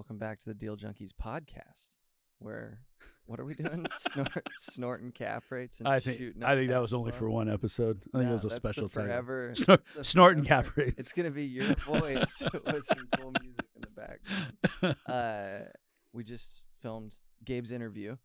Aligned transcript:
Welcome 0.00 0.16
back 0.16 0.38
to 0.38 0.46
the 0.46 0.54
Deal 0.54 0.78
Junkies 0.78 1.10
podcast. 1.12 1.90
Where 2.38 2.80
what 3.26 3.38
are 3.38 3.44
we 3.44 3.52
doing? 3.52 3.84
Snort, 3.98 4.46
snorting 4.58 5.12
cap 5.12 5.44
rates 5.50 5.78
and 5.78 5.86
I 5.86 6.00
think 6.00 6.16
shooting 6.16 6.42
I 6.42 6.54
think 6.54 6.70
that 6.70 6.80
was 6.80 6.94
only 6.94 7.12
for 7.12 7.28
one 7.28 7.50
episode. 7.50 8.02
I 8.14 8.16
think 8.20 8.24
No, 8.24 8.30
it 8.30 8.32
was 8.32 8.44
a 8.46 8.50
special 8.50 8.88
the 8.88 8.94
forever 8.94 9.50
Snor- 9.54 9.66
that's 9.66 9.92
the 9.92 10.04
snorting 10.04 10.42
forever. 10.42 10.68
cap 10.70 10.76
rates. 10.78 10.94
It's 10.96 11.12
gonna 11.12 11.30
be 11.30 11.44
your 11.44 11.74
voice 11.74 12.42
with 12.64 12.82
some 12.86 13.08
cool 13.18 13.32
music 13.42 13.66
in 13.76 13.82
the 13.82 14.48
background. 14.80 14.96
Uh, 15.06 15.68
we 16.14 16.24
just 16.24 16.62
filmed 16.80 17.14
Gabe's 17.44 17.70
interview, 17.70 18.16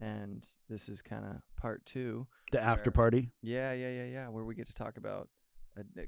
and 0.00 0.46
this 0.68 0.88
is 0.88 1.02
kind 1.02 1.24
of 1.24 1.38
part 1.60 1.84
two. 1.84 2.28
the 2.52 2.62
after 2.62 2.92
party. 2.92 3.32
Yeah, 3.42 3.72
yeah, 3.72 3.90
yeah, 3.90 4.04
yeah. 4.04 4.28
Where 4.28 4.44
we 4.44 4.54
get 4.54 4.68
to 4.68 4.74
talk 4.74 4.98
about. 4.98 5.28
A- 5.76 5.80
a- 6.00 6.06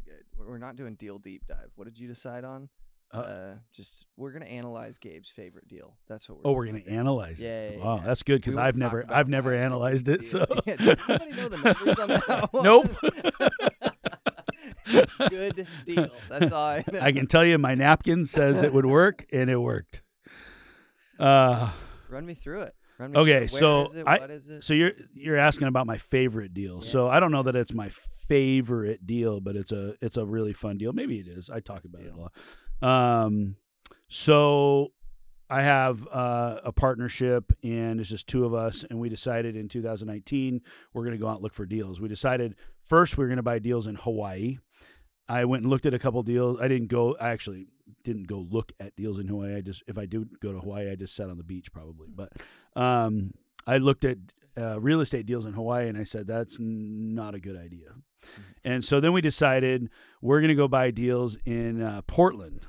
we're 0.49 0.59
not 0.59 0.77
doing 0.77 0.95
deal 0.95 1.19
deep 1.19 1.43
dive. 1.49 1.73
What 1.75 1.87
did 1.87 1.99
you 1.99 2.07
decide 2.07 2.45
on? 2.45 2.69
Uh, 3.13 3.17
Uh, 3.19 3.55
just 3.73 4.07
we're 4.17 4.33
gonna 4.33 4.45
analyze 4.47 4.99
Gabe's 4.99 5.31
favorite 5.31 5.69
deal. 5.69 5.97
That's 6.09 6.29
what 6.29 6.39
we're. 6.39 6.51
Oh, 6.51 6.53
we're 6.55 6.67
gonna 6.67 6.81
analyze 6.89 7.41
Yeah, 7.41 7.49
it. 7.69 7.79
yeah, 7.79 7.85
Wow, 7.85 7.97
yeah. 7.99 8.07
that's 8.07 8.23
good 8.23 8.41
because 8.41 8.57
I've 8.57 8.77
never 8.77 9.05
I've 9.09 9.29
never 9.29 9.55
analyzed 9.55 10.09
it. 10.09 10.21
deal. 10.21 10.29
So 10.29 10.47
Yeah, 10.67 10.75
anybody 11.09 11.33
know 11.33 11.49
the 11.49 11.57
numbers 11.59 11.99
on 11.99 12.09
that 12.09 12.49
one? 12.53 12.65
Nope. 12.65 12.89
good 15.29 15.67
deal. 15.85 16.11
That's 16.29 16.53
all 16.53 16.65
I 16.69 16.85
know. 16.91 17.01
I 17.01 17.13
can 17.13 17.27
tell 17.27 17.45
you, 17.45 17.59
my 17.59 17.75
napkin 17.75 18.25
says 18.25 18.63
it 18.63 18.73
would 18.73 18.87
work, 18.87 19.27
and 19.33 19.51
it 19.51 19.57
worked. 19.57 20.03
Uh, 21.19 21.71
Run 22.09 22.27
me 22.27 22.35
through 22.35 22.63
it. 22.63 22.75
Run 22.99 23.13
me 23.13 23.19
Okay. 23.19 23.39
Where 23.41 23.49
so 23.49 23.83
it? 23.95 24.05
I- 24.07 24.19
what 24.19 24.31
is 24.31 24.49
it? 24.49 24.65
so 24.65 24.75
you're 24.75 24.93
you're 25.15 25.37
asking 25.37 25.69
about 25.69 25.87
my 25.87 25.99
favorite 25.99 26.55
deal. 26.55 26.83
So 26.83 27.09
I 27.09 27.21
don't 27.21 27.31
know 27.33 27.43
that 27.45 27.55
it's 27.57 27.73
my 27.73 27.91
favorite 28.29 29.07
deal, 29.07 29.41
but 29.41 29.55
it's 29.57 29.73
a 29.73 29.95
it's 30.01 30.17
a 30.17 30.25
really 30.25 30.53
fun 30.53 30.79
deal. 30.79 30.93
Maybe 30.93 31.19
it 31.19 31.29
is. 31.29 31.51
I 31.51 31.61
talk 31.61 31.85
Nice 31.85 31.87
about 31.95 32.03
it 32.07 32.13
a 32.13 32.21
lot. 32.21 32.33
Um, 32.83 33.57
so 34.09 34.93
I 35.49 35.63
have 35.63 36.07
uh, 36.09 36.61
a 36.65 36.73
partnership, 36.73 37.53
and 37.63 38.01
it's 38.01 38.11
just 38.11 38.27
two 38.27 38.45
of 38.45 38.55
us, 38.55 38.85
and 38.89 38.99
we 38.99 39.09
decided 39.09 39.57
in 39.57 39.69
2019 39.69 40.61
we're 40.93 41.03
going 41.03 41.13
to 41.13 41.19
go 41.19 41.29
out 41.29 41.37
and 41.37 41.43
look 41.43 41.55
for 41.55 41.67
deals. 41.67 42.01
We 42.01 42.09
decided 42.09 42.57
first 42.85 43.17
we 43.17 43.25
were 43.25 43.29
going 43.29 43.37
to 43.37 43.43
buy 43.43 43.59
deals 43.59 43.87
in 43.87 43.95
Hawaii. 43.97 44.59
I 45.29 45.45
went 45.45 45.63
and 45.63 45.71
looked 45.71 45.87
at 45.87 45.95
a 45.95 45.99
couple 45.99 46.23
deals. 46.23 46.61
I 46.61 46.69
didn't 46.69 46.89
go. 46.89 47.17
I 47.21 47.31
actually 47.31 47.67
didn't 48.05 48.29
go 48.29 48.47
look 48.49 48.73
at 48.81 48.95
deals 48.97 49.19
in 49.19 49.29
Hawaii. 49.29 49.57
I 49.57 49.61
just 49.61 49.83
if 49.87 49.99
I 49.99 50.07
do 50.07 50.27
go 50.41 50.53
to 50.53 50.61
Hawaii, 50.61 50.91
I 50.91 50.95
just 50.95 51.15
sat 51.15 51.31
on 51.31 51.37
the 51.37 51.45
beach 51.45 51.73
probably. 51.73 52.09
But 52.15 52.33
um, 52.81 53.33
I 53.67 53.79
looked 53.79 54.05
at 54.05 54.19
uh, 54.59 54.81
real 54.81 55.01
estate 55.01 55.27
deals 55.27 55.45
in 55.45 55.53
Hawaii, 55.53 55.89
and 55.89 55.99
I 55.99 56.05
said 56.05 56.27
that's 56.27 56.57
not 56.59 57.35
a 57.35 57.41
good 57.41 57.57
idea. 57.57 57.89
And 58.65 58.85
so 58.85 59.01
then 59.01 59.13
we 59.13 59.21
decided 59.21 59.91
we're 60.21 60.41
going 60.41 60.49
to 60.49 60.55
go 60.55 60.69
buy 60.69 60.91
deals 60.91 61.37
in 61.45 61.83
uh, 61.83 62.03
Portland. 62.07 62.67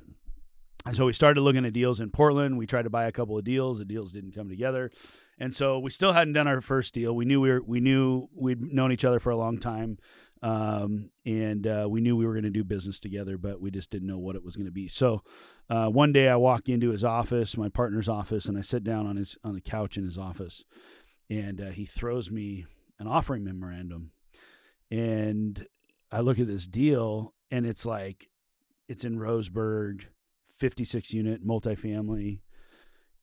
And 0.86 0.96
so 0.96 1.06
we 1.06 1.14
started 1.14 1.42
looking 1.42 1.66
at 1.66 1.74
deals 1.74 2.00
in 2.00 2.12
Portland. 2.12 2.58
We 2.58 2.66
tried 2.66 2.84
to 2.84 2.90
buy 2.90 3.06
a 3.06 3.12
couple 3.12 3.38
of 3.38 3.44
deals. 3.44 3.80
The 3.80 3.86
deals 3.86 4.12
didn't 4.12 4.34
come 4.34 4.48
together, 4.48 4.92
and 5.38 5.54
so 5.54 5.80
we 5.80 5.90
still 5.92 6.14
hadn't 6.14 6.34
done 6.34 6.48
our 6.48 6.62
first 6.62 6.94
deal. 6.94 7.14
We 7.16 7.26
knew 7.26 7.42
we 7.42 7.50
were, 7.50 7.62
we 7.62 7.80
knew 7.82 8.30
we'd 8.34 8.62
known 8.62 8.92
each 8.92 9.04
other 9.04 9.20
for 9.20 9.30
a 9.30 9.38
long 9.38 9.58
time, 9.58 9.98
um, 10.42 11.10
and 11.26 11.66
uh, 11.66 11.88
we 11.90 12.02
knew 12.02 12.16
we 12.16 12.26
were 12.26 12.34
going 12.34 12.44
to 12.44 12.50
do 12.50 12.64
business 12.64 13.00
together, 13.00 13.38
but 13.38 13.60
we 13.62 13.72
just 13.72 13.90
didn't 13.90 14.08
know 14.08 14.18
what 14.18 14.36
it 14.36 14.44
was 14.44 14.56
going 14.56 14.66
to 14.68 14.72
be. 14.72 14.88
So 14.88 15.24
uh, 15.70 15.88
one 15.88 16.12
day 16.14 16.28
I 16.30 16.36
walk 16.36 16.70
into 16.70 16.92
his 16.92 17.04
office, 17.04 17.58
my 17.58 17.70
partner's 17.70 18.08
office, 18.10 18.46
and 18.46 18.58
I 18.58 18.62
sit 18.62 18.84
down 18.84 19.08
on 19.08 19.16
his 19.16 19.38
on 19.44 19.54
the 19.54 19.62
couch 19.62 19.98
in 19.98 20.06
his 20.06 20.18
office, 20.18 20.64
and 21.30 21.60
uh, 21.62 21.70
he 21.70 21.86
throws 21.86 22.30
me 22.32 22.66
an 23.00 23.08
offering 23.08 23.44
memorandum, 23.44 24.12
and 24.90 25.66
I 26.12 26.22
look 26.22 26.40
at 26.40 26.48
this 26.48 26.68
deal, 26.68 27.34
and 27.52 27.66
it's 27.66 27.86
like 27.86 28.30
it's 28.88 29.04
in 29.04 29.18
Roseburg, 29.18 30.04
56 30.60 31.14
unit 31.14 31.46
multifamily, 31.46 32.40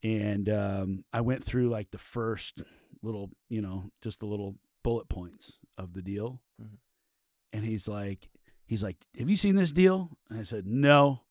and 0.03 0.49
um, 0.49 1.05
I 1.13 1.23
went 1.23 1.43
through 1.43 1.71
like 1.71 1.91
the 1.91 1.99
first 1.99 2.63
little, 3.03 3.31
you 3.49 3.63
know, 3.63 3.91
just 4.03 4.21
the 4.21 4.27
little 4.27 4.57
bullet 4.83 5.09
points 5.09 5.59
of 5.79 5.95
the 5.95 6.03
deal, 6.03 6.41
Mhm. 6.63 6.77
And 7.55 7.65
he's 7.65 7.89
like, 7.89 8.29
he's 8.67 8.83
like, 8.83 8.97
"Have 9.19 9.31
you 9.31 9.37
seen 9.37 9.57
this 9.57 9.73
deal?" 9.73 10.11
And 10.29 10.39
I 10.39 10.43
said, 10.43 10.67
"No." 10.67 11.23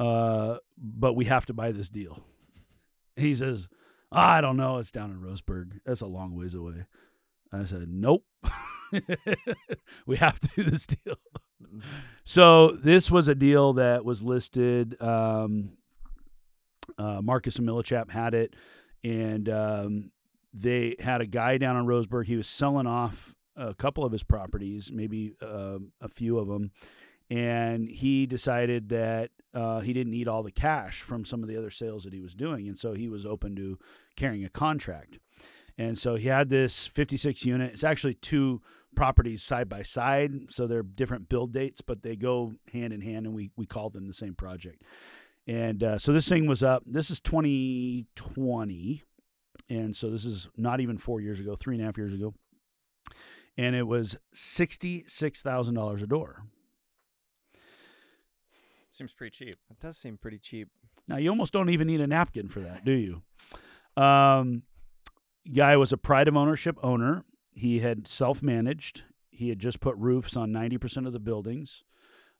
Uh, 0.00 0.56
but 0.76 1.14
we 1.14 1.26
have 1.26 1.46
to 1.46 1.54
buy 1.54 1.72
this 1.72 1.88
deal. 1.88 2.22
He 3.16 3.34
says, 3.34 3.68
I 4.12 4.40
don't 4.40 4.56
know. 4.56 4.78
It's 4.78 4.90
down 4.90 5.10
in 5.10 5.20
Roseburg. 5.20 5.80
That's 5.84 6.00
a 6.00 6.06
long 6.06 6.34
ways 6.36 6.54
away. 6.54 6.84
I 7.52 7.64
said, 7.64 7.88
Nope. 7.88 8.24
we 10.06 10.16
have 10.16 10.38
to 10.40 10.48
do 10.56 10.62
this 10.64 10.86
deal. 10.86 11.16
So 12.24 12.72
this 12.72 13.10
was 13.10 13.28
a 13.28 13.34
deal 13.34 13.74
that 13.74 14.04
was 14.04 14.22
listed. 14.22 15.00
Um, 15.02 15.72
uh, 16.98 17.20
Marcus 17.22 17.56
and 17.56 17.68
Millichap 17.68 18.10
had 18.10 18.34
it, 18.34 18.54
and 19.02 19.48
um, 19.48 20.10
they 20.54 20.96
had 21.00 21.20
a 21.20 21.26
guy 21.26 21.58
down 21.58 21.76
in 21.76 21.84
Roseburg. 21.86 22.26
He 22.26 22.36
was 22.36 22.46
selling 22.46 22.86
off 22.86 23.34
a 23.56 23.74
couple 23.74 24.04
of 24.04 24.12
his 24.12 24.22
properties, 24.22 24.90
maybe 24.92 25.34
um 25.42 25.92
a 26.00 26.08
few 26.08 26.38
of 26.38 26.48
them, 26.48 26.70
and 27.30 27.88
he 27.88 28.26
decided 28.26 28.88
that 28.90 29.30
uh, 29.54 29.80
he 29.80 29.92
didn't 29.92 30.12
need 30.12 30.28
all 30.28 30.42
the 30.42 30.52
cash 30.52 31.00
from 31.00 31.24
some 31.24 31.42
of 31.42 31.48
the 31.48 31.56
other 31.56 31.70
sales 31.70 32.04
that 32.04 32.12
he 32.12 32.20
was 32.20 32.34
doing, 32.34 32.68
and 32.68 32.78
so 32.78 32.92
he 32.92 33.08
was 33.08 33.24
open 33.24 33.56
to 33.56 33.78
carrying 34.16 34.44
a 34.44 34.50
contract. 34.50 35.18
And 35.78 35.98
so 35.98 36.14
he 36.16 36.28
had 36.28 36.48
this 36.48 36.86
56 36.86 37.44
unit. 37.44 37.72
It's 37.72 37.84
actually 37.84 38.14
two 38.14 38.62
properties 38.94 39.42
side 39.42 39.68
by 39.68 39.82
side, 39.82 40.32
so 40.50 40.66
they're 40.66 40.82
different 40.82 41.28
build 41.28 41.52
dates, 41.52 41.80
but 41.80 42.02
they 42.02 42.16
go 42.16 42.54
hand 42.72 42.92
in 42.92 43.00
hand, 43.00 43.26
and 43.26 43.34
we 43.34 43.50
we 43.56 43.66
called 43.66 43.92
them 43.92 44.06
the 44.06 44.14
same 44.14 44.34
project. 44.34 44.82
And 45.46 45.82
uh, 45.82 45.98
so 45.98 46.12
this 46.12 46.28
thing 46.28 46.46
was 46.46 46.62
up. 46.62 46.82
This 46.86 47.10
is 47.10 47.20
2020, 47.20 49.02
and 49.68 49.94
so 49.94 50.10
this 50.10 50.24
is 50.24 50.48
not 50.56 50.80
even 50.80 50.98
four 50.98 51.20
years 51.20 51.40
ago, 51.40 51.56
three 51.56 51.76
and 51.76 51.82
a 51.82 51.86
half 51.86 51.96
years 51.96 52.14
ago, 52.14 52.34
and 53.56 53.74
it 53.76 53.86
was 53.86 54.16
sixty 54.32 55.04
six 55.06 55.42
thousand 55.42 55.74
dollars 55.74 56.02
a 56.02 56.06
door. 56.06 56.42
Seems 58.90 59.12
pretty 59.12 59.36
cheap. 59.36 59.56
It 59.70 59.78
does 59.78 59.98
seem 59.98 60.16
pretty 60.16 60.38
cheap. 60.38 60.68
Now 61.06 61.18
you 61.18 61.28
almost 61.30 61.52
don't 61.52 61.70
even 61.70 61.86
need 61.86 62.00
a 62.00 62.06
napkin 62.06 62.48
for 62.48 62.60
that, 62.60 62.84
do 62.84 62.92
you? 62.92 64.02
Um, 64.02 64.62
guy 65.54 65.76
was 65.76 65.92
a 65.92 65.98
pride 65.98 66.28
of 66.28 66.36
ownership 66.36 66.78
owner. 66.82 67.24
He 67.52 67.80
had 67.80 68.08
self-managed. 68.08 69.04
He 69.30 69.50
had 69.50 69.58
just 69.58 69.80
put 69.80 69.96
roofs 69.96 70.36
on 70.36 70.50
ninety 70.50 70.78
percent 70.78 71.06
of 71.06 71.12
the 71.12 71.20
buildings. 71.20 71.84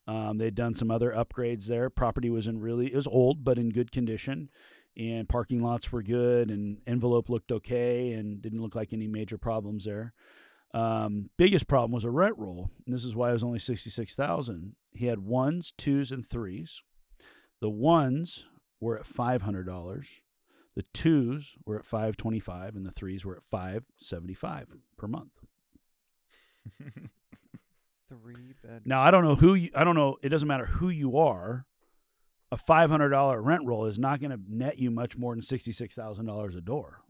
Um, 0.09 0.38
they'd 0.38 0.54
done 0.54 0.75
some 0.75 0.91
other 0.91 1.10
upgrades 1.10 1.66
there. 1.66 1.91
Property 1.91 2.31
was 2.31 2.47
in 2.47 2.60
really 2.60 2.87
it 2.87 2.94
was 2.94 3.06
old 3.06 3.44
but 3.44 3.59
in 3.59 3.71
good 3.71 3.93
condition, 3.93 4.48
and 4.97 5.28
parking 5.28 5.62
lots 5.62 5.93
were 5.93 6.03
good, 6.03 6.50
and 6.50 6.78
envelope 6.87 7.28
looked 7.28 7.53
okay, 7.53 8.12
and 8.12 8.41
didn't 8.41 8.62
look 8.62 8.75
like 8.75 8.93
any 8.93 9.09
major 9.09 9.37
problems 9.37 9.84
there. 9.84 10.15
Um, 10.76 11.31
biggest 11.38 11.69
problem 11.69 11.92
was 11.92 12.04
a 12.04 12.10
rent 12.10 12.37
roll, 12.37 12.69
and 12.84 12.94
this 12.94 13.04
is 13.04 13.16
why 13.16 13.31
it 13.31 13.32
was 13.32 13.42
only 13.42 13.59
sixty 13.59 13.88
six 13.88 14.14
thousand. 14.14 14.76
He 14.92 15.06
had 15.06 15.20
ones, 15.20 15.72
twos, 15.78 16.12
and 16.12 16.28
threes. 16.28 16.82
The 17.62 17.70
ones 17.70 18.44
were 18.78 18.98
at 18.98 19.06
five 19.06 19.41
hundred 19.41 19.65
dollars. 19.65 20.06
The 20.75 20.84
twos 20.92 21.54
were 21.65 21.78
at 21.78 21.86
five 21.86 22.19
twenty 22.19 22.41
five, 22.41 22.76
and 22.76 22.84
the 22.84 22.91
threes 22.92 23.25
were 23.25 23.34
at 23.34 23.42
five 23.42 23.84
seventy 23.98 24.34
five 24.34 24.66
per 24.98 25.06
month. 25.06 25.32
Three 28.10 28.54
bed. 28.62 28.82
Now 28.84 29.00
I 29.00 29.10
don't 29.10 29.25
know 29.25 29.36
who 29.36 29.54
you, 29.54 29.70
I 29.75 29.82
don't 29.82 29.97
know. 29.97 30.19
It 30.22 30.28
doesn't 30.28 30.47
matter 30.47 30.66
who 30.66 30.91
you 30.91 31.16
are. 31.16 31.65
A 32.53 32.59
five 32.59 32.91
hundred 32.91 33.09
dollar 33.09 33.41
rent 33.41 33.65
roll 33.65 33.86
is 33.86 33.98
not 33.98 34.20
going 34.20 34.31
to 34.31 34.41
net 34.47 34.78
you 34.78 34.91
much 34.91 35.16
more 35.16 35.34
than 35.34 35.42
sixty 35.42 35.72
six 35.72 35.94
thousand 35.94 36.26
dollars 36.26 36.54
a 36.54 36.60
door. 36.60 37.00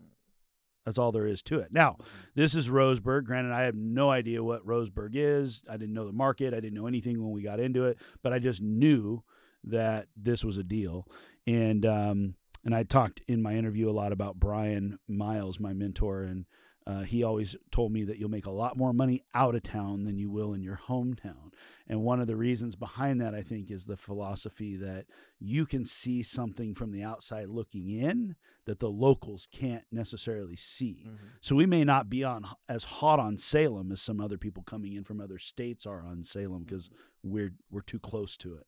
That's 0.87 0.99
all 0.99 1.11
there 1.11 1.27
is 1.27 1.43
to 1.43 1.59
it. 1.59 1.73
Now, 1.73 1.99
this 2.37 2.55
is 2.55 2.69
Roseburg. 2.71 3.25
Granted, 3.25 3.53
I 3.53 3.63
have 3.63 3.75
no 3.75 4.09
idea 4.09 4.43
what 4.43 4.65
Roseburg 4.65 5.11
is. 5.15 5.65
I 5.69 5.77
didn't 5.77 5.95
know 5.95 6.07
the 6.07 6.13
market. 6.13 6.55
I 6.55 6.61
didn't 6.61 6.75
know 6.75 6.87
anything 6.87 7.21
when 7.21 7.33
we 7.33 7.43
got 7.43 7.59
into 7.59 7.87
it, 7.87 7.99
but 8.23 8.33
I 8.33 8.39
just 8.39 8.63
knew 8.63 9.25
that 9.65 10.07
this 10.17 10.45
was 10.45 10.59
a 10.59 10.63
deal. 10.63 11.09
And 11.45 11.85
um, 11.85 12.35
and 12.65 12.75
I 12.75 12.85
talked 12.85 13.21
in 13.27 13.43
my 13.43 13.55
interview 13.55 13.91
a 13.91 13.93
lot 13.93 14.13
about 14.13 14.41
Brian 14.41 14.99
Miles, 15.09 15.59
my 15.59 15.73
mentor, 15.73 16.23
and 16.23 16.47
uh, 16.87 17.03
he 17.03 17.25
always 17.25 17.57
told 17.73 17.91
me 17.91 18.05
that 18.05 18.19
you'll 18.19 18.31
make 18.31 18.47
a 18.47 18.51
lot 18.51 18.77
more 18.77 18.93
money 18.93 19.25
out 19.35 19.57
of 19.57 19.63
town 19.65 20.05
than 20.05 20.19
you 20.19 20.31
will 20.31 20.55
in 20.55 20.63
your 20.63 20.81
hometown. 20.89 21.53
And 21.89 22.03
one 22.03 22.21
of 22.21 22.27
the 22.27 22.37
reasons 22.37 22.77
behind 22.77 23.21
that, 23.21 23.35
I 23.35 23.43
think, 23.43 23.71
is 23.71 23.87
the 23.87 23.97
philosophy 23.97 24.77
that 24.77 25.07
you 25.41 25.67
can 25.67 25.85
see 25.85 26.23
something 26.23 26.75
from 26.75 26.93
the 26.93 27.03
outside 27.03 27.49
looking 27.49 27.89
in 27.91 28.37
that 28.67 28.79
the 28.79 28.91
locals 28.91 29.49
can't 29.51 29.85
necessarily 29.91 30.57
see. 30.57 31.05
Mhm. 31.09 31.19
So 31.41 31.57
we 31.57 31.67
may 31.67 31.85
not 31.85 32.09
be 32.09 32.23
on 32.23 32.47
as 32.69 32.85
hot 32.85 33.19
on 33.19 33.37
Salem 33.37 33.91
as 33.91 34.01
some 34.01 34.21
other 34.21 34.39
people 34.39 34.63
coming 34.63 34.93
in 34.93 35.05
from 35.05 35.21
other 35.21 35.39
states 35.39 35.87
are 35.87 36.03
on 36.03 36.23
Salem 36.23 36.65
because 36.65 36.89
we're 37.23 37.55
we're 37.71 37.81
too 37.81 38.01
close 38.01 38.37
to 38.39 38.55
it. 38.55 38.67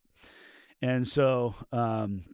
And 0.81 1.07
so 1.07 1.55
um, 1.73 2.25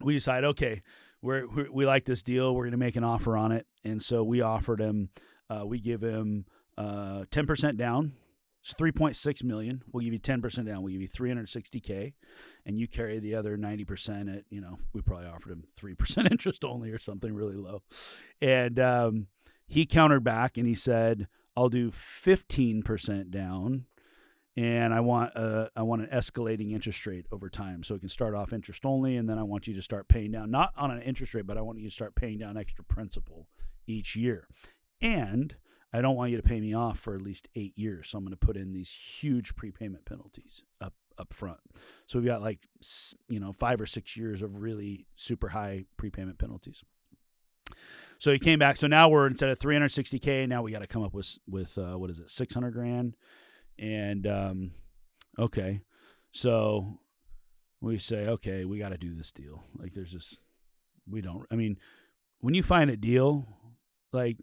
we 0.00 0.14
decided, 0.14 0.46
okay, 0.48 0.82
we 1.22 1.42
we 1.72 1.86
like 1.86 2.04
this 2.04 2.22
deal. 2.22 2.54
We're 2.54 2.64
going 2.64 2.72
to 2.72 2.78
make 2.78 2.96
an 2.96 3.04
offer 3.04 3.36
on 3.36 3.52
it. 3.52 3.66
And 3.84 4.02
so 4.02 4.22
we 4.22 4.40
offered 4.40 4.80
him, 4.80 5.10
uh, 5.50 5.66
we 5.66 5.80
give 5.80 6.02
him 6.02 6.46
uh, 6.76 7.24
ten 7.30 7.46
percent 7.46 7.76
down, 7.76 8.12
It's 8.60 8.74
3.6 8.74 9.42
million. 9.44 9.82
We'll 9.92 10.04
give 10.04 10.12
you 10.12 10.20
10% 10.20 10.66
down. 10.66 10.82
We'll 10.82 10.92
give 10.92 11.02
you 11.02 11.08
360k, 11.08 12.12
and 12.64 12.78
you 12.78 12.86
carry 12.86 13.18
the 13.18 13.34
other 13.34 13.56
90% 13.56 14.36
at 14.36 14.44
you 14.50 14.60
know 14.60 14.78
we 14.92 15.00
probably 15.00 15.26
offered 15.26 15.52
him 15.52 15.64
three 15.76 15.94
percent 15.94 16.28
interest 16.30 16.64
only 16.64 16.90
or 16.90 16.98
something 16.98 17.34
really 17.34 17.56
low, 17.56 17.82
and 18.40 18.78
um, 18.78 19.26
he 19.66 19.86
countered 19.86 20.22
back 20.22 20.56
and 20.56 20.66
he 20.66 20.74
said, 20.74 21.26
"I'll 21.56 21.68
do 21.68 21.90
15% 21.90 23.30
down." 23.30 23.86
And 24.58 24.92
I 24.92 24.98
want 24.98 25.36
a, 25.36 25.70
I 25.76 25.82
want 25.82 26.02
an 26.02 26.08
escalating 26.08 26.72
interest 26.72 27.06
rate 27.06 27.26
over 27.30 27.48
time, 27.48 27.84
so 27.84 27.94
it 27.94 28.00
can 28.00 28.08
start 28.08 28.34
off 28.34 28.52
interest 28.52 28.84
only, 28.84 29.16
and 29.16 29.30
then 29.30 29.38
I 29.38 29.44
want 29.44 29.68
you 29.68 29.74
to 29.74 29.82
start 29.82 30.08
paying 30.08 30.32
down, 30.32 30.50
not 30.50 30.72
on 30.76 30.90
an 30.90 31.00
interest 31.00 31.32
rate, 31.32 31.46
but 31.46 31.56
I 31.56 31.60
want 31.60 31.78
you 31.78 31.88
to 31.88 31.94
start 31.94 32.16
paying 32.16 32.38
down 32.38 32.56
extra 32.56 32.82
principal 32.82 33.46
each 33.86 34.16
year, 34.16 34.48
and 35.00 35.54
I 35.92 36.00
don't 36.00 36.16
want 36.16 36.32
you 36.32 36.38
to 36.38 36.42
pay 36.42 36.60
me 36.60 36.74
off 36.74 36.98
for 36.98 37.14
at 37.14 37.22
least 37.22 37.46
eight 37.54 37.78
years. 37.78 38.08
So 38.08 38.18
I'm 38.18 38.24
going 38.24 38.32
to 38.32 38.36
put 38.36 38.56
in 38.56 38.72
these 38.72 38.90
huge 38.90 39.54
prepayment 39.54 40.04
penalties 40.06 40.64
up 40.80 40.94
up 41.18 41.32
front. 41.32 41.60
So 42.08 42.18
we've 42.18 42.26
got 42.26 42.42
like 42.42 42.66
you 43.28 43.38
know 43.38 43.52
five 43.52 43.80
or 43.80 43.86
six 43.86 44.16
years 44.16 44.42
of 44.42 44.56
really 44.56 45.06
super 45.14 45.50
high 45.50 45.84
prepayment 45.96 46.38
penalties. 46.38 46.82
So 48.18 48.32
he 48.32 48.40
came 48.40 48.58
back. 48.58 48.76
So 48.76 48.88
now 48.88 49.08
we're 49.08 49.28
instead 49.28 49.50
of 49.50 49.60
360k, 49.60 50.48
now 50.48 50.62
we 50.62 50.72
got 50.72 50.80
to 50.80 50.88
come 50.88 51.04
up 51.04 51.14
with 51.14 51.38
with 51.48 51.78
uh, 51.78 51.96
what 51.96 52.10
is 52.10 52.18
it, 52.18 52.28
600 52.28 52.72
grand, 52.72 53.14
and 53.78 54.26
um, 54.26 54.70
okay, 55.38 55.80
so 56.32 56.98
we 57.80 57.98
say 57.98 58.26
okay, 58.26 58.64
we 58.64 58.78
got 58.78 58.90
to 58.90 58.98
do 58.98 59.14
this 59.14 59.32
deal. 59.32 59.64
Like 59.76 59.94
there's 59.94 60.12
just 60.12 60.38
we 61.08 61.20
don't. 61.20 61.46
I 61.50 61.56
mean, 61.56 61.78
when 62.40 62.54
you 62.54 62.62
find 62.62 62.90
a 62.90 62.96
deal, 62.96 63.46
like 64.12 64.38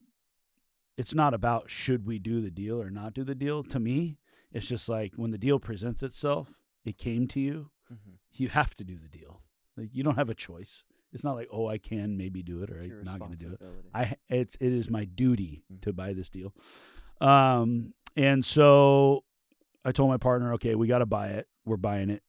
it's 0.97 1.13
not 1.13 1.33
about 1.33 1.69
should 1.69 2.05
we 2.05 2.19
do 2.19 2.41
the 2.41 2.51
deal 2.51 2.81
or 2.81 2.89
not 2.89 3.13
do 3.13 3.23
the 3.23 3.35
deal. 3.35 3.63
To 3.63 3.79
me, 3.79 4.17
it's 4.51 4.67
just 4.67 4.87
like 4.87 5.13
when 5.15 5.31
the 5.31 5.37
deal 5.37 5.59
presents 5.59 6.01
itself, 6.03 6.49
it 6.85 6.97
came 6.97 7.27
to 7.29 7.39
you, 7.39 7.69
mm-hmm. 7.91 8.15
you 8.33 8.49
have 8.49 8.73
to 8.75 8.83
do 8.83 8.97
the 8.97 9.09
deal. 9.09 9.41
Like 9.77 9.89
you 9.91 10.03
don't 10.03 10.15
have 10.15 10.29
a 10.29 10.35
choice. 10.35 10.83
It's 11.11 11.23
not 11.23 11.35
like 11.35 11.49
oh 11.51 11.67
I 11.67 11.77
can 11.77 12.17
maybe 12.17 12.41
do 12.41 12.63
it 12.63 12.69
or 12.69 12.79
I'm 12.79 13.03
not 13.03 13.19
going 13.19 13.31
to 13.31 13.37
do 13.37 13.53
it. 13.53 13.59
I 13.93 14.15
it's 14.29 14.55
it 14.55 14.71
is 14.71 14.89
my 14.89 15.05
duty 15.05 15.63
mm-hmm. 15.71 15.81
to 15.81 15.93
buy 15.93 16.13
this 16.13 16.29
deal. 16.29 16.53
Um 17.21 17.93
and 18.15 18.43
so 18.43 19.23
I 19.83 19.91
told 19.91 20.09
my 20.09 20.17
partner, 20.17 20.53
okay, 20.53 20.75
we 20.75 20.87
got 20.87 20.99
to 20.99 21.05
buy 21.05 21.27
it. 21.27 21.47
We're 21.65 21.77
buying 21.77 22.09
it. 22.09 22.23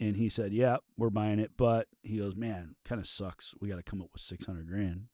And 0.00 0.16
he 0.16 0.28
said, 0.28 0.52
"Yeah, 0.52 0.78
we're 0.96 1.10
buying 1.10 1.38
it." 1.38 1.52
But 1.56 1.86
he 2.02 2.18
goes, 2.18 2.34
"Man, 2.34 2.74
kind 2.84 3.00
of 3.00 3.06
sucks. 3.06 3.54
We 3.60 3.68
got 3.68 3.76
to 3.76 3.82
come 3.84 4.00
up 4.00 4.08
with 4.12 4.22
600 4.22 4.66
grand." 4.66 5.06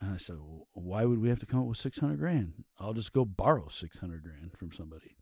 And 0.00 0.14
I 0.14 0.16
said, 0.16 0.36
well, 0.38 0.66
why 0.72 1.04
would 1.04 1.20
we 1.20 1.28
have 1.28 1.40
to 1.40 1.46
come 1.46 1.60
up 1.60 1.66
with 1.66 1.78
600 1.78 2.18
grand? 2.18 2.64
I'll 2.78 2.94
just 2.94 3.12
go 3.12 3.24
borrow 3.24 3.68
600 3.68 4.22
grand 4.22 4.52
from 4.56 4.72
somebody. 4.72 5.16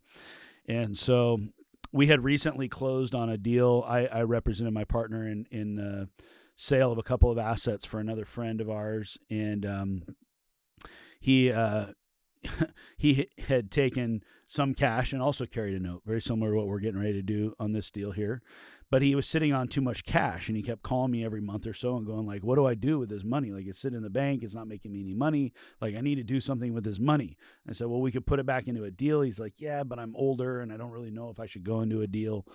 And 0.67 0.95
so 0.95 1.39
we 1.91 2.07
had 2.07 2.23
recently 2.23 2.69
closed 2.69 3.13
on 3.13 3.29
a 3.29 3.37
deal. 3.37 3.83
I, 3.85 4.05
I 4.05 4.21
represented 4.21 4.73
my 4.73 4.85
partner 4.85 5.27
in, 5.27 5.45
in 5.51 5.75
the 5.75 6.07
sale 6.55 6.91
of 6.91 6.97
a 6.97 7.03
couple 7.03 7.29
of 7.29 7.37
assets 7.37 7.83
for 7.85 7.99
another 7.99 8.25
friend 8.25 8.61
of 8.61 8.69
ours. 8.69 9.17
And 9.29 9.65
um, 9.65 10.03
he, 11.19 11.51
uh, 11.51 11.87
he 12.97 13.29
had 13.47 13.71
taken 13.71 14.23
some 14.47 14.73
cash 14.73 15.13
and 15.13 15.21
also 15.21 15.45
carried 15.45 15.75
a 15.75 15.79
note, 15.79 16.01
very 16.05 16.21
similar 16.21 16.51
to 16.51 16.57
what 16.57 16.67
we're 16.67 16.79
getting 16.79 16.99
ready 16.99 17.13
to 17.13 17.21
do 17.21 17.53
on 17.59 17.71
this 17.71 17.91
deal 17.91 18.11
here. 18.11 18.41
But 18.91 19.03
he 19.03 19.13
was 19.13 19.27
sitting 19.27 19.53
on 19.53 19.67
too 19.67 19.81
much 19.81 20.03
cash 20.03 20.47
and 20.47 20.57
he 20.57 20.63
kept 20.63 20.81
calling 20.81 21.11
me 21.11 21.23
every 21.23 21.41
month 21.41 21.67
or 21.67 21.75
so 21.75 21.95
and 21.95 22.07
going 22.07 22.25
like 22.25 22.43
what 22.43 22.55
do 22.55 22.65
i 22.65 22.73
do 22.73 22.97
with 22.97 23.09
this 23.09 23.23
money? 23.23 23.51
Like 23.51 23.67
it's 23.67 23.79
sitting 23.79 23.97
in 23.97 24.03
the 24.03 24.09
bank. 24.09 24.41
It's 24.41 24.55
not 24.55 24.67
making 24.67 24.91
me 24.91 25.01
any 25.01 25.13
money. 25.13 25.53
Like 25.79 25.95
i 25.95 26.01
need 26.01 26.15
to 26.15 26.23
do 26.23 26.41
something 26.41 26.73
with 26.73 26.83
this 26.83 26.99
money. 26.99 27.37
I 27.69 27.73
said 27.73 27.87
well 27.87 28.01
we 28.01 28.11
could 28.11 28.25
put 28.25 28.39
it 28.39 28.47
back 28.47 28.67
into 28.67 28.83
a 28.85 28.91
deal. 28.91 29.21
He's 29.21 29.39
like 29.39 29.61
yeah 29.61 29.83
but 29.83 29.99
i'm 29.99 30.15
older 30.15 30.61
and 30.61 30.73
i 30.73 30.77
don't 30.77 30.91
really 30.91 31.11
know 31.11 31.29
if 31.29 31.39
i 31.39 31.45
should 31.45 31.63
go 31.63 31.81
into 31.81 32.01
a 32.01 32.07
deal. 32.07 32.47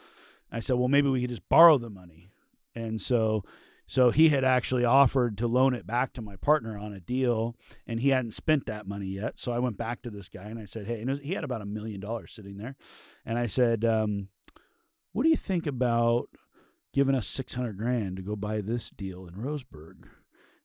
I 0.51 0.59
said 0.59 0.75
well 0.75 0.89
maybe 0.89 1.09
we 1.09 1.21
could 1.21 1.31
just 1.31 1.49
borrow 1.49 1.79
the 1.79 1.91
money. 1.91 2.33
And 2.75 3.01
so 3.01 3.45
so 3.87 4.11
he 4.11 4.31
had 4.31 4.45
actually 4.45 4.85
offered 4.85 5.37
to 5.39 5.47
loan 5.47 5.75
it 5.75 5.87
back 5.87 6.13
to 6.15 6.23
my 6.23 6.37
partner 6.37 6.79
on 6.79 6.93
a 6.93 7.01
deal, 7.01 7.57
and 7.87 8.01
he 8.01 8.11
hadn't 8.11 8.33
spent 8.33 8.67
that 8.67 8.87
money 8.87 9.07
yet. 9.07 9.39
So 9.39 9.53
I 9.53 9.59
went 9.59 9.77
back 9.77 10.03
to 10.03 10.11
this 10.11 10.29
guy 10.29 10.45
and 10.45 10.59
I 10.59 10.65
said, 10.65 10.87
"Hey," 10.87 11.01
and 11.01 11.11
was, 11.11 11.21
he 11.21 11.35
had 11.35 11.45
about 11.45 11.63
a 11.63 11.67
million 11.67 12.01
dollars 12.01 12.33
sitting 12.33 12.57
there, 12.57 12.77
and 13.25 13.39
I 13.39 13.47
said, 13.47 13.85
um, 13.85 14.29
what 15.15 15.23
do 15.23 15.29
you 15.29 15.37
think 15.37 15.69
about 15.69 16.29
giving 16.93 17.15
us 17.15 17.29
600 17.29 17.79
grand 17.79 18.17
to 18.17 18.23
go 18.23 18.35
buy 18.35 18.61
this 18.61 18.91
deal 18.91 19.27
in 19.27 19.35
Roseburg 19.35 20.09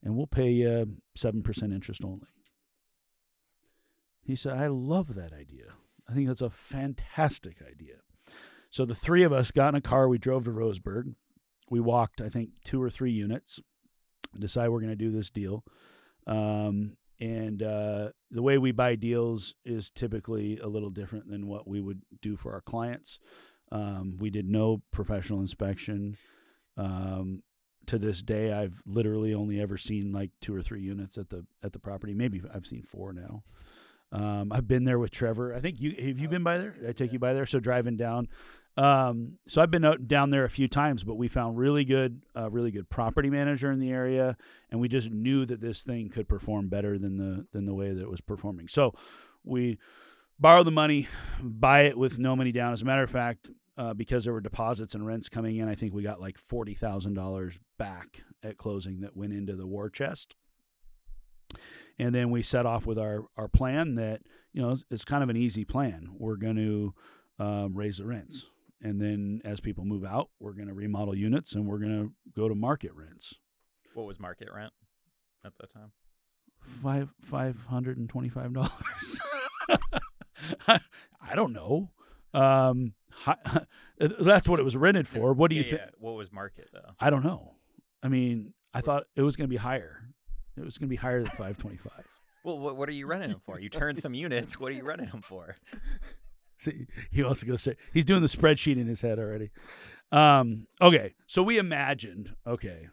and 0.01 0.15
we'll 0.15 0.25
pay 0.25 0.49
you 0.49 0.97
7% 1.15 1.63
interest 1.71 2.03
only? 2.03 2.27
He 4.23 4.35
said, 4.35 4.57
I 4.57 4.65
love 4.65 5.13
that 5.13 5.33
idea. 5.33 5.73
I 6.09 6.13
think 6.13 6.27
that's 6.27 6.41
a 6.41 6.49
fantastic 6.49 7.57
idea. 7.61 7.97
So 8.71 8.85
the 8.85 8.95
three 8.95 9.21
of 9.21 9.31
us 9.31 9.51
got 9.51 9.69
in 9.69 9.75
a 9.75 9.81
car. 9.81 10.07
We 10.07 10.17
drove 10.17 10.45
to 10.45 10.51
Roseburg. 10.51 11.13
We 11.69 11.79
walked, 11.79 12.21
I 12.21 12.29
think, 12.29 12.49
two 12.63 12.81
or 12.81 12.89
three 12.89 13.11
units, 13.11 13.59
decide 14.37 14.69
we're 14.69 14.81
going 14.81 14.89
to 14.89 14.95
do 14.95 15.11
this 15.11 15.29
deal. 15.29 15.63
Um, 16.27 16.97
and 17.19 17.61
uh, 17.61 18.09
the 18.31 18.41
way 18.41 18.57
we 18.57 18.71
buy 18.71 18.95
deals 18.95 19.55
is 19.65 19.89
typically 19.89 20.57
a 20.59 20.67
little 20.67 20.89
different 20.89 21.29
than 21.29 21.47
what 21.47 21.67
we 21.67 21.81
would 21.81 22.01
do 22.21 22.37
for 22.37 22.53
our 22.53 22.61
clients. 22.61 23.19
Um, 23.71 24.17
we 24.19 24.29
did 24.29 24.47
no 24.47 24.81
professional 24.91 25.41
inspection. 25.41 26.17
Um, 26.77 27.43
to 27.87 27.97
this 27.97 28.21
day, 28.21 28.53
I've 28.53 28.81
literally 28.85 29.33
only 29.33 29.59
ever 29.59 29.77
seen 29.77 30.11
like 30.11 30.31
two 30.41 30.55
or 30.55 30.61
three 30.61 30.81
units 30.81 31.17
at 31.17 31.29
the 31.29 31.45
at 31.63 31.73
the 31.73 31.79
property. 31.79 32.13
Maybe 32.13 32.41
I've 32.53 32.65
seen 32.65 32.83
four 32.83 33.13
now. 33.13 33.43
Um, 34.11 34.51
I've 34.51 34.67
been 34.67 34.85
there 34.85 34.99
with 34.99 35.11
Trevor. 35.11 35.53
I 35.53 35.59
think 35.59 35.81
you 35.81 35.91
have 35.91 36.19
you 36.19 36.27
been 36.27 36.43
by 36.43 36.57
there? 36.57 36.71
Did 36.71 36.87
I 36.87 36.91
take 36.93 37.11
you 37.13 37.19
by 37.19 37.33
there? 37.33 37.45
So 37.45 37.59
driving 37.59 37.97
down. 37.97 38.27
Um, 38.79 39.33
so 39.45 39.61
I've 39.61 39.71
been 39.71 39.83
out, 39.83 40.07
down 40.07 40.29
there 40.29 40.45
a 40.45 40.49
few 40.49 40.69
times, 40.69 41.03
but 41.03 41.15
we 41.15 41.27
found 41.27 41.57
really 41.57 41.83
good, 41.83 42.21
uh, 42.33 42.49
really 42.49 42.71
good 42.71 42.89
property 42.89 43.29
manager 43.29 43.69
in 43.73 43.79
the 43.79 43.91
area, 43.91 44.37
and 44.71 44.79
we 44.79 44.87
just 44.87 45.11
knew 45.11 45.45
that 45.47 45.59
this 45.59 45.83
thing 45.83 46.07
could 46.07 46.29
perform 46.29 46.69
better 46.69 46.97
than 46.97 47.17
the 47.17 47.45
than 47.51 47.65
the 47.65 47.73
way 47.73 47.91
that 47.91 48.01
it 48.01 48.09
was 48.09 48.21
performing. 48.21 48.69
So 48.69 48.93
we 49.43 49.79
borrow 50.39 50.63
the 50.63 50.71
money, 50.71 51.09
buy 51.41 51.81
it 51.81 51.97
with 51.97 52.19
no 52.19 52.37
money 52.37 52.53
down. 52.53 52.71
As 52.71 52.81
a 52.81 52.85
matter 52.85 53.03
of 53.03 53.09
fact, 53.09 53.49
uh, 53.77 53.93
because 53.93 54.23
there 54.23 54.31
were 54.31 54.39
deposits 54.39 54.95
and 54.95 55.05
rents 55.05 55.27
coming 55.27 55.57
in, 55.57 55.67
I 55.67 55.75
think 55.75 55.93
we 55.93 56.01
got 56.01 56.21
like 56.21 56.37
forty 56.37 56.73
thousand 56.73 57.15
dollars 57.15 57.59
back 57.77 58.21
at 58.43 58.57
closing 58.57 59.01
that 59.01 59.13
went 59.13 59.33
into 59.33 59.57
the 59.57 59.67
war 59.67 59.89
chest. 59.89 60.37
And 61.97 62.15
then 62.15 62.29
we 62.29 62.43
set 62.43 62.65
off 62.65 62.85
with 62.85 62.97
our 62.97 63.25
our 63.35 63.49
plan 63.49 63.95
that 63.95 64.21
you 64.53 64.61
know 64.61 64.77
it's 64.89 65.03
kind 65.03 65.21
of 65.21 65.27
an 65.27 65.35
easy 65.35 65.65
plan. 65.65 66.11
We're 66.17 66.37
going 66.37 66.55
to 66.55 66.93
um, 67.39 67.73
raise 67.73 67.97
the 67.97 68.05
rents, 68.05 68.45
and 68.81 69.01
then 69.01 69.41
as 69.43 69.59
people 69.59 69.85
move 69.85 70.05
out, 70.05 70.29
we're 70.39 70.53
going 70.53 70.67
to 70.67 70.73
remodel 70.73 71.15
units 71.15 71.53
and 71.53 71.65
we're 71.65 71.79
going 71.79 71.97
to 71.97 72.11
go 72.35 72.47
to 72.47 72.55
market 72.55 72.91
rents. 72.93 73.35
What 73.93 74.05
was 74.05 74.19
market 74.19 74.49
rent 74.53 74.73
at 75.45 75.53
that 75.59 75.73
time? 75.73 75.91
Five 76.61 77.09
five 77.21 77.65
hundred 77.65 77.97
and 77.97 78.09
twenty 78.09 78.29
five 78.29 78.53
dollars. 78.53 79.19
I 80.67 81.35
don't 81.35 81.53
know. 81.53 81.91
Um, 82.33 82.93
that's 83.97 84.47
what 84.47 84.59
it 84.59 84.63
was 84.63 84.75
rented 84.75 85.07
for. 85.07 85.33
What 85.33 85.49
do 85.49 85.55
you 85.55 85.63
yeah, 85.63 85.69
think? 85.69 85.81
Yeah. 85.81 85.89
What 85.99 86.15
was 86.15 86.31
market 86.31 86.69
though? 86.73 86.91
I 86.99 87.09
don't 87.09 87.23
know. 87.23 87.55
I 88.03 88.07
mean, 88.07 88.53
I 88.73 88.81
thought 88.81 89.05
it 89.15 89.21
was 89.21 89.35
going 89.35 89.47
to 89.47 89.49
be 89.49 89.57
higher. 89.57 90.01
It 90.57 90.63
was 90.63 90.77
going 90.77 90.87
to 90.87 90.91
be 90.91 90.97
higher 90.97 91.19
than 91.19 91.31
525. 91.31 91.91
well, 92.43 92.59
what, 92.59 92.75
what 92.75 92.89
are 92.89 92.93
you 92.93 93.07
renting 93.07 93.31
them 93.31 93.41
for? 93.45 93.59
You 93.59 93.69
turned 93.69 93.97
some 93.97 94.13
units. 94.13 94.59
What 94.59 94.71
are 94.71 94.75
you 94.75 94.83
renting 94.83 95.09
them 95.09 95.21
for? 95.21 95.55
See, 96.59 96.87
he 97.11 97.23
wants 97.23 97.39
to 97.39 97.45
go 97.45 97.55
straight. 97.55 97.77
He's 97.93 98.05
doing 98.05 98.21
the 98.21 98.27
spreadsheet 98.27 98.77
in 98.77 98.87
his 98.87 99.01
head 99.01 99.17
already. 99.17 99.49
Um, 100.11 100.67
okay, 100.81 101.15
so 101.25 101.41
we 101.41 101.57
imagined. 101.57 102.35
Okay, 102.45 102.87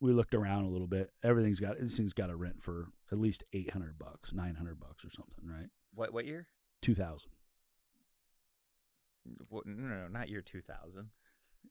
we 0.00 0.12
looked 0.12 0.34
around 0.34 0.64
a 0.64 0.68
little 0.68 0.86
bit. 0.86 1.10
Everything's 1.22 1.60
got 1.60 1.78
this 1.78 1.96
thing's 1.96 2.12
got 2.12 2.30
a 2.30 2.36
rent 2.36 2.62
for 2.62 2.88
at 3.10 3.18
least 3.18 3.44
eight 3.52 3.70
hundred 3.70 3.98
bucks, 3.98 4.32
nine 4.32 4.56
hundred 4.56 4.80
bucks, 4.80 5.04
or 5.04 5.10
something, 5.10 5.44
right? 5.44 5.68
What 5.94 6.12
what 6.12 6.26
year? 6.26 6.48
Two 6.82 6.94
thousand. 6.94 7.30
no, 9.50 9.62
no, 9.64 10.08
not 10.08 10.28
year 10.28 10.42
two 10.42 10.60
thousand. 10.60 11.10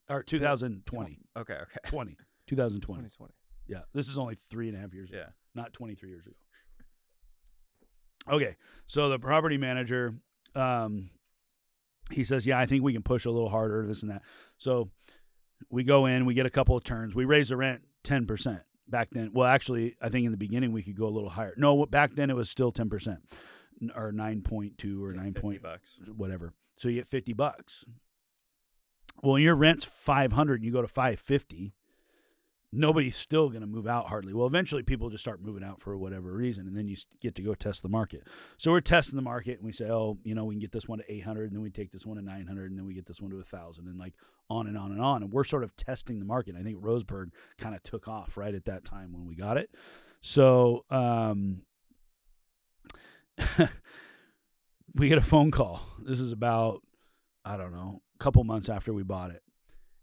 Or 0.09 0.23
2020. 0.23 1.19
Okay, 1.37 1.53
okay. 1.53 1.63
20. 1.85 2.17
2020. 2.47 2.79
2020. 2.79 3.33
Yeah, 3.67 3.81
this 3.93 4.07
is 4.07 4.17
only 4.17 4.35
three 4.49 4.67
and 4.67 4.77
a 4.77 4.79
half 4.81 4.93
years 4.93 5.09
yeah. 5.11 5.19
ago, 5.19 5.29
not 5.55 5.73
23 5.73 6.09
years 6.09 6.25
ago. 6.25 6.35
Okay, 8.29 8.55
so 8.87 9.09
the 9.09 9.19
property 9.19 9.57
manager, 9.57 10.15
um, 10.55 11.09
he 12.11 12.23
says, 12.23 12.45
"Yeah, 12.45 12.59
I 12.59 12.65
think 12.65 12.83
we 12.83 12.93
can 12.93 13.03
push 13.03 13.25
a 13.25 13.31
little 13.31 13.49
harder, 13.49 13.85
this 13.85 14.01
and 14.01 14.11
that." 14.11 14.21
So 14.57 14.89
we 15.69 15.83
go 15.83 16.05
in, 16.05 16.25
we 16.25 16.33
get 16.33 16.45
a 16.45 16.51
couple 16.51 16.75
of 16.75 16.83
turns, 16.83 17.15
we 17.15 17.25
raise 17.25 17.49
the 17.49 17.57
rent 17.57 17.81
ten 18.03 18.25
percent 18.25 18.61
back 18.87 19.09
then. 19.11 19.31
Well, 19.33 19.47
actually, 19.47 19.95
I 20.01 20.09
think 20.09 20.25
in 20.25 20.31
the 20.31 20.37
beginning 20.37 20.71
we 20.71 20.83
could 20.83 20.97
go 20.97 21.07
a 21.07 21.09
little 21.09 21.29
higher. 21.29 21.53
No, 21.57 21.85
back 21.85 22.15
then 22.15 22.29
it 22.29 22.35
was 22.35 22.49
still 22.49 22.71
ten 22.71 22.89
percent 22.89 23.19
or 23.95 24.11
nine 24.11 24.41
point 24.41 24.77
two 24.77 25.03
or 25.03 25.13
nine 25.13 25.33
point 25.33 25.61
bucks, 25.61 25.97
whatever. 26.15 26.53
So 26.77 26.89
you 26.89 26.95
get 26.95 27.07
fifty 27.07 27.33
bucks. 27.33 27.85
Well, 29.23 29.39
your 29.39 29.55
rent's 29.55 29.83
five 29.83 30.33
hundred, 30.33 30.63
you 30.63 30.71
go 30.71 30.81
to 30.81 30.87
five 30.87 31.19
fifty. 31.19 31.73
Nobody's 32.73 33.15
still 33.15 33.49
going 33.49 33.61
to 33.61 33.67
move 33.67 33.87
out 33.87 34.07
hardly. 34.07 34.33
Well, 34.33 34.47
eventually 34.47 34.83
people 34.83 35.09
just 35.09 35.23
start 35.23 35.41
moving 35.41 35.63
out 35.63 35.81
for 35.81 35.97
whatever 35.97 36.31
reason, 36.31 36.67
and 36.67 36.75
then 36.75 36.87
you 36.87 36.95
get 37.19 37.35
to 37.35 37.41
go 37.41 37.53
test 37.53 37.81
the 37.81 37.89
market. 37.89 38.23
So 38.57 38.71
we're 38.71 38.81
testing 38.81 39.17
the 39.17 39.21
market, 39.21 39.57
and 39.57 39.65
we 39.65 39.73
say, 39.73 39.89
oh, 39.89 40.17
you 40.23 40.35
know, 40.35 40.45
we 40.45 40.55
can 40.55 40.61
get 40.61 40.71
this 40.71 40.87
one 40.87 40.99
to 40.99 41.11
800, 41.11 41.45
and 41.45 41.55
then 41.55 41.61
we 41.61 41.69
take 41.69 41.91
this 41.91 42.05
one 42.05 42.17
to 42.17 42.23
900, 42.23 42.71
and 42.71 42.79
then 42.79 42.85
we 42.85 42.93
get 42.93 43.05
this 43.05 43.19
one 43.19 43.31
to 43.31 43.37
1,000, 43.37 43.87
and 43.87 43.99
like 43.99 44.13
on 44.49 44.67
and 44.67 44.77
on 44.77 44.91
and 44.91 45.01
on. 45.01 45.23
And 45.23 45.33
we're 45.33 45.43
sort 45.43 45.63
of 45.63 45.75
testing 45.75 46.19
the 46.19 46.25
market. 46.25 46.55
I 46.55 46.63
think 46.63 46.81
Roseburg 46.81 47.31
kind 47.57 47.75
of 47.75 47.83
took 47.83 48.07
off 48.07 48.37
right 48.37 48.55
at 48.55 48.65
that 48.65 48.85
time 48.85 49.11
when 49.11 49.25
we 49.25 49.35
got 49.35 49.57
it. 49.57 49.69
So 50.21 50.85
um, 50.89 51.63
we 54.95 55.09
get 55.09 55.17
a 55.17 55.23
phone 55.23 55.51
call. 55.51 55.81
This 55.99 56.19
is 56.19 56.31
about, 56.31 56.81
I 57.43 57.57
don't 57.57 57.73
know, 57.73 58.01
a 58.15 58.23
couple 58.23 58.43
months 58.43 58.69
after 58.69 58.93
we 58.93 59.03
bought 59.03 59.31
it. 59.31 59.41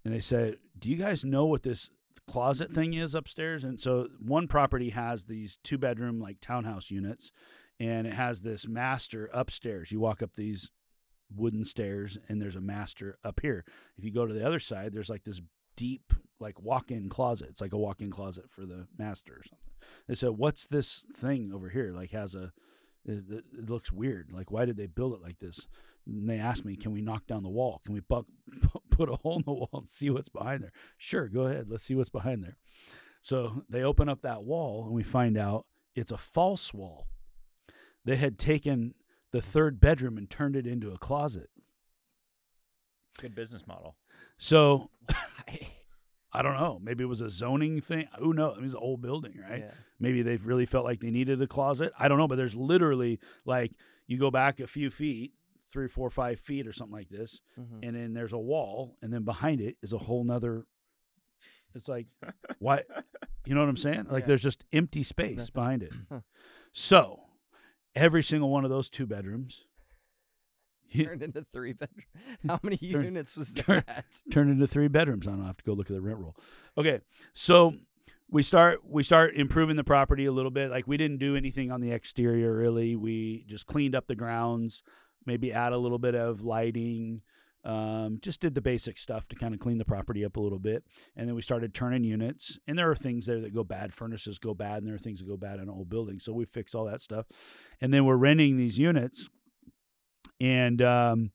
And 0.04 0.12
they 0.12 0.20
said, 0.20 0.56
Do 0.78 0.90
you 0.90 0.96
guys 0.96 1.25
know 1.25 1.44
what 1.46 1.62
this 1.62 1.90
closet 2.28 2.70
thing 2.70 2.94
is 2.94 3.14
upstairs? 3.14 3.64
And 3.64 3.80
so 3.80 4.08
one 4.20 4.49
property 4.49 4.90
has 4.90 5.25
these 5.25 5.58
two 5.62 5.78
bedroom, 5.78 6.20
like 6.20 6.40
townhouse 6.40 6.90
units, 6.90 7.32
and 7.80 8.06
it 8.06 8.14
has 8.14 8.42
this 8.42 8.66
master 8.66 9.30
upstairs. 9.32 9.90
You 9.90 10.00
walk 10.00 10.23
up 10.23 10.35
these 10.35 10.70
wooden 11.35 11.64
stairs, 11.64 12.18
and 12.28 12.40
there's 12.40 12.56
a 12.56 12.61
master 12.61 13.18
up 13.25 13.40
here. 13.40 13.64
If 13.97 14.04
you 14.04 14.12
go 14.12 14.26
to 14.26 14.35
the 14.35 14.47
other 14.47 14.61
side, 14.61 14.92
there's 14.92 15.11
like 15.11 15.25
this 15.25 15.42
deep, 15.76 16.12
like 16.40 16.61
walk 16.61 16.90
in 16.90 17.08
closet. 17.08 17.49
It's 17.50 17.61
like 17.61 17.73
a 17.73 17.78
walk 17.78 18.00
in 18.00 18.11
closet 18.11 18.50
for 18.50 18.66
the 18.66 18.87
master 18.97 19.32
or 19.32 19.42
something. 19.44 19.68
They 20.06 20.14
said, 20.14 20.30
What's 20.30 20.66
this 20.66 21.06
thing 21.14 21.52
over 21.54 21.68
here? 21.68 21.92
Like, 21.92 22.11
has 22.11 22.35
a 22.35 22.52
it, 23.04 23.25
it 23.30 23.44
it 23.58 23.70
looks 23.70 23.90
weird. 23.90 24.30
Like, 24.32 24.50
why 24.50 24.64
did 24.64 24.76
they 24.76 24.87
build 24.87 25.14
it 25.14 25.23
like 25.23 25.38
this? 25.38 25.66
And 26.06 26.28
they 26.28 26.38
asked 26.38 26.64
me, 26.64 26.76
"Can 26.76 26.92
we 26.92 27.00
knock 27.00 27.26
down 27.26 27.42
the 27.42 27.49
wall? 27.49 27.80
Can 27.85 27.94
we 27.94 28.00
buck, 28.00 28.26
put 28.99 29.11
a 29.11 29.17
hole 29.17 29.37
in 29.37 29.45
the 29.45 29.52
wall 29.52 29.71
and 29.73 29.88
see 29.88 30.11
what's 30.11 30.28
behind 30.28 30.62
there?" 30.62 30.73
Sure, 30.97 31.28
go 31.28 31.43
ahead. 31.43 31.67
Let's 31.69 31.85
see 31.85 31.95
what's 31.95 32.11
behind 32.11 32.45
there. 32.45 32.57
So 33.21 33.64
they 33.69 33.83
open 33.83 34.09
up 34.09 34.23
that 34.23 34.45
wall, 34.45 34.85
and 34.85 34.95
we 34.95 35.02
find 35.02 35.37
out 35.37 35.67
it's 35.95 36.12
a 36.12 36.19
false 36.19 36.73
wall. 36.73 37.09
They 38.05 38.17
had 38.17 38.38
taken 38.38 38.95
the 39.33 39.43
third 39.43 39.81
bedroom 39.81 40.17
and 40.17 40.28
turned 40.31 40.57
it 40.57 40.67
into 40.67 40.93
a 40.93 40.99
closet. 40.99 41.50
Good 43.21 43.35
business 43.35 43.67
model. 43.67 43.97
So 44.38 44.90
I 46.33 46.43
don't 46.43 46.57
know. 46.57 46.78
Maybe 46.83 47.05
it 47.05 47.09
was 47.09 47.21
a 47.21 47.31
zoning 47.31 47.81
thing. 47.81 48.07
Who 48.19 48.33
knows? 48.33 48.55
I 48.55 48.57
mean, 48.57 48.67
it's 48.67 48.75
an 48.75 48.81
old 48.81 49.00
building, 49.00 49.35
right? 49.49 49.61
Yeah. 49.61 49.71
Maybe 49.99 50.23
they 50.23 50.37
really 50.37 50.67
felt 50.67 50.85
like 50.85 51.00
they 51.00 51.11
needed 51.11 51.40
a 51.40 51.47
closet. 51.47 51.93
I 51.99 52.09
don't 52.09 52.19
know, 52.19 52.28
but 52.28 52.37
there's 52.37 52.55
literally 52.55 53.19
like 53.45 53.73
you 54.07 54.19
go 54.19 54.31
back 54.31 54.61
a 54.61 54.67
few 54.67 54.90
feet, 54.90 55.33
three, 55.72 55.88
four, 55.88 56.10
five 56.10 56.40
feet 56.40 56.66
or 56.66 56.72
something 56.72 56.96
like 56.96 57.08
this, 57.10 57.40
Mhm. 57.58 57.80
and 57.87 57.96
then 57.96 58.14
there's 58.14 58.32
a 58.32 58.38
wall, 58.38 58.96
and 59.02 59.12
then 59.12 59.25
behind 59.25 59.60
it 59.60 59.76
is 59.82 59.92
a 59.92 59.98
whole 59.98 60.25
nother. 60.25 60.66
It's 61.75 61.88
like, 61.88 62.06
why? 62.58 62.82
You 63.46 63.54
know 63.54 63.60
what 63.60 63.68
I'm 63.68 63.76
saying? 63.76 64.06
Like 64.10 64.22
Yeah. 64.22 64.28
there's 64.28 64.42
just 64.42 64.64
empty 64.72 65.02
space 65.02 65.37
Nothing. 65.38 65.52
behind 65.54 65.82
it. 65.82 65.92
Huh. 66.10 66.20
So 66.72 67.20
every 67.94 68.22
single 68.22 68.50
one 68.50 68.64
of 68.64 68.70
those 68.70 68.88
two 68.90 69.06
bedrooms 69.06 69.64
Turned 70.94 71.22
into 71.22 71.44
three 71.52 71.75
bedrooms. 71.75 72.06
How 72.48 72.58
many 72.62 72.78
Turn- 72.78 73.04
units 73.04 73.37
was 73.37 73.52
turn- 73.52 73.84
that? 73.87 74.06
turned 74.32 74.50
into 74.50 74.66
three 74.66 74.88
bedrooms. 74.88 75.28
I 75.28 75.32
don't 75.32 75.44
have 75.44 75.58
to 75.58 75.64
go 75.64 75.75
look 75.75 75.90
at 75.90 75.94
the 75.94 76.00
rent 76.00 76.18
roll. 76.18 76.34
Okay, 76.78 77.00
so 77.34 77.75
we 78.30 78.42
start 78.42 78.80
we 78.88 79.02
start 79.02 79.34
improving 79.37 79.76
the 79.76 79.84
property 79.84 80.25
a 80.25 80.32
little 80.32 80.50
bit. 80.50 80.70
Like 80.70 80.87
we 80.88 80.96
didn't 80.96 81.18
do 81.18 81.37
anything 81.37 81.70
on 81.70 81.82
the 81.82 81.90
exterior 81.92 82.56
really. 82.56 82.96
We 82.96 83.44
just 83.46 83.66
cleaned 83.66 83.94
up 83.94 84.06
the 84.06 84.14
grounds, 84.14 84.82
maybe 85.28 85.52
add 85.52 85.73
a 85.73 85.78
little 85.78 85.99
bit 85.99 86.14
of 86.14 86.42
lighting. 86.42 87.23
Um, 87.64 88.18
just 88.23 88.40
did 88.40 88.54
the 88.54 88.61
basic 88.61 88.99
stuff 88.99 89.28
to 89.28 89.37
kind 89.37 89.52
of 89.52 89.61
clean 89.61 89.78
the 89.78 89.85
property 89.85 90.25
up 90.25 90.37
a 90.37 90.40
little 90.40 90.58
bit, 90.58 90.85
and 91.16 91.28
then 91.28 91.35
we 91.35 91.42
started 91.42 91.75
turning 91.75 92.02
units. 92.02 92.58
And 92.66 92.78
there 92.78 92.90
are 92.90 92.97
things 92.97 93.26
there 93.26 93.40
that 93.40 93.54
go 93.54 93.64
bad. 93.64 93.92
Furnaces 93.92 94.38
go 94.38 94.54
bad, 94.54 94.78
and 94.78 94.87
there 94.87 94.94
are 94.94 94.99
things 94.99 95.20
that 95.20 95.28
go 95.28 95.37
bad 95.37 95.61
in 95.61 95.68
old 95.68 95.88
buildings. 95.88 96.25
So 96.25 96.32
we 96.32 96.44
fix 96.44 96.75
all 96.75 96.87
that 96.87 97.00
stuff, 97.00 97.26
and 97.80 97.92
then 97.92 98.04
we're 98.04 98.16
renting 98.16 98.56
these 98.56 98.78
units. 98.78 99.28
And 100.40 100.80
um, 100.80 101.32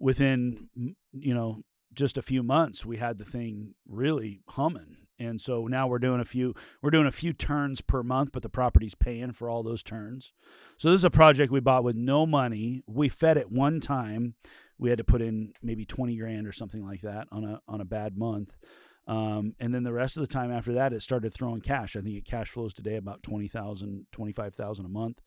within 0.00 0.68
you 1.12 1.34
know 1.34 1.62
just 1.92 2.18
a 2.18 2.22
few 2.22 2.42
months 2.42 2.84
we 2.84 2.96
had 2.96 3.18
the 3.18 3.24
thing 3.24 3.74
really 3.86 4.40
humming 4.48 4.96
and 5.20 5.40
so 5.40 5.66
now 5.66 5.86
we're 5.86 5.98
doing 5.98 6.20
a 6.20 6.24
few 6.24 6.54
we're 6.82 6.90
doing 6.90 7.06
a 7.06 7.12
few 7.12 7.32
turns 7.32 7.80
per 7.80 8.02
month 8.02 8.30
but 8.32 8.42
the 8.42 8.48
property's 8.48 8.94
paying 8.94 9.32
for 9.32 9.48
all 9.48 9.62
those 9.62 9.82
turns. 9.82 10.32
So 10.78 10.90
this 10.90 11.00
is 11.00 11.04
a 11.04 11.10
project 11.10 11.52
we 11.52 11.60
bought 11.60 11.84
with 11.84 11.94
no 11.94 12.26
money. 12.26 12.82
We 12.86 13.08
fed 13.08 13.36
it 13.36 13.52
one 13.52 13.80
time. 13.80 14.34
We 14.78 14.88
had 14.88 14.98
to 14.98 15.04
put 15.04 15.20
in 15.20 15.52
maybe 15.62 15.84
20 15.84 16.16
grand 16.16 16.46
or 16.46 16.52
something 16.52 16.84
like 16.84 17.02
that 17.02 17.28
on 17.30 17.44
a 17.44 17.60
on 17.68 17.80
a 17.80 17.84
bad 17.84 18.16
month. 18.16 18.56
Um, 19.06 19.54
and 19.60 19.74
then 19.74 19.82
the 19.82 19.92
rest 19.92 20.16
of 20.16 20.22
the 20.22 20.32
time 20.32 20.50
after 20.50 20.72
that 20.72 20.92
it 20.92 21.02
started 21.02 21.34
throwing 21.34 21.60
cash. 21.60 21.94
I 21.94 22.00
think 22.00 22.16
it 22.16 22.24
cash 22.24 22.50
flows 22.50 22.72
today 22.72 22.96
about 22.96 23.22
20000 23.22 24.06
25000 24.10 24.84
a 24.84 24.88
month. 24.88 25.20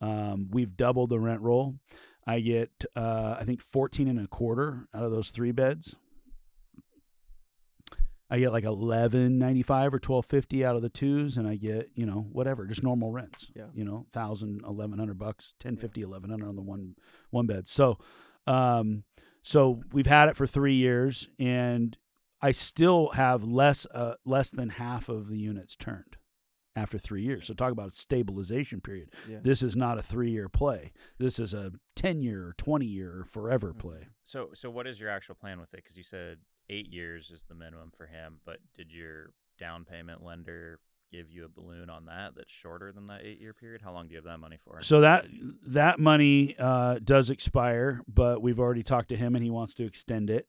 Um, 0.00 0.48
we've 0.50 0.76
doubled 0.76 1.10
the 1.10 1.20
rent 1.20 1.40
roll. 1.40 1.76
I 2.26 2.40
get 2.40 2.84
uh, 2.96 3.36
I 3.38 3.44
think 3.44 3.62
14 3.62 4.08
and 4.08 4.20
a 4.20 4.26
quarter 4.26 4.88
out 4.92 5.04
of 5.04 5.12
those 5.12 5.30
three 5.30 5.52
beds. 5.52 5.94
I 8.30 8.38
get 8.38 8.52
like 8.52 8.64
11.95 8.64 9.92
or 9.94 9.98
12.50 10.00 10.64
out 10.64 10.76
of 10.76 10.82
the 10.82 10.88
twos 10.88 11.36
and 11.36 11.46
I 11.48 11.56
get, 11.56 11.90
you 11.94 12.04
know, 12.06 12.26
whatever, 12.32 12.66
just 12.66 12.82
normal 12.82 13.10
rents. 13.10 13.50
Yeah. 13.54 13.66
You 13.74 13.84
know, 13.84 14.06
1000 14.12 14.62
1100 14.66 15.18
bucks, 15.18 15.54
1050 15.62 16.04
1100 16.04 16.48
on 16.48 16.56
the 16.56 16.62
one 16.62 16.94
one 17.30 17.46
bed. 17.46 17.66
So 17.66 17.98
um 18.46 19.04
so 19.42 19.82
we've 19.92 20.06
had 20.06 20.28
it 20.28 20.36
for 20.36 20.46
3 20.46 20.74
years 20.74 21.28
and 21.38 21.96
I 22.42 22.50
still 22.52 23.08
have 23.14 23.42
less 23.44 23.86
uh, 23.94 24.14
less 24.24 24.50
than 24.50 24.68
half 24.70 25.08
of 25.08 25.28
the 25.28 25.38
units 25.38 25.74
turned 25.74 26.16
after 26.76 26.98
3 26.98 27.22
years. 27.22 27.46
So 27.46 27.54
talk 27.54 27.72
about 27.72 27.88
a 27.88 27.92
stabilization 27.92 28.80
period. 28.80 29.10
Yeah. 29.28 29.38
This 29.42 29.62
is 29.62 29.74
not 29.74 29.98
a 29.98 30.02
three 30.02 30.30
year 30.30 30.48
play. 30.48 30.92
This 31.18 31.38
is 31.38 31.54
a 31.54 31.72
10 31.96 32.22
year 32.22 32.48
or 32.48 32.52
20 32.58 32.84
year 32.86 33.20
or 33.20 33.24
forever 33.24 33.72
Mhm. 33.72 33.78
play. 33.78 34.08
So, 34.22 34.50
so 34.54 34.70
what 34.70 34.86
is 34.86 35.00
your 35.00 35.08
actual 35.10 35.34
plan 35.34 35.58
with 35.58 35.72
it? 35.72 35.78
Because 35.82 35.96
you 35.96 36.04
said 36.04 36.38
eight 36.70 36.92
years 36.92 37.30
is 37.30 37.44
the 37.48 37.54
minimum 37.54 37.92
for 37.96 38.06
him, 38.06 38.40
but 38.44 38.58
did 38.76 38.92
your 38.92 39.30
down 39.58 39.84
payment 39.84 40.24
lender 40.24 40.80
give 41.10 41.30
you 41.30 41.44
a 41.44 41.48
balloon 41.48 41.88
on 41.88 42.04
that 42.06 42.32
that's 42.36 42.52
shorter 42.52 42.92
than 42.92 43.06
that 43.06 43.22
eight 43.24 43.40
year 43.40 43.54
period? 43.54 43.82
How 43.82 43.92
long 43.92 44.06
do 44.08 44.12
you 44.12 44.18
have 44.18 44.24
that 44.24 44.38
money 44.38 44.58
for? 44.64 44.82
So 44.82 45.00
that 45.00 45.26
that 45.66 45.98
money 45.98 46.54
uh, 46.58 46.98
does 47.02 47.30
expire, 47.30 48.02
but 48.06 48.42
we've 48.42 48.60
already 48.60 48.82
talked 48.82 49.08
to 49.10 49.16
him 49.16 49.34
and 49.34 49.44
he 49.44 49.50
wants 49.50 49.74
to 49.74 49.84
extend 49.84 50.30
it. 50.30 50.46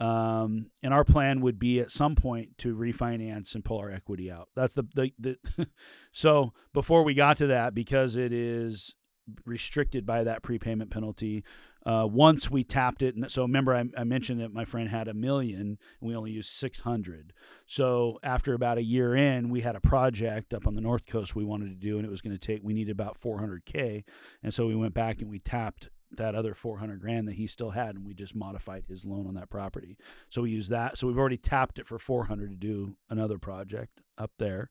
Um, 0.00 0.70
and 0.82 0.92
our 0.92 1.04
plan 1.04 1.40
would 1.42 1.58
be 1.58 1.78
at 1.78 1.92
some 1.92 2.16
point 2.16 2.58
to 2.58 2.74
refinance 2.74 3.54
and 3.54 3.64
pull 3.64 3.78
our 3.78 3.90
equity 3.90 4.30
out. 4.30 4.48
That's 4.56 4.74
the 4.74 4.84
the, 4.94 5.12
the 5.18 5.68
so 6.12 6.52
before 6.72 7.04
we 7.04 7.14
got 7.14 7.36
to 7.38 7.46
that, 7.48 7.74
because 7.74 8.16
it 8.16 8.32
is 8.32 8.96
restricted 9.44 10.04
by 10.04 10.24
that 10.24 10.42
prepayment 10.42 10.90
penalty. 10.90 11.44
Uh, 11.84 12.06
once 12.10 12.50
we 12.50 12.62
tapped 12.62 13.02
it, 13.02 13.16
and 13.16 13.30
so 13.30 13.42
remember 13.42 13.74
I, 13.74 13.84
I 13.98 14.04
mentioned 14.04 14.40
that 14.40 14.52
my 14.52 14.64
friend 14.64 14.88
had 14.88 15.08
a 15.08 15.14
million, 15.14 15.60
and 15.60 15.78
we 16.00 16.14
only 16.14 16.30
used 16.30 16.50
six 16.50 16.80
hundred. 16.80 17.32
So 17.66 18.18
after 18.22 18.54
about 18.54 18.78
a 18.78 18.82
year 18.82 19.16
in, 19.16 19.48
we 19.50 19.62
had 19.62 19.74
a 19.74 19.80
project 19.80 20.54
up 20.54 20.66
on 20.66 20.74
the 20.74 20.80
north 20.80 21.06
coast 21.06 21.34
we 21.34 21.44
wanted 21.44 21.68
to 21.68 21.86
do, 21.86 21.96
and 21.96 22.06
it 22.06 22.10
was 22.10 22.22
going 22.22 22.36
to 22.36 22.46
take. 22.46 22.62
We 22.62 22.74
needed 22.74 22.92
about 22.92 23.18
four 23.18 23.38
hundred 23.38 23.64
k, 23.64 24.04
and 24.42 24.54
so 24.54 24.66
we 24.66 24.76
went 24.76 24.94
back 24.94 25.20
and 25.20 25.30
we 25.30 25.38
tapped 25.38 25.88
that 26.16 26.34
other 26.34 26.54
400 26.54 27.00
grand 27.00 27.26
that 27.28 27.34
he 27.34 27.46
still 27.46 27.70
had 27.70 27.94
and 27.96 28.06
we 28.06 28.14
just 28.14 28.34
modified 28.34 28.84
his 28.86 29.04
loan 29.04 29.26
on 29.26 29.34
that 29.34 29.50
property 29.50 29.96
so 30.28 30.42
we 30.42 30.50
used 30.50 30.70
that 30.70 30.98
so 30.98 31.06
we've 31.06 31.18
already 31.18 31.36
tapped 31.36 31.78
it 31.78 31.86
for 31.86 31.98
400 31.98 32.50
to 32.50 32.56
do 32.56 32.96
another 33.08 33.38
project 33.38 34.00
up 34.18 34.30
there 34.38 34.70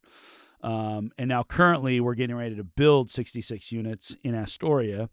um, 0.61 1.11
and 1.17 1.27
now 1.27 1.41
currently 1.41 1.99
we're 1.99 2.13
getting 2.13 2.35
ready 2.35 2.55
to 2.55 2.63
build 2.63 3.09
66 3.09 3.71
units 3.71 4.15
in 4.23 4.35
astoria 4.35 5.09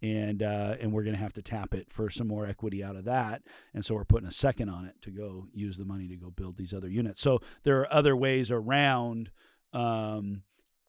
and 0.00 0.42
uh, 0.42 0.76
and 0.80 0.92
we're 0.92 1.02
going 1.02 1.16
to 1.16 1.22
have 1.22 1.32
to 1.32 1.42
tap 1.42 1.74
it 1.74 1.92
for 1.92 2.08
some 2.10 2.28
more 2.28 2.46
equity 2.46 2.82
out 2.84 2.96
of 2.96 3.04
that 3.04 3.42
and 3.74 3.84
so 3.84 3.94
we're 3.94 4.04
putting 4.04 4.28
a 4.28 4.32
second 4.32 4.68
on 4.68 4.84
it 4.84 4.94
to 5.02 5.10
go 5.10 5.46
use 5.52 5.76
the 5.76 5.84
money 5.84 6.06
to 6.08 6.16
go 6.16 6.30
build 6.30 6.56
these 6.56 6.72
other 6.72 6.88
units 6.88 7.20
so 7.20 7.40
there 7.64 7.80
are 7.80 7.92
other 7.92 8.16
ways 8.16 8.50
around 8.50 9.30
um, 9.72 10.42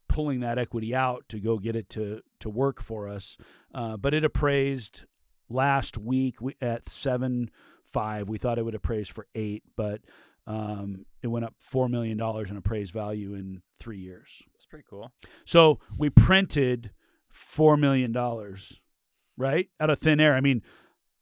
pulling 0.09 0.41
that 0.41 0.57
equity 0.57 0.93
out 0.93 1.23
to 1.29 1.39
go 1.39 1.57
get 1.57 1.75
it 1.75 1.89
to 1.89 2.21
to 2.39 2.49
work 2.49 2.81
for 2.81 3.07
us. 3.07 3.37
Uh, 3.73 3.95
but 3.95 4.13
it 4.13 4.25
appraised 4.25 5.05
last 5.49 5.97
week 5.97 6.41
we, 6.41 6.55
at 6.59 6.89
seven 6.89 7.49
five. 7.85 8.27
We 8.27 8.37
thought 8.37 8.57
it 8.57 8.65
would 8.65 8.75
appraise 8.75 9.07
for 9.07 9.27
eight, 9.33 9.63
but 9.77 10.01
um, 10.45 11.05
it 11.21 11.27
went 11.27 11.45
up 11.45 11.53
four 11.59 11.87
million 11.87 12.17
dollars 12.17 12.49
in 12.49 12.57
appraised 12.57 12.91
value 12.91 13.33
in 13.33 13.61
three 13.79 13.99
years. 13.99 14.43
That's 14.53 14.65
pretty 14.65 14.85
cool. 14.89 15.11
So 15.45 15.79
we 15.97 16.09
printed 16.09 16.91
four 17.29 17.77
million 17.77 18.11
dollars, 18.11 18.81
right, 19.39 19.69
out 19.79 19.89
of 19.89 19.97
thin 19.97 20.19
air. 20.19 20.35
I 20.35 20.41
mean, 20.41 20.61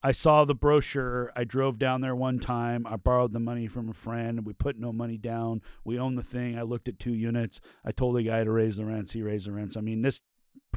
I 0.04 0.12
saw 0.12 0.44
the 0.44 0.54
brochure. 0.56 1.32
I 1.36 1.44
drove 1.46 1.80
down 1.80 2.02
there 2.02 2.16
one 2.16 2.40
time. 2.40 2.86
I 2.86 2.98
borrowed 2.98 3.32
the 3.34 3.40
money 3.40 3.68
from 3.68 3.90
a 3.90 3.94
friend. 3.94 4.46
We 4.46 4.54
put 4.54 4.78
no 4.78 4.92
money 4.92 5.18
down. 5.18 5.62
We 5.86 5.98
own 5.98 6.16
the 6.16 6.24
thing. 6.24 6.58
I 6.58 6.64
looked 6.64 6.88
at 6.90 7.00
two 7.00 7.14
units. 7.14 7.62
I 7.86 7.92
told 7.92 8.16
the 8.18 8.24
guy 8.24 8.44
to 8.44 8.52
raise 8.52 8.76
the 8.78 8.86
rents. 8.86 9.14
He 9.14 9.22
raised 9.22 9.48
the 9.48 9.54
rents. 9.54 9.78
I 9.78 9.82
mean, 9.82 10.02
this 10.02 10.22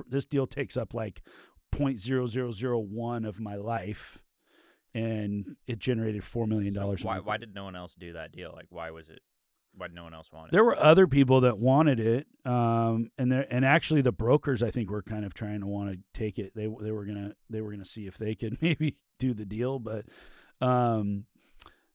this 0.06 0.24
deal 0.24 0.46
takes 0.46 0.76
up 0.76 0.94
like 0.94 1.20
0.0001 1.74 3.28
of 3.28 3.40
my 3.40 3.56
life, 3.56 4.18
and 4.94 5.56
it 5.66 5.78
generated 5.78 6.24
four 6.24 6.46
million 6.46 6.74
So 6.74 6.80
dollars. 6.80 7.04
why, 7.04 7.18
why 7.20 7.36
did 7.36 7.54
no 7.54 7.64
one 7.64 7.76
else 7.76 7.94
do 7.94 8.12
that 8.14 8.32
deal? 8.32 8.52
Like, 8.54 8.66
why 8.70 8.90
was 8.90 9.08
it 9.08 9.20
Why 9.76 9.86
no 9.92 10.04
one 10.04 10.14
else 10.14 10.30
wanted? 10.32 10.48
It. 10.48 10.52
There 10.52 10.64
were 10.64 10.76
other 10.76 11.06
people 11.06 11.40
that 11.42 11.58
wanted 11.58 12.00
it, 12.00 12.26
um, 12.44 13.10
and 13.16 13.30
there 13.30 13.46
and 13.50 13.64
actually 13.64 14.02
the 14.02 14.12
brokers 14.12 14.62
I 14.62 14.70
think 14.70 14.90
were 14.90 15.02
kind 15.02 15.24
of 15.24 15.34
trying 15.34 15.60
to 15.60 15.66
want 15.66 15.92
to 15.92 15.98
take 16.12 16.38
it. 16.38 16.54
They 16.54 16.68
they 16.80 16.90
were 16.90 17.04
gonna 17.04 17.34
they 17.48 17.60
were 17.60 17.70
gonna 17.70 17.84
see 17.84 18.06
if 18.06 18.18
they 18.18 18.34
could 18.34 18.58
maybe 18.62 18.96
do 19.18 19.32
the 19.34 19.46
deal, 19.46 19.78
but 19.78 20.06
um, 20.60 21.24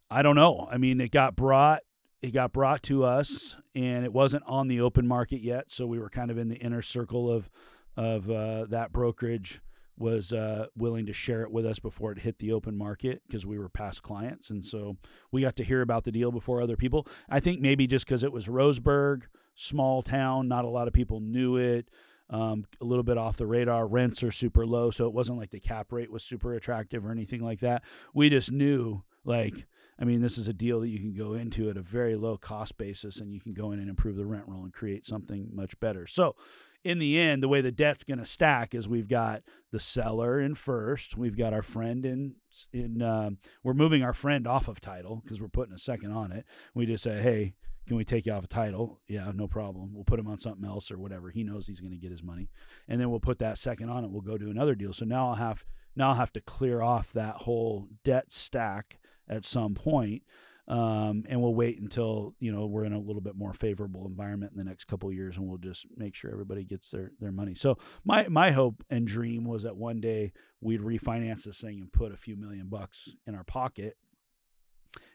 I 0.09 0.21
don't 0.21 0.35
know. 0.35 0.67
I 0.71 0.77
mean, 0.77 0.99
it 1.01 1.11
got 1.11 1.35
brought 1.35 1.81
it 2.21 2.31
got 2.31 2.53
brought 2.53 2.81
to 2.83 3.03
us, 3.03 3.57
and 3.75 4.03
it 4.03 4.13
wasn't 4.13 4.43
on 4.47 4.67
the 4.67 4.81
open 4.81 5.05
market 5.05 5.41
yet, 5.41 5.69
so 5.69 5.85
we 5.85 5.99
were 5.99 6.09
kind 6.09 6.31
of 6.31 6.37
in 6.37 6.49
the 6.49 6.57
inner 6.57 6.81
circle 6.81 7.31
of 7.31 7.49
of 7.97 8.29
uh, 8.29 8.65
that 8.65 8.91
brokerage 8.91 9.61
was 9.97 10.33
uh, 10.33 10.67
willing 10.75 11.05
to 11.05 11.13
share 11.13 11.43
it 11.43 11.51
with 11.51 11.65
us 11.65 11.79
before 11.79 12.11
it 12.11 12.19
hit 12.19 12.39
the 12.39 12.51
open 12.51 12.77
market 12.77 13.21
because 13.27 13.45
we 13.45 13.57
were 13.57 13.69
past 13.69 14.03
clients, 14.03 14.49
and 14.49 14.65
so 14.65 14.97
we 15.31 15.41
got 15.41 15.55
to 15.57 15.63
hear 15.63 15.81
about 15.81 16.03
the 16.03 16.11
deal 16.11 16.31
before 16.31 16.61
other 16.61 16.75
people. 16.75 17.07
I 17.29 17.39
think 17.39 17.61
maybe 17.61 17.87
just 17.87 18.05
because 18.05 18.23
it 18.23 18.31
was 18.31 18.47
Roseburg, 18.47 19.23
small 19.55 20.01
town, 20.01 20.47
not 20.47 20.65
a 20.65 20.69
lot 20.69 20.87
of 20.87 20.93
people 20.93 21.19
knew 21.19 21.57
it. 21.57 21.89
Um, 22.27 22.65
a 22.81 22.85
little 22.85 23.03
bit 23.03 23.19
off 23.19 23.37
the 23.37 23.45
radar. 23.45 23.85
Rents 23.85 24.23
are 24.23 24.31
super 24.31 24.65
low, 24.65 24.89
so 24.89 25.05
it 25.05 25.13
wasn't 25.13 25.37
like 25.37 25.51
the 25.51 25.59
cap 25.59 25.91
rate 25.91 26.11
was 26.11 26.23
super 26.23 26.55
attractive 26.55 27.05
or 27.05 27.11
anything 27.11 27.41
like 27.41 27.59
that. 27.59 27.83
We 28.15 28.31
just 28.31 28.51
knew, 28.51 29.03
like, 29.23 29.67
I 29.99 30.05
mean, 30.05 30.21
this 30.21 30.37
is 30.39 30.47
a 30.47 30.53
deal 30.53 30.79
that 30.79 30.89
you 30.89 30.99
can 30.99 31.13
go 31.13 31.33
into 31.33 31.69
at 31.69 31.77
a 31.77 31.81
very 31.81 32.15
low 32.15 32.35
cost 32.35 32.77
basis, 32.77 33.19
and 33.19 33.31
you 33.31 33.39
can 33.39 33.53
go 33.53 33.71
in 33.71 33.79
and 33.79 33.89
improve 33.89 34.15
the 34.15 34.25
rent 34.25 34.45
roll 34.47 34.63
and 34.63 34.73
create 34.73 35.05
something 35.05 35.51
much 35.53 35.79
better. 35.79 36.07
So, 36.07 36.35
in 36.85 36.99
the 36.99 37.19
end, 37.19 37.41
the 37.41 37.47
way 37.47 37.61
the 37.61 37.71
debt's 37.71 38.03
going 38.03 38.19
to 38.19 38.25
stack 38.25 38.75
is 38.75 38.87
we've 38.87 39.07
got 39.07 39.41
the 39.71 39.79
seller 39.79 40.39
in 40.39 40.53
first, 40.53 41.17
we've 41.17 41.35
got 41.35 41.51
our 41.51 41.63
friend 41.63 42.05
in 42.05 42.35
in. 42.71 43.01
Um, 43.01 43.39
we're 43.63 43.73
moving 43.73 44.03
our 44.03 44.13
friend 44.13 44.47
off 44.47 44.67
of 44.67 44.79
title 44.79 45.21
because 45.23 45.41
we're 45.41 45.47
putting 45.47 45.73
a 45.73 45.79
second 45.79 46.11
on 46.11 46.31
it. 46.31 46.45
We 46.75 46.85
just 46.85 47.03
say, 47.03 47.21
hey, 47.21 47.55
can 47.87 47.97
we 47.97 48.05
take 48.05 48.27
you 48.27 48.33
off 48.33 48.43
a 48.43 48.47
title? 48.47 49.01
Yeah, 49.07 49.31
no 49.33 49.47
problem. 49.47 49.95
We'll 49.95 50.03
put 50.03 50.19
him 50.19 50.27
on 50.27 50.37
something 50.37 50.63
else 50.63 50.91
or 50.91 50.99
whatever. 50.99 51.31
He 51.31 51.43
knows 51.43 51.65
he's 51.65 51.81
going 51.81 51.91
to 51.91 51.97
get 51.97 52.11
his 52.11 52.23
money, 52.23 52.51
and 52.87 53.01
then 53.01 53.09
we'll 53.09 53.19
put 53.19 53.39
that 53.39 53.57
second 53.57 53.89
on 53.89 54.05
it. 54.05 54.11
We'll 54.11 54.21
go 54.21 54.37
do 54.37 54.51
another 54.51 54.75
deal. 54.75 54.93
So 54.93 55.05
now 55.05 55.29
I'll 55.29 55.35
have 55.35 55.65
now 55.95 56.09
I'll 56.09 56.15
have 56.15 56.33
to 56.33 56.41
clear 56.41 56.83
off 56.83 57.11
that 57.13 57.37
whole 57.37 57.87
debt 58.03 58.31
stack 58.31 58.99
at 59.27 59.43
some 59.43 59.73
point, 59.73 60.21
um, 60.67 61.25
and 61.29 61.41
we'll 61.41 61.53
wait 61.53 61.79
until 61.79 62.33
you 62.39 62.51
know 62.51 62.65
we're 62.65 62.85
in 62.85 62.93
a 62.93 62.99
little 62.99 63.21
bit 63.21 63.35
more 63.35 63.53
favorable 63.53 64.07
environment 64.07 64.51
in 64.53 64.57
the 64.57 64.63
next 64.63 64.85
couple 64.85 65.11
years, 65.11 65.37
and 65.37 65.47
we'll 65.47 65.57
just 65.57 65.85
make 65.95 66.15
sure 66.15 66.31
everybody 66.31 66.63
gets 66.63 66.89
their 66.89 67.11
their 67.19 67.31
money. 67.31 67.55
So 67.55 67.77
my 68.03 68.27
my 68.27 68.51
hope 68.51 68.83
and 68.89 69.07
dream 69.07 69.45
was 69.45 69.63
that 69.63 69.77
one 69.77 70.01
day 70.01 70.33
we'd 70.61 70.81
refinance 70.81 71.43
this 71.43 71.59
thing 71.61 71.79
and 71.79 71.91
put 71.91 72.11
a 72.11 72.17
few 72.17 72.35
million 72.35 72.67
bucks 72.67 73.15
in 73.27 73.35
our 73.35 73.43
pocket. 73.43 73.97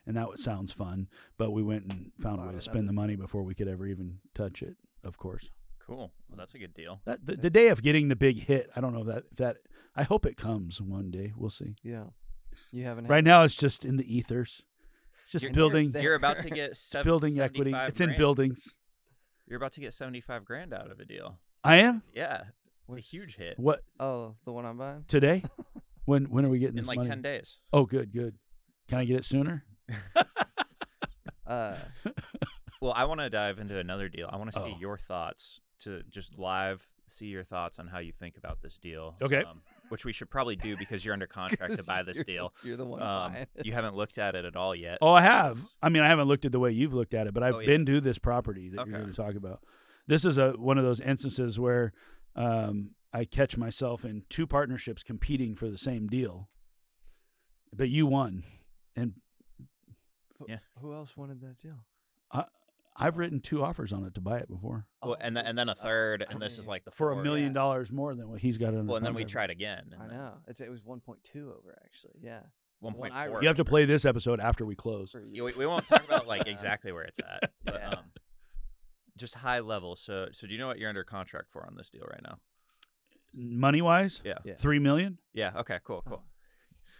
And 0.07 0.16
that 0.16 0.38
sounds 0.38 0.73
fun, 0.73 1.09
but 1.38 1.52
we 1.52 1.62
went 1.62 1.85
and 1.85 2.11
found 2.21 2.40
a 2.40 2.47
way 2.47 2.52
to 2.52 2.61
spend 2.61 2.88
the 2.88 2.92
money 2.92 3.16
before 3.16 3.42
we 3.42 3.54
could 3.54 3.69
ever 3.69 3.87
even 3.87 4.19
touch 4.35 4.62
it. 4.62 4.76
Of 5.04 5.16
course, 5.16 5.49
Cool. 5.78 6.12
Well, 6.28 6.37
that's 6.37 6.54
a 6.54 6.59
good 6.59 6.75
deal. 6.75 7.00
that 7.04 7.25
the, 7.25 7.37
the 7.37 7.50
day 7.50 7.69
of 7.69 7.83
getting 7.83 8.09
the 8.09 8.16
big 8.16 8.45
hit, 8.45 8.71
I 8.76 8.80
don't 8.80 8.92
know 8.92 9.00
if 9.00 9.07
that 9.07 9.25
if 9.30 9.37
that. 9.38 9.57
I 9.97 10.04
hope 10.04 10.25
it 10.25 10.37
comes 10.37 10.80
one 10.80 11.11
day. 11.11 11.33
We'll 11.37 11.50
see. 11.50 11.75
Yeah. 11.83 12.04
You 12.71 12.85
haven't 12.85 13.07
Right 13.09 13.25
now, 13.25 13.42
it's 13.42 13.54
just 13.54 13.85
in 13.85 13.97
the 13.97 14.16
ethers. 14.16 14.64
It's 15.31 15.33
just 15.33 15.43
You're- 15.45 15.55
building 15.55 15.93
there. 15.93 16.03
You're 16.03 16.15
about 16.17 16.41
to 16.41 16.51
get 16.61 16.77
seven, 16.77 17.05
building 17.09 17.39
equity. 17.39 17.71
75 17.71 17.89
It's 17.91 18.01
in 18.01 18.17
buildings. 18.17 18.77
You're 19.47 19.59
about 19.59 19.75
to 19.75 19.81
get 19.81 19.95
seventy-five 19.95 20.45
grand 20.45 20.75
out 20.75 20.91
of 20.91 20.99
a 20.99 21.05
deal. 21.05 21.39
I 21.63 21.77
am. 21.77 22.03
Yeah, 22.13 22.43
it's 22.89 22.97
a 22.97 23.01
huge 23.01 23.37
hit 23.37 23.57
What 23.57 23.85
Oh, 24.01 24.35
the 24.45 24.53
one 24.53 24.67
I'm 24.67 24.77
buying. 24.77 25.05
today? 25.07 25.45
when 26.05 26.25
when 26.31 26.45
are 26.45 26.49
we 26.49 26.59
getting 26.59 26.79
in 26.79 26.83
this 26.83 26.89
like 26.89 26.97
money? 26.97 27.09
ten 27.09 27.23
days. 27.23 27.59
Oh, 27.73 27.85
good, 27.87 28.13
good. 28.13 28.35
Can 28.89 28.99
I 28.99 29.05
get 29.05 29.19
it 29.19 29.25
sooner? 29.25 29.65
Uh, 31.47 31.77
Well, 32.81 32.93
I 32.95 33.05
want 33.05 33.21
to 33.21 33.29
dive 33.29 33.59
into 33.59 33.79
another 33.79 34.09
deal. 34.09 34.29
I 34.33 34.37
want 34.37 34.53
to 34.53 34.59
see 34.61 34.73
Oh. 34.75 34.81
your 34.81 34.97
thoughts 34.99 35.61
to 35.81 36.03
just 36.11 36.39
live 36.39 36.87
see 37.11 37.26
your 37.26 37.45
thoughts 37.45 37.79
on 37.79 37.87
how 37.87 37.99
you 37.99 38.12
think 38.12 38.37
about 38.37 38.62
this 38.62 38.79
deal. 38.79 39.17
Okay. 39.21 39.43
Um, 39.45 39.62
which 39.88 40.05
we 40.05 40.12
should 40.12 40.31
probably 40.31 40.55
do 40.57 40.76
because 40.76 41.05
you're 41.05 41.12
under 41.14 41.26
contract 41.40 41.76
to 41.76 41.83
buy 41.83 42.02
this 42.05 42.17
you're- 42.17 42.25
deal. 42.33 42.52
You're 42.62 42.76
the 42.76 42.85
one 42.87 43.02
Um, 43.02 43.35
you 43.64 43.73
haven't 43.73 43.97
looked 43.97 44.19
at 44.19 44.35
it 44.37 44.45
at 44.45 44.55
all 44.57 44.75
yet. 44.75 44.99
Oh, 45.02 45.12
I 45.12 45.21
have. 45.23 45.59
I 45.83 45.88
mean, 45.88 46.02
I 46.02 46.09
haven't 46.09 46.29
looked 46.29 46.45
at 46.45 46.52
the 46.52 46.61
way 46.61 46.71
you've 46.71 46.95
looked 46.95 47.12
at 47.14 47.26
it, 47.26 47.35
but 47.35 47.43
I've 47.43 47.55
Oh, 47.57 47.59
yeah. 47.59 47.67
been 47.67 47.87
to 47.87 48.00
this 48.00 48.19
property 48.19 48.69
that 48.71 48.81
Okay. 48.83 48.90
you're 48.90 49.00
going 49.00 49.11
to 49.12 49.17
talk 49.17 49.35
about. 49.35 49.62
This 50.07 50.25
is 50.25 50.38
a 50.38 50.52
one 50.52 50.79
of 50.79 50.85
those 50.85 51.00
instances 51.00 51.59
where 51.59 51.93
um, 52.37 52.90
I 53.12 53.25
catch 53.25 53.57
myself 53.57 54.05
in 54.05 54.23
two 54.29 54.46
partnerships 54.46 55.03
competing 55.03 55.57
for 55.57 55.68
the 55.68 55.79
same 55.79 56.07
deal, 56.07 56.49
but 57.75 57.88
you 57.88 58.07
won, 58.07 58.44
and 58.94 59.14
Who- 60.38 60.46
yeah. 60.49 60.59
Who 60.81 60.92
else 60.94 61.16
wanted 61.16 61.40
that 61.42 61.57
deal? 61.59 61.85
I've 63.01 63.17
written 63.19 63.41
two 63.41 63.63
offers 63.65 63.93
on 63.93 64.05
it 64.05 64.15
to 64.15 64.21
buy 64.21 64.39
it 64.39 64.49
before 64.49 64.87
Well, 65.03 65.17
and 65.21 65.37
then 65.37 65.47
and 65.47 65.57
then 65.59 65.69
a 65.69 65.75
oh, 65.79 65.83
third, 65.83 66.25
I 66.29 66.33
and 66.33 66.41
this 66.41 66.59
is 66.59 66.67
like 66.69 66.85
the 66.85 66.91
for 66.91 67.11
a 67.13 67.15
fourth. 67.15 67.25
million 67.25 67.53
dollars 67.53 67.91
more 67.91 68.15
than 68.15 68.29
what 68.29 68.41
he's 68.41 68.59
got 68.59 68.69
under 68.69 68.85
Well, 68.85 68.97
and 68.97 69.07
then 69.07 69.15
we 69.15 69.23
contract. 69.23 69.33
tried 69.33 69.51
again. 69.51 69.95
I 70.01 70.07
then 70.07 70.17
know. 70.17 70.33
It's 70.49 70.61
it 70.61 70.71
was 70.71 70.81
1.2 70.83 70.97
over 71.43 71.79
actually. 71.85 72.21
Yeah. 72.23 72.41
One 72.81 72.95
point 72.95 73.13
I 73.15 73.29
four. 73.29 73.43
You 73.43 73.49
have 73.49 73.57
to 73.59 73.65
play 73.65 73.85
this 73.85 74.05
episode 74.05 74.41
after 74.41 74.65
we 74.65 74.75
close. 74.75 75.11
For 75.11 75.23
Yeah, 75.31 75.43
we, 75.43 75.53
we 75.55 75.67
won't 75.67 75.87
talk 75.89 76.05
about 76.05 76.27
like 76.27 76.47
exactly 76.47 76.93
where 76.93 77.03
it's 77.05 77.19
at, 77.19 77.51
but 77.65 77.75
Yeah. 77.75 77.89
um, 77.91 78.05
just 79.17 79.35
high 79.35 79.61
level. 79.61 79.97
So, 79.97 80.29
so 80.33 80.47
do 80.47 80.53
you 80.55 80.59
know 80.59 80.67
what 80.69 80.79
you're 80.79 80.89
under 80.89 81.05
contract 81.05 81.49
for 81.53 81.67
on 81.67 81.75
this 81.77 81.91
deal 81.91 82.05
right 82.11 82.23
now? 82.23 82.39
Money 83.35 83.83
wise, 83.83 84.23
Yeah. 84.25 84.39
Yeah. 84.45 84.55
three 84.57 84.79
million, 84.79 85.19
Yeah. 85.35 85.53
Okay. 85.59 85.79
Cool. 85.85 86.03
Cool. 86.09 86.23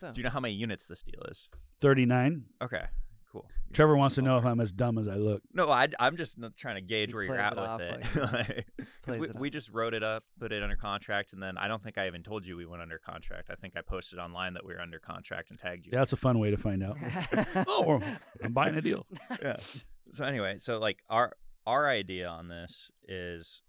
So, 0.01 0.13
Do 0.13 0.19
you 0.21 0.25
know 0.25 0.31
how 0.31 0.41
many 0.41 0.55
units 0.55 0.87
this 0.87 1.03
deal 1.03 1.23
is? 1.31 1.49
thirty 1.81 2.05
nine. 2.07 2.45
Okay. 2.63 2.85
Cool. 3.33 3.47
You're 3.69 3.75
Trevor 3.75 3.97
wants 3.97 4.17
to 4.17 4.23
know 4.23 4.39
if. 4.39 4.45
I'm 4.45 4.59
as 4.61 4.73
dumb 4.73 4.99
as 4.99 5.07
I 5.07 5.15
look. 5.15 5.43
No, 5.55 5.71
I, 5.71 5.87
I'm 6.01 6.17
just 6.17 6.37
not 6.37 6.57
trying 6.57 6.75
to 6.75 6.81
gauge 6.81 7.11
He 7.11 7.15
where 7.15 7.23
you're 7.25 7.39
at 7.39 7.53
it 7.53 7.59
off 7.59 7.81
with 7.81 7.91
like- 8.17 8.17
it. 8.17 8.17
Like, 8.33 8.67
'cause 8.77 8.87
plays 9.03 9.21
we, 9.21 9.29
it 9.29 9.37
we 9.37 9.51
just 9.51 9.71
wrote 9.71 9.95
it 9.95 10.03
up, 10.03 10.25
put 10.41 10.51
it 10.51 10.63
under 10.63 10.75
contract, 10.75 11.33
and 11.33 11.41
then 11.41 11.57
I 11.57 11.69
don't 11.69 11.81
think 11.83 11.97
I 11.97 12.09
even 12.09 12.23
told 12.25 12.45
you 12.45 12.57
we 12.57 12.67
went 12.67 12.83
under 12.83 12.99
contract. 12.99 13.49
I 13.51 13.55
think 13.55 13.75
I 13.77 13.83
posted 13.83 14.19
online 14.19 14.55
that 14.55 14.65
we 14.67 14.75
were 14.75 14.81
under 14.81 14.99
contract 14.99 15.51
and 15.51 15.59
tagged 15.59 15.87
you. 15.87 15.91
Yeah, 15.93 16.01
that's 16.01 16.13
a 16.13 16.17
fun 16.17 16.41
way 16.41 16.51
to 16.51 16.57
find 16.57 16.83
out. 16.83 16.97
oh, 17.69 18.01
I'm 18.43 18.53
buying 18.53 18.75
a 18.75 18.81
deal. 18.83 19.07
Nice. 19.43 19.85
so 20.11 20.25
anyway, 20.25 20.57
so 20.59 20.79
like 20.79 20.99
our 21.09 21.35
our 21.67 21.89
idea 21.89 22.27
on 22.27 22.49
this 22.49 22.91
is 23.07 23.63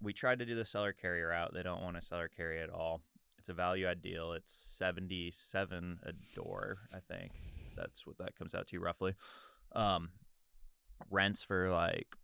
we 0.00 0.12
tried 0.12 0.38
to 0.38 0.46
do 0.46 0.54
the 0.54 0.64
seller 0.64 0.92
carry 0.92 1.22
route. 1.22 1.52
They 1.52 1.64
don't 1.64 1.82
want 1.82 1.96
a 1.96 2.02
seller 2.02 2.30
carry 2.34 2.62
at 2.62 2.70
all. 2.70 3.02
It's 3.40 3.48
a 3.48 3.54
value 3.54 3.86
add 3.88 4.00
deal. 4.02 4.32
It's 4.34 4.54
seventy 4.54 5.32
seven 5.34 5.98
a 6.04 6.12
door, 6.36 6.78
I 6.94 6.98
think. 7.12 7.32
That's 7.78 8.06
what 8.06 8.18
that 8.18 8.36
comes 8.36 8.54
out 8.54 8.66
to 8.68 8.78
roughly. 8.80 9.14
Um, 9.74 10.10
rents 11.10 11.44
for 11.44 11.70
like 11.70 12.16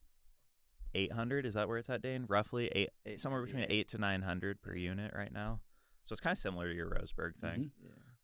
eight 0.95 1.13
hundred. 1.13 1.47
Is 1.47 1.55
that 1.55 1.69
where 1.69 1.79
it's 1.79 1.89
at, 1.91 2.03
Dane? 2.03 2.25
Roughly 2.29 2.67
eight, 2.75 2.91
Eight 3.07 3.21
somewhere 3.21 3.43
between 3.43 3.61
ninety-eight. 3.63 3.81
eight 3.81 3.89
to 3.89 3.99
nine 3.99 4.23
hundred 4.23 4.61
per 4.63 4.75
unit 4.75 5.13
right 5.15 5.33
now. 5.33 5.61
So 6.07 6.13
it's 6.13 6.21
kind 6.21 6.33
of 6.33 6.39
similar 6.39 6.69
to 6.69 6.75
your 6.75 6.91
Roseburg 6.91 7.37
thing. 7.41 7.71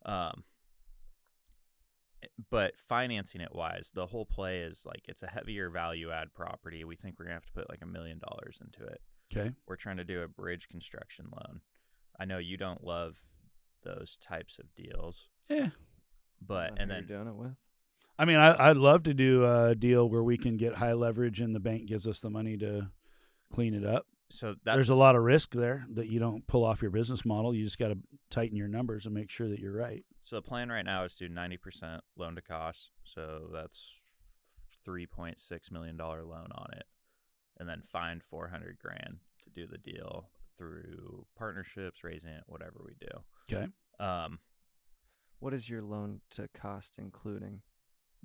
Yeah. 0.04 0.28
Um, 0.28 0.44
eh, 2.22 2.26
but 2.50 2.74
financing 2.88 3.40
it 3.40 3.54
wise, 3.54 3.90
the 3.94 4.06
whole 4.06 4.26
play 4.26 4.60
is 4.60 4.82
like 4.84 5.02
it's 5.08 5.22
a 5.22 5.26
heavier 5.28 5.70
value 5.70 6.10
add 6.10 6.34
property. 6.34 6.84
We 6.84 6.96
think 6.96 7.16
we're 7.18 7.26
gonna 7.26 7.34
have 7.34 7.46
to 7.46 7.52
put 7.52 7.70
like 7.70 7.80
a 7.82 7.86
million 7.86 8.18
dollars 8.18 8.58
into 8.60 8.90
it. 8.90 9.00
Okay. 9.34 9.50
We're 9.66 9.76
trying 9.76 9.98
to 9.98 10.04
do 10.04 10.22
a 10.22 10.28
bridge 10.28 10.68
construction 10.68 11.26
loan. 11.32 11.60
I 12.18 12.24
know 12.24 12.38
you 12.38 12.56
don't 12.56 12.82
love 12.84 13.16
those 13.82 14.18
types 14.20 14.58
of 14.58 14.66
deals, 14.74 15.28
Yeah. 15.48 15.70
But 16.40 16.70
and 16.79 16.81
who 16.81 16.87
then 16.88 17.07
you're 17.09 17.18
doing 17.18 17.29
it 17.29 17.37
with. 17.37 17.55
I 18.18 18.24
mean, 18.26 18.37
I, 18.38 18.68
I'd 18.70 18.76
love 18.76 19.05
to 19.05 19.14
do 19.14 19.46
a 19.46 19.74
deal 19.74 20.09
where 20.09 20.22
we 20.22 20.37
can 20.37 20.57
get 20.57 20.74
high 20.74 20.92
leverage 20.92 21.40
and 21.40 21.55
the 21.55 21.61
bank 21.61 21.87
gives 21.87 22.07
us 22.07 22.20
the 22.20 22.29
money 22.31 22.57
to 22.59 22.90
clean 23.53 23.72
it 23.74 23.85
up. 23.85 24.07
so 24.31 24.55
that's 24.62 24.76
There's 24.76 24.90
a 24.90 24.94
lot 24.94 25.16
of 25.16 25.22
risk 25.22 25.53
there 25.55 25.87
that 25.94 26.09
you 26.09 26.20
don't 26.20 26.46
pull 26.46 26.64
off 26.64 26.83
your 26.83 26.90
business 26.90 27.24
model. 27.24 27.55
You 27.55 27.64
just 27.64 27.79
got 27.79 27.88
to 27.88 27.98
tighten 28.29 28.57
your 28.57 28.68
numbers 28.68 29.07
and 29.07 29.14
make 29.14 29.31
sure 29.31 29.48
that 29.48 29.59
you're 29.59 29.72
right. 29.72 30.05
so 30.20 30.37
the 30.37 30.42
plan 30.42 30.68
right 30.68 30.85
now 30.85 31.05
is 31.05 31.14
to 31.14 31.29
do 31.29 31.35
ninety 31.35 31.57
percent 31.57 32.03
loan 32.16 32.35
to 32.35 32.42
cost. 32.42 32.90
So 33.05 33.48
that's 33.53 33.94
three 34.85 35.07
point 35.07 35.40
six 35.40 35.70
million 35.70 35.96
dollar 35.96 36.22
loan 36.22 36.48
on 36.55 36.68
it, 36.74 36.85
and 37.59 37.66
then 37.68 37.83
find 37.90 38.22
four 38.22 38.48
hundred 38.48 38.79
grand 38.79 39.16
to 39.44 39.50
do 39.50 39.66
the 39.66 39.79
deal 39.79 40.29
through 40.59 41.24
partnerships, 41.38 42.05
raising 42.05 42.29
it, 42.31 42.44
whatever 42.46 42.83
we 42.85 42.92
do. 43.00 43.55
Okay. 43.57 43.66
Um, 43.98 44.38
What 45.40 45.53
is 45.55 45.68
your 45.68 45.83
loan 45.83 46.20
to 46.31 46.48
cost, 46.48 46.98
including 46.98 47.62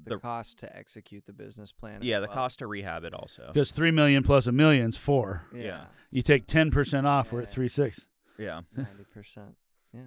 the, 0.04 0.12
the, 0.12 0.20
cost 0.20 0.60
to 0.60 0.76
execute 0.76 1.26
the 1.26 1.34
business 1.34 1.72
plan? 1.72 1.98
as 2.02 2.04
yeah, 2.04 2.20
the 2.20 2.28
well? 2.28 2.36
cost 2.36 2.60
to 2.60 2.68
rehab 2.68 3.04
it 3.06 3.14
also. 3.14 3.50
Because 3.54 3.72
three 3.72 3.92
million 3.92 4.22
plus 4.24 4.48
a 4.48 4.52
million's 4.52 4.98
four. 4.98 5.44
Yeah, 5.54 5.86
You 6.12 6.22
take 6.22 6.46
ten 6.46 6.72
percent 6.72 7.08
off, 7.08 7.32
we're 7.32 7.42
at 7.42 7.52
three 7.52 7.70
six. 7.70 8.06
Yeah, 8.38 8.62
ninety 8.76 9.06
percent. 9.14 9.56
Yeah, 9.94 10.02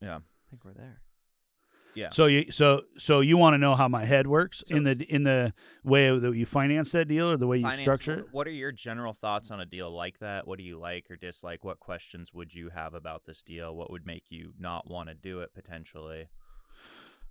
yeah, 0.00 0.16
I 0.16 0.50
think 0.50 0.64
we're 0.64 0.72
there. 0.72 1.02
yeah. 1.94 2.08
So 2.10 2.24
you 2.24 2.50
so 2.50 2.84
so 2.96 3.20
you 3.20 3.36
want 3.36 3.52
to 3.52 3.58
know 3.58 3.74
how 3.74 3.86
my 3.88 4.06
head 4.06 4.26
works 4.26 4.62
So- 4.66 4.74
in 4.74 4.84
the 4.84 4.92
in 5.14 5.24
the 5.24 5.52
way 5.84 6.18
that 6.18 6.34
you 6.34 6.46
finance 6.46 6.92
that 6.92 7.08
deal 7.08 7.28
or 7.30 7.36
the 7.36 7.46
way 7.46 7.58
you 7.58 7.64
Finance, 7.64 7.82
structure 7.82 8.20
it? 8.20 8.26
What 8.32 8.46
are 8.46 8.52
your 8.52 8.72
general 8.72 9.12
thoughts 9.12 9.50
on 9.50 9.60
a 9.60 9.66
deal 9.66 9.94
like 9.94 10.18
that? 10.20 10.46
What 10.48 10.56
do 10.56 10.64
you 10.64 10.78
like 10.78 11.10
or 11.10 11.16
dislike? 11.16 11.62
What 11.62 11.78
questions 11.78 12.32
would 12.32 12.54
you 12.54 12.70
have 12.70 12.94
about 12.94 13.26
this 13.26 13.42
deal? 13.42 13.76
What 13.76 13.90
would 13.90 14.06
make 14.06 14.30
you 14.30 14.54
not 14.58 14.88
want 14.90 15.10
to 15.10 15.14
do 15.14 15.40
it 15.40 15.52
potentially? 15.54 16.28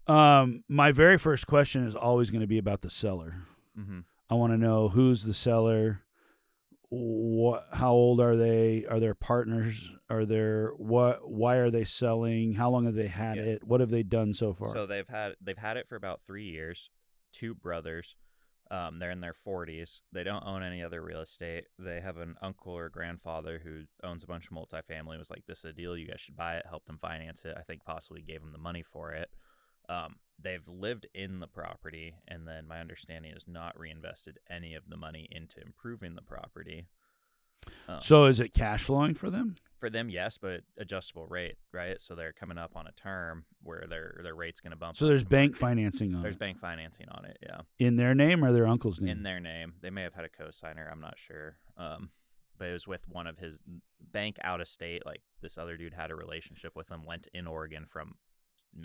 Um, 0.07 0.63
my 0.67 0.91
very 0.91 1.17
first 1.17 1.47
question 1.47 1.87
is 1.87 1.95
always 1.95 2.29
going 2.29 2.41
to 2.41 2.47
be 2.47 2.57
about 2.57 2.81
the 2.81 2.89
seller. 2.89 3.35
Mm-hmm. 3.79 3.99
I 4.29 4.35
want 4.35 4.53
to 4.53 4.57
know 4.57 4.89
who's 4.89 5.23
the 5.23 5.33
seller, 5.33 6.01
what, 6.89 7.67
how 7.73 7.91
old 7.91 8.19
are 8.21 8.35
they? 8.35 8.85
Are 8.85 8.99
there 8.99 9.15
partners? 9.15 9.91
Are 10.09 10.25
there 10.25 10.71
what? 10.77 11.27
Why 11.29 11.55
are 11.55 11.71
they 11.71 11.85
selling? 11.85 12.53
How 12.53 12.69
long 12.69 12.85
have 12.85 12.93
they 12.95 13.07
had 13.07 13.37
Yeah. 13.37 13.43
it? 13.43 13.63
What 13.63 13.79
have 13.79 13.89
they 13.89 14.03
done 14.03 14.33
so 14.33 14.53
far? 14.53 14.73
So 14.73 14.85
they've 14.85 15.07
had 15.07 15.33
they've 15.41 15.57
had 15.57 15.77
it 15.77 15.87
for 15.87 15.95
about 15.95 16.21
three 16.25 16.45
years. 16.45 16.89
Two 17.31 17.55
brothers. 17.55 18.15
Um, 18.69 18.99
they're 18.99 19.11
in 19.11 19.21
their 19.21 19.33
forties. 19.33 20.01
They 20.11 20.23
don't 20.23 20.45
own 20.45 20.61
any 20.63 20.83
other 20.83 21.01
real 21.01 21.21
estate. 21.21 21.65
They 21.79 21.99
have 21.99 22.17
an 22.17 22.35
uncle 22.41 22.73
or 22.73 22.89
grandfather 22.89 23.59
who 23.63 23.83
owns 24.07 24.23
a 24.23 24.27
bunch 24.27 24.45
of 24.45 24.51
multifamily. 24.51 25.17
Was 25.17 25.29
like, 25.31 25.45
"This 25.47 25.59
is 25.59 25.65
a 25.65 25.73
deal. 25.73 25.97
You 25.97 26.07
guys 26.07 26.19
should 26.21 26.35
buy 26.37 26.57
it." 26.57 26.65
Helped 26.69 26.85
them 26.87 26.99
finance 26.99 27.43
it. 27.45 27.55
I 27.57 27.61
think 27.63 27.83
possibly 27.83 28.21
gave 28.21 28.41
them 28.41 28.51
the 28.51 28.57
money 28.59 28.83
for 28.83 29.13
it. 29.13 29.29
Um, 29.89 30.15
they've 30.41 30.67
lived 30.67 31.07
in 31.13 31.39
the 31.39 31.47
property, 31.47 32.15
and 32.27 32.47
then 32.47 32.67
my 32.67 32.79
understanding 32.79 33.33
is 33.35 33.45
not 33.47 33.77
reinvested 33.79 34.39
any 34.49 34.73
of 34.75 34.83
the 34.89 34.97
money 34.97 35.27
into 35.31 35.61
improving 35.61 36.15
the 36.15 36.21
property. 36.21 36.87
Um, 37.87 37.99
so 38.01 38.25
is 38.25 38.39
it 38.39 38.53
cash 38.53 38.83
flowing 38.83 39.15
for 39.15 39.29
them? 39.29 39.55
for 39.79 39.89
them, 39.89 40.09
yes, 40.09 40.37
but 40.37 40.61
adjustable 40.77 41.27
rate, 41.27 41.57
right? 41.73 41.99
So 41.99 42.15
they're 42.15 42.31
coming 42.31 42.57
up 42.57 42.71
on 42.75 42.87
a 42.87 42.93
term 42.93 43.43
where 43.61 43.83
their 43.89 44.21
their 44.23 44.33
rate's 44.33 44.61
going 44.61 44.71
to 44.71 44.77
bump. 44.77 44.95
So 44.95 45.05
there's 45.05 45.25
bank 45.25 45.57
financing 45.57 46.15
on 46.15 46.21
There's 46.21 46.35
it. 46.35 46.39
bank 46.39 46.57
financing 46.61 47.07
on 47.09 47.25
it, 47.25 47.37
yeah, 47.43 47.59
in 47.79 47.97
their 47.97 48.15
name 48.15 48.45
or 48.45 48.53
their 48.53 48.65
uncle's 48.65 49.01
name? 49.01 49.09
in 49.09 49.23
their 49.23 49.41
name. 49.41 49.73
They 49.81 49.89
may 49.89 50.03
have 50.03 50.13
had 50.13 50.23
a 50.23 50.29
co-signer. 50.29 50.87
I'm 50.89 51.01
not 51.01 51.15
sure. 51.17 51.57
Um, 51.77 52.11
but 52.57 52.69
it 52.69 52.71
was 52.73 52.87
with 52.87 53.01
one 53.09 53.27
of 53.27 53.37
his 53.37 53.61
bank 54.13 54.37
out 54.41 54.61
of 54.61 54.69
state. 54.69 55.05
Like 55.05 55.21
this 55.41 55.57
other 55.57 55.75
dude 55.75 55.93
had 55.93 56.11
a 56.11 56.15
relationship 56.15 56.77
with 56.77 56.87
him. 56.89 57.05
Went 57.05 57.27
in 57.33 57.45
Oregon 57.45 57.85
from 57.91 58.15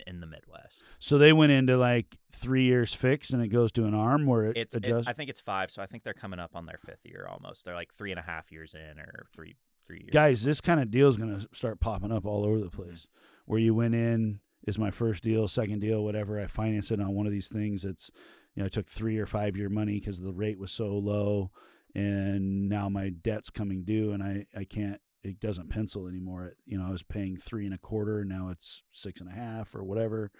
in 0.06 0.20
the 0.20 0.26
Midwest. 0.26 0.82
So 0.98 1.16
they 1.18 1.32
went 1.32 1.52
into 1.52 1.76
like 1.76 2.16
three 2.32 2.64
years 2.64 2.92
fixed, 2.94 3.32
and 3.32 3.42
it 3.42 3.48
goes 3.48 3.72
to 3.72 3.84
an 3.86 3.94
arm 3.94 4.26
where 4.26 4.44
it 4.44 4.56
It's 4.56 4.74
it. 4.74 5.04
I 5.06 5.12
think 5.12 5.30
it's 5.30 5.40
five. 5.40 5.70
So 5.70 5.82
I 5.82 5.86
think 5.86 6.02
they're 6.04 6.12
coming 6.14 6.38
up 6.38 6.50
on 6.54 6.66
their 6.66 6.78
fifth 6.84 7.04
year 7.04 7.26
almost. 7.30 7.64
They're 7.64 7.74
like 7.74 7.94
three 7.94 8.10
and 8.10 8.18
a 8.20 8.22
half 8.22 8.52
years 8.52 8.74
in, 8.74 8.98
or 8.98 9.26
three 9.34 9.56
three 9.86 10.00
years. 10.00 10.10
Guys, 10.12 10.42
this 10.44 10.60
kind 10.60 10.80
of 10.80 10.90
deal 10.90 11.08
is 11.08 11.16
going 11.16 11.40
to 11.40 11.48
start 11.54 11.80
popping 11.80 12.12
up 12.12 12.26
all 12.26 12.44
over 12.44 12.58
the 12.58 12.66
Mm-hmm. 12.66 12.82
place. 12.82 13.06
Where 13.46 13.58
you 13.58 13.74
went 13.74 13.94
in 13.94 14.40
is 14.66 14.78
my 14.78 14.90
first 14.90 15.22
deal, 15.24 15.48
second 15.48 15.80
deal, 15.80 16.04
whatever. 16.04 16.38
I 16.38 16.46
financed 16.46 16.90
it 16.92 17.00
on 17.00 17.14
one 17.14 17.24
of 17.24 17.32
these 17.32 17.48
things. 17.48 17.84
It's 17.86 18.10
you 18.54 18.60
know, 18.62 18.66
I 18.66 18.68
took 18.68 18.88
three 18.88 19.16
or 19.18 19.24
five 19.26 19.56
year 19.56 19.70
money 19.70 19.98
because 19.98 20.20
the 20.20 20.32
rate 20.34 20.58
was 20.58 20.70
so 20.70 20.88
low, 20.98 21.50
and 21.94 22.68
now 22.68 22.88
my 22.88 23.08
debt's 23.08 23.48
coming 23.50 23.84
due, 23.84 24.12
and 24.12 24.22
I 24.22 24.46
I 24.54 24.64
can't. 24.64 25.00
It 25.22 25.40
doesn't 25.40 25.68
pencil 25.68 26.06
anymore. 26.06 26.46
It, 26.46 26.56
you 26.64 26.78
know, 26.78 26.86
I 26.86 26.90
was 26.90 27.02
paying 27.02 27.36
three 27.36 27.64
and 27.66 27.74
a 27.74 27.78
quarter, 27.78 28.24
now 28.24 28.48
it's 28.50 28.82
six 28.92 29.20
and 29.20 29.28
a 29.30 29.34
half 29.34 29.74
or 29.74 29.82
whatever, 29.84 30.30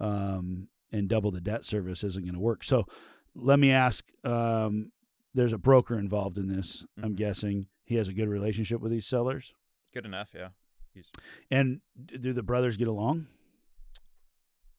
um, 0.00 0.68
and 0.90 1.08
double 1.08 1.30
the 1.30 1.40
debt 1.40 1.64
service 1.64 2.02
isn't 2.02 2.24
going 2.24 2.34
to 2.34 2.40
work. 2.40 2.64
So, 2.64 2.86
let 3.34 3.58
me 3.58 3.70
ask. 3.70 4.04
Um, 4.24 4.92
there's 5.34 5.52
a 5.54 5.58
broker 5.58 5.98
involved 5.98 6.36
in 6.36 6.48
this. 6.48 6.84
I'm 7.02 7.12
Mhm. 7.14 7.16
guessing 7.16 7.66
he 7.84 7.94
has 7.94 8.08
a 8.08 8.12
good 8.12 8.28
relationship 8.28 8.80
with 8.80 8.92
these 8.92 9.06
sellers. 9.06 9.54
Good 9.94 10.04
enough, 10.04 10.30
yeah. 10.34 10.50
He's, 10.92 11.10
And 11.50 11.80
do 12.06 12.34
the 12.34 12.42
brothers 12.42 12.76
get 12.76 12.88
along? 12.88 13.28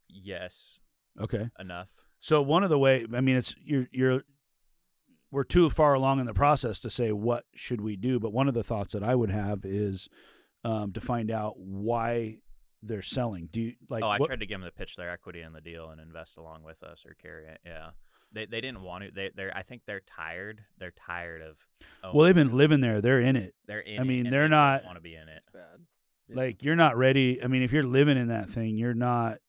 yes, 0.08 0.80
Okay. 1.20 1.50
enough. 1.60 1.90
So 2.20 2.42
one 2.42 2.64
of 2.64 2.70
the 2.70 2.80
way, 2.80 3.06
I 3.14 3.22
mean, 3.22 3.36
it's 3.36 3.56
you're 3.64 3.88
you're 3.92 4.24
we're 5.34 5.44
too 5.44 5.70
far 5.70 5.94
along 5.96 6.20
in 6.20 6.26
the 6.28 6.34
process 6.34 6.80
to 6.82 6.90
say 6.90 7.12
what 7.12 7.46
should 7.56 7.82
we 7.82 7.96
do. 7.96 8.20
But 8.20 8.32
one 8.32 8.48
of 8.48 8.54
the 8.54 8.64
thoughts 8.64 8.94
that 8.94 9.04
I 9.04 9.16
would 9.16 9.32
have 9.32 9.66
is 9.66 10.08
um, 10.64 10.94
to 10.94 11.02
find 11.02 11.32
out 11.32 11.56
why 11.58 12.38
they're 12.84 13.02
selling. 13.02 13.50
Do 13.52 13.62
you 13.62 13.74
like? 13.90 14.04
oh, 14.04 14.08
I 14.08 14.18
what- 14.20 14.28
tried 14.28 14.40
to 14.42 14.46
give 14.46 14.60
them 14.62 14.70
to 14.70 14.76
pitch 14.76 14.96
their 14.96 15.10
equity 15.12 15.42
in 15.42 15.52
the 15.54 15.62
deal 15.62 15.90
and 15.90 16.00
invest 16.00 16.38
along 16.38 16.64
with 16.64 16.84
us 16.84 17.04
or 17.06 17.16
carry 17.16 17.48
it. 17.48 17.60
Yeah, 17.66 17.90
they 18.32 18.46
they 18.46 18.62
didn't 18.62 18.82
want 18.82 19.06
to. 19.06 19.12
They 19.12 19.32
they're 19.36 19.56
I 19.56 19.64
think 19.64 19.82
they're 19.88 20.02
tired. 20.16 20.62
They're 20.78 20.94
tired 21.08 21.42
of. 21.42 21.58
well, 22.14 22.26
they've 22.26 22.36
been 22.36 22.50
it. 22.50 22.54
living 22.54 22.82
there. 22.82 23.02
They're 23.02 23.20
in 23.22 23.36
it. 23.36 23.56
They're 23.68 23.80
in. 23.80 24.00
I 24.00 24.04
mean, 24.04 24.26
and 24.28 24.34
they're 24.34 24.44
they 24.44 24.50
not- 24.56 24.86
want 24.86 24.98
to 24.98 25.02
be 25.02 25.16
in 25.16 25.28
it. 25.28 25.38
It's 25.38 25.46
bad. 25.52 25.80
Yeah. 26.30 26.36
Like 26.38 26.64
you're 26.64 26.76
not 26.76 26.96
ready. 26.98 27.44
I 27.44 27.48
mean, 27.48 27.64
if 27.64 27.72
you're 27.74 27.84
living 27.84 28.18
in 28.18 28.28
that 28.28 28.50
thing, 28.50 28.78
you're 28.78 28.94
not. 28.94 29.40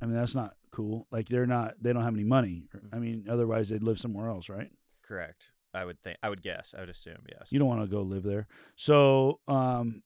I 0.00 0.06
mean, 0.06 0.14
that's 0.14 0.34
not 0.34 0.54
cool. 0.70 1.06
Like 1.10 1.28
they're 1.28 1.46
not. 1.46 1.74
They 1.80 1.92
don't 1.92 2.04
have 2.04 2.14
any 2.14 2.24
money. 2.24 2.68
I 2.92 2.98
mean, 2.98 3.26
otherwise 3.28 3.68
they'd 3.68 3.82
live 3.82 3.98
somewhere 3.98 4.28
else, 4.28 4.48
right? 4.48 4.70
Correct. 5.12 5.44
I 5.74 5.84
would 5.84 6.00
think. 6.02 6.16
I 6.22 6.30
would 6.30 6.42
guess. 6.42 6.74
I 6.74 6.80
would 6.80 6.88
assume. 6.88 7.18
Yes. 7.28 7.48
You 7.50 7.58
don't 7.58 7.68
want 7.68 7.82
to 7.82 7.86
go 7.86 8.00
live 8.00 8.22
there. 8.22 8.46
So, 8.76 9.40
um, 9.46 10.02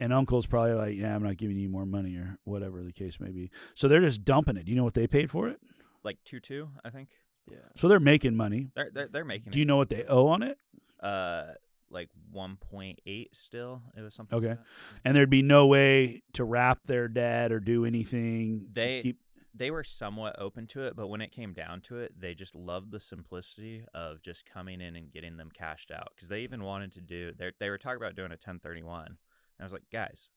and 0.00 0.14
uncle's 0.14 0.46
probably 0.46 0.72
like, 0.72 0.96
yeah, 0.96 1.14
I'm 1.14 1.22
not 1.22 1.36
giving 1.36 1.58
you 1.58 1.68
more 1.68 1.84
money 1.84 2.16
or 2.16 2.38
whatever 2.44 2.82
the 2.82 2.92
case 2.92 3.20
may 3.20 3.30
be. 3.30 3.50
So 3.74 3.86
they're 3.86 4.00
just 4.00 4.24
dumping 4.24 4.56
it. 4.56 4.64
Do 4.64 4.72
you 4.72 4.76
know 4.76 4.84
what 4.84 4.94
they 4.94 5.06
paid 5.06 5.30
for 5.30 5.48
it? 5.48 5.60
like 6.04 6.16
two 6.24 6.40
two. 6.40 6.70
I 6.84 6.90
think 6.90 7.08
yeah. 7.50 7.58
So 7.76 7.88
they're 7.88 8.00
making 8.00 8.34
money. 8.34 8.70
they're 8.74 8.90
they're 8.94 9.08
they're 9.08 9.24
making. 9.24 9.52
Do 9.52 9.58
you 9.58 9.66
know 9.66 9.76
what 9.76 9.90
they 9.90 10.04
owe 10.04 10.28
on 10.28 10.42
it? 10.42 10.56
it. 11.02 11.04
Uh, 11.04 11.44
like 11.90 12.08
one 12.32 12.56
point 12.56 13.00
eight. 13.06 13.34
Still, 13.36 13.82
it 13.94 14.00
was 14.00 14.14
something. 14.14 14.38
Okay. 14.38 14.48
Like 14.50 14.58
that. 14.58 14.66
And 15.04 15.16
there'd 15.16 15.28
be 15.28 15.42
no 15.42 15.66
way 15.66 16.22
to 16.34 16.44
wrap 16.44 16.78
their 16.86 17.08
debt 17.08 17.52
or 17.52 17.60
do 17.60 17.84
anything. 17.84 18.68
They- 18.72 19.02
keep. 19.02 19.18
They 19.56 19.70
were 19.70 19.84
somewhat 19.84 20.36
open 20.38 20.66
to 20.68 20.82
it, 20.86 20.94
but 20.96 21.08
when 21.08 21.20
it 21.20 21.32
came 21.32 21.52
down 21.52 21.80
to 21.82 21.98
it, 21.98 22.12
they 22.20 22.34
just 22.34 22.54
loved 22.54 22.90
the 22.90 23.00
simplicity 23.00 23.84
of 23.94 24.22
just 24.22 24.44
coming 24.46 24.80
in 24.80 24.96
and 24.96 25.12
getting 25.12 25.36
them 25.36 25.50
cashed 25.56 25.90
out. 25.90 26.08
Because 26.14 26.28
they 26.28 26.40
even 26.40 26.62
wanted 26.62 26.92
to 26.92 27.00
do, 27.00 27.32
they 27.38 27.50
they 27.58 27.70
were 27.70 27.78
talking 27.78 27.96
about 27.96 28.14
doing 28.16 28.30
a 28.32 28.36
1031, 28.38 29.06
and 29.06 29.16
I 29.60 29.64
was 29.64 29.72
like, 29.72 29.88
guys, 29.92 30.28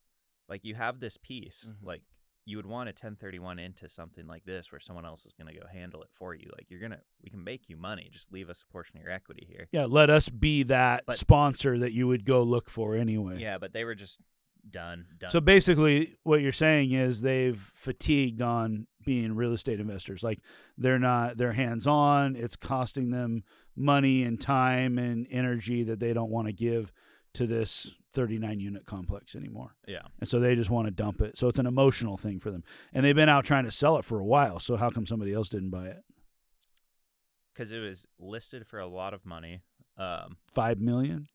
like 0.47 0.63
you 0.63 0.75
have 0.75 0.99
this 0.99 1.17
piece, 1.17 1.65
Mhm. 1.69 1.85
like 1.85 2.01
you 2.45 2.57
would 2.57 2.65
want 2.65 2.89
a 2.89 2.93
1031 2.93 3.59
into 3.59 3.87
something 3.87 4.25
like 4.25 4.43
this 4.43 4.71
where 4.71 4.79
someone 4.79 5.05
else 5.05 5.23
is 5.25 5.33
going 5.33 5.53
to 5.53 5.59
go 5.59 5.67
handle 5.67 6.01
it 6.01 6.09
for 6.13 6.33
you. 6.33 6.49
Like 6.57 6.65
you're 6.69 6.79
gonna, 6.79 7.01
we 7.21 7.29
can 7.29 7.43
make 7.43 7.69
you 7.69 7.77
money. 7.77 8.09
Just 8.11 8.31
leave 8.31 8.49
us 8.49 8.63
a 8.67 8.71
portion 8.71 8.97
of 8.97 9.03
your 9.03 9.11
equity 9.11 9.45
here. 9.47 9.67
Yeah, 9.71 9.85
let 9.85 10.09
us 10.09 10.29
be 10.29 10.63
that 10.63 11.03
But- 11.05 11.17
sponsor 11.19 11.77
that 11.77 11.91
you 11.93 12.07
would 12.07 12.25
go 12.25 12.41
look 12.41 12.67
for 12.69 12.95
anyway. 12.95 13.39
Yeah, 13.39 13.59
but 13.59 13.71
they 13.73 13.83
were 13.83 13.93
just 13.93 14.19
done. 14.67 15.05
Done. 15.19 15.29
So 15.29 15.39
basically, 15.41 16.17
what 16.23 16.41
you're 16.41 16.51
saying 16.51 16.91
is 16.91 17.21
they've 17.21 17.59
fatigued 17.75 18.41
on 18.41 18.87
being 19.05 19.35
real 19.35 19.53
estate 19.53 19.79
investors. 19.79 20.23
Like 20.23 20.39
they're 20.77 20.99
not 20.99 21.37
they're 21.37 21.53
hands 21.53 21.87
on. 21.87 22.35
It's 22.35 22.55
costing 22.55 23.11
them 23.11 23.43
money 23.75 24.23
and 24.23 24.39
time 24.39 24.97
and 24.97 25.27
energy 25.31 25.83
that 25.83 25.99
they 25.99 26.13
don't 26.13 26.29
want 26.29 26.47
to 26.47 26.53
give 26.53 26.91
to 27.33 27.47
this 27.47 27.95
39 28.13 28.59
unit 28.59 28.85
complex 28.85 29.35
anymore. 29.35 29.75
Yeah. 29.87 30.01
And 30.19 30.27
so 30.27 30.39
they 30.39 30.55
just 30.55 30.69
want 30.69 30.87
to 30.87 30.91
dump 30.91 31.21
it. 31.21 31.37
So 31.37 31.47
it's 31.47 31.59
an 31.59 31.67
emotional 31.67 32.17
thing 32.17 32.39
for 32.39 32.51
them. 32.51 32.63
And 32.91 33.05
they've 33.05 33.15
been 33.15 33.29
out 33.29 33.45
trying 33.45 33.65
to 33.65 33.71
sell 33.71 33.97
it 33.97 34.05
for 34.05 34.19
a 34.19 34.25
while. 34.25 34.59
So 34.59 34.77
how 34.77 34.89
come 34.89 35.05
somebody 35.05 35.33
else 35.33 35.49
didn't 35.49 35.69
buy 35.69 35.87
it? 35.87 36.03
Cuz 37.55 37.71
it 37.71 37.79
was 37.79 38.05
listed 38.17 38.65
for 38.65 38.79
a 38.79 38.87
lot 38.87 39.13
of 39.13 39.25
money. 39.25 39.61
Um 39.97 40.37
5 40.53 40.79
million 40.79 41.27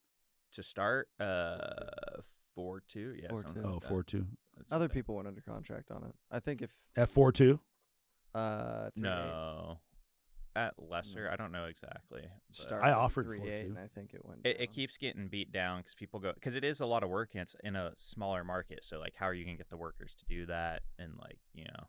to 0.52 0.62
start 0.62 1.08
uh 1.20 2.20
4 2.54 2.82
2. 2.88 3.16
Yeah. 3.22 3.28
Four, 3.28 3.42
two. 3.44 3.60
Like 3.60 3.66
oh, 3.66 3.80
4 3.80 4.02
2. 4.02 4.26
Other 4.70 4.86
okay. 4.86 4.94
people 4.94 5.16
went 5.16 5.28
under 5.28 5.40
contract 5.40 5.90
on 5.90 6.04
it. 6.04 6.14
I 6.30 6.40
think 6.40 6.62
if 6.62 6.70
At 6.96 7.08
four 7.08 7.32
two. 7.32 7.60
uh 8.34 8.90
three 8.96 9.08
eight 9.08 9.12
No, 9.12 9.78
at 10.56 10.74
lesser, 10.78 11.28
I 11.30 11.36
don't 11.36 11.52
know 11.52 11.64
exactly. 11.64 12.22
but 12.22 12.56
started 12.56 12.86
I 12.86 12.90
at 12.90 12.96
offered 12.96 13.26
three 13.26 13.38
four 13.38 13.48
eight, 13.48 13.62
two. 13.62 13.68
and 13.70 13.78
I 13.78 13.88
think 13.94 14.14
it 14.14 14.24
went. 14.24 14.40
It, 14.44 14.56
it 14.60 14.66
down. 14.66 14.74
keeps 14.74 14.96
getting 14.96 15.28
beat 15.28 15.52
down 15.52 15.78
because 15.80 15.94
people 15.94 16.20
go 16.20 16.32
because 16.32 16.54
it 16.54 16.64
is 16.64 16.80
a 16.80 16.86
lot 16.86 17.02
of 17.02 17.10
work 17.10 17.30
and 17.32 17.42
it's 17.42 17.56
in 17.64 17.76
a 17.76 17.92
smaller 17.98 18.44
market. 18.44 18.84
So 18.84 18.98
like, 18.98 19.14
how 19.16 19.26
are 19.26 19.34
you 19.34 19.44
gonna 19.44 19.56
get 19.56 19.70
the 19.70 19.76
workers 19.76 20.14
to 20.16 20.24
do 20.26 20.46
that? 20.46 20.82
And 20.98 21.12
like, 21.20 21.38
you 21.54 21.64
know, 21.64 21.86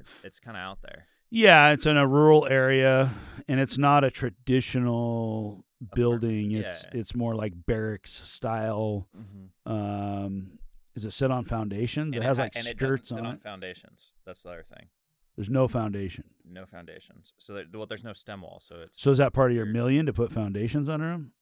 it's, 0.00 0.10
it's 0.24 0.38
kind 0.38 0.56
of 0.56 0.62
out 0.62 0.78
there. 0.82 1.06
Yeah, 1.30 1.70
it's 1.72 1.86
in 1.86 1.96
a 1.96 2.06
rural 2.06 2.46
area, 2.48 3.12
and 3.48 3.58
it's 3.58 3.76
not 3.78 4.04
a 4.04 4.10
traditional 4.10 5.64
building. 5.94 6.52
It's 6.52 6.84
yeah. 6.84 7.00
it's 7.00 7.14
more 7.14 7.34
like 7.34 7.52
barracks 7.66 8.12
style. 8.12 9.08
Mm-hmm. 9.16 9.72
Um, 9.72 10.58
is 10.96 11.04
it 11.04 11.12
set 11.12 11.30
on 11.30 11.44
foundations? 11.44 12.16
it 12.16 12.22
has 12.22 12.38
like 12.38 12.56
and 12.56 12.66
it 12.66 12.76
skirts 12.76 13.10
doesn't 13.10 13.18
sit 13.18 13.20
on 13.20 13.26
on 13.26 13.34
it. 13.36 13.42
foundations. 13.42 14.12
That's 14.24 14.42
the 14.42 14.48
other 14.48 14.64
thing. 14.68 14.88
There's 15.36 15.50
no 15.50 15.68
foundation. 15.68 16.24
No 16.50 16.64
foundations. 16.64 17.34
So 17.38 17.52
there, 17.52 17.64
well, 17.74 17.86
there's 17.86 18.02
no 18.02 18.14
stem 18.14 18.40
wall. 18.40 18.60
So 18.64 18.76
it's 18.84 19.00
So 19.00 19.10
is 19.10 19.18
that 19.18 19.34
part 19.34 19.50
of 19.50 19.56
your 19.56 19.66
million 19.66 20.06
to 20.06 20.12
put 20.12 20.32
foundations 20.32 20.88
under 20.88 21.10
them? 21.10 21.32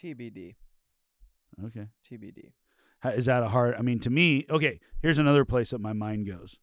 TBD. 0.00 0.54
Okay. 1.66 1.88
TBD. 2.08 2.52
How- 3.00 3.10
Is 3.10 3.26
that 3.26 3.42
a 3.42 3.48
hard? 3.48 3.74
I 3.76 3.82
mean, 3.82 3.98
to 4.00 4.10
me, 4.10 4.46
okay. 4.48 4.78
Here's 5.02 5.18
another 5.18 5.44
place 5.44 5.70
that 5.70 5.80
my 5.80 5.92
mind 5.92 6.26
goes, 6.26 6.58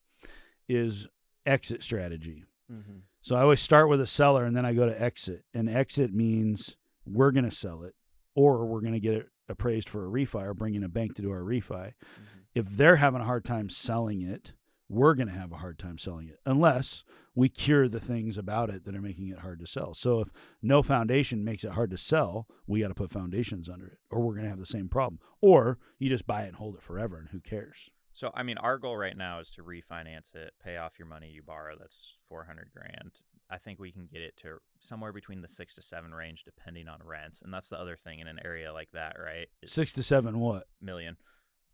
is 0.68 1.08
exit 1.46 1.84
strategy. 1.84 2.46
Mm-hmm. 2.72 3.00
So 3.22 3.36
I 3.36 3.42
always 3.42 3.60
start 3.60 3.90
with 3.90 4.00
a 4.00 4.08
seller 4.08 4.46
and 4.46 4.56
then 4.56 4.66
I 4.66 4.74
go 4.74 4.86
to 4.86 5.02
exit. 5.02 5.44
And 5.54 5.70
exit 5.70 6.14
means 6.14 6.78
we're 7.06 7.32
going 7.32 7.44
to 7.46 7.52
sell 7.52 7.84
it 7.84 7.96
or 8.36 8.66
we're 8.66 8.82
going 8.82 8.94
to 8.94 9.00
get 9.00 9.14
it 9.16 9.28
appraised 9.50 9.90
for 9.90 10.06
a 10.06 10.10
refi 10.10 10.44
or 10.44 10.54
bring 10.54 10.76
in 10.76 10.84
a 10.84 10.90
bank 10.90 11.16
to 11.16 11.22
do 11.22 11.32
our 11.32 11.42
refi. 11.42 11.64
Mm-hmm. 11.70 12.24
If 12.56 12.70
they're 12.70 12.98
having 12.98 13.22
a 13.22 13.26
hard 13.26 13.46
time 13.46 13.70
selling 13.70 14.22
it, 14.22 14.54
we're 14.88 15.14
going 15.14 15.28
to 15.28 15.34
have 15.34 15.52
a 15.52 15.58
hard 15.58 15.78
time 15.78 15.98
selling 15.98 16.28
it 16.28 16.40
unless 16.46 17.04
we 17.36 17.48
cure 17.48 17.88
the 17.88 18.00
things 18.00 18.38
about 18.38 18.70
it 18.70 18.86
that 18.86 18.96
are 18.96 19.02
making 19.02 19.28
it 19.28 19.40
hard 19.40 19.60
to 19.60 19.68
sell. 19.68 19.94
So 19.94 20.20
if 20.20 20.30
no 20.62 20.82
foundation 20.82 21.46
makes 21.46 21.64
it 21.64 21.74
hard 21.74 21.92
to 21.92 21.98
sell, 21.98 22.48
we 22.66 22.82
got 22.82 22.88
to 22.88 22.96
put 22.96 23.12
foundations 23.12 23.70
under 23.70 23.86
it 23.88 24.00
or 24.10 24.22
we're 24.22 24.34
going 24.34 24.46
to 24.46 24.50
have 24.50 24.60
the 24.60 24.66
same 24.66 24.90
problem. 24.90 25.20
Or 25.42 25.78
you 26.00 26.10
just 26.10 26.26
buy 26.26 26.44
it 26.44 26.48
and 26.48 26.56
hold 26.56 26.76
it 26.76 26.82
forever 26.82 27.18
and 27.18 27.30
who 27.30 27.40
cares? 27.40 27.92
So 28.12 28.32
I 28.34 28.44
mean, 28.44 28.58
our 28.58 28.78
goal 28.78 28.98
right 28.98 29.16
now 29.16 29.40
is 29.40 29.52
to 29.52 29.64
refinance 29.64 30.36
it, 30.36 30.54
pay 30.64 30.78
off 30.78 30.94
your 30.98 31.08
money 31.08 31.30
you 31.30 31.44
borrow. 31.44 31.76
That's 31.80 32.08
four 32.28 32.44
hundred 32.46 32.70
grand. 32.74 33.12
I 33.50 33.58
think 33.58 33.80
we 33.80 33.92
can 33.92 34.08
get 34.12 34.22
it 34.22 34.38
to 34.44 34.58
somewhere 34.80 35.12
between 35.12 35.42
the 35.42 35.48
six 35.48 35.74
to 35.76 35.82
seven 35.82 36.14
range, 36.14 36.44
depending 36.44 36.88
on 36.88 37.00
rents. 37.04 37.42
And 37.42 37.54
that's 37.54 37.70
the 37.70 37.80
other 37.80 37.96
thing 37.96 38.20
in 38.20 38.28
an 38.28 38.40
area 38.46 38.72
like 38.72 38.90
that, 38.94 39.16
right? 39.20 39.48
Is 39.64 39.72
Six 39.72 39.94
to 39.94 40.04
seven 40.04 40.40
what? 40.40 40.68
million. 40.82 41.18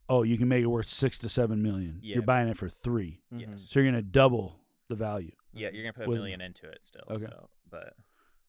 Oh, 0.08 0.24
you 0.24 0.38
can 0.38 0.48
make 0.48 0.64
it 0.64 0.68
worth 0.68 0.88
six 0.88 1.18
to 1.20 1.30
seven 1.30 1.62
million. 1.62 2.00
Yeah. 2.02 2.16
You're 2.16 2.24
buying 2.24 2.48
it 2.48 2.58
for 2.58 2.70
three. 2.70 3.22
Mhm. 3.34 3.42
Yes. 3.42 3.68
So 3.70 3.80
you're 3.80 3.90
gonna 3.92 4.02
double 4.04 4.60
the 4.88 4.96
value. 4.96 5.32
Yeah, 5.52 5.70
you're 5.74 5.84
gonna 5.84 5.94
put 5.94 6.06
a 6.06 6.10
With- 6.10 6.20
million 6.20 6.42
into 6.42 6.70
it 6.70 6.80
still. 6.84 7.04
Okay. 7.10 7.26
So, 7.26 7.50
but 7.70 7.94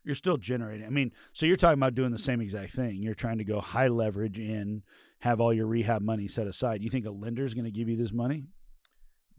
You're 0.04 0.14
still 0.14 0.36
generating. 0.36 0.86
I 0.86 0.90
mean, 0.90 1.10
so 1.32 1.46
you're 1.46 1.56
talking 1.56 1.80
about 1.80 1.96
doing 1.96 2.12
the 2.12 2.18
same 2.18 2.40
exact 2.40 2.72
thing. 2.74 3.02
You're 3.02 3.14
trying 3.14 3.38
to 3.38 3.44
go 3.44 3.60
high 3.60 3.88
leverage 3.88 4.38
in, 4.38 4.84
have 5.20 5.40
all 5.40 5.52
your 5.52 5.66
rehab 5.66 6.00
money 6.00 6.28
set 6.28 6.46
aside. 6.46 6.80
You 6.80 6.90
think 6.90 7.06
a 7.06 7.10
lender's 7.10 7.54
gonna 7.54 7.72
give 7.72 7.88
you 7.88 7.96
this 7.96 8.12
money? 8.12 8.46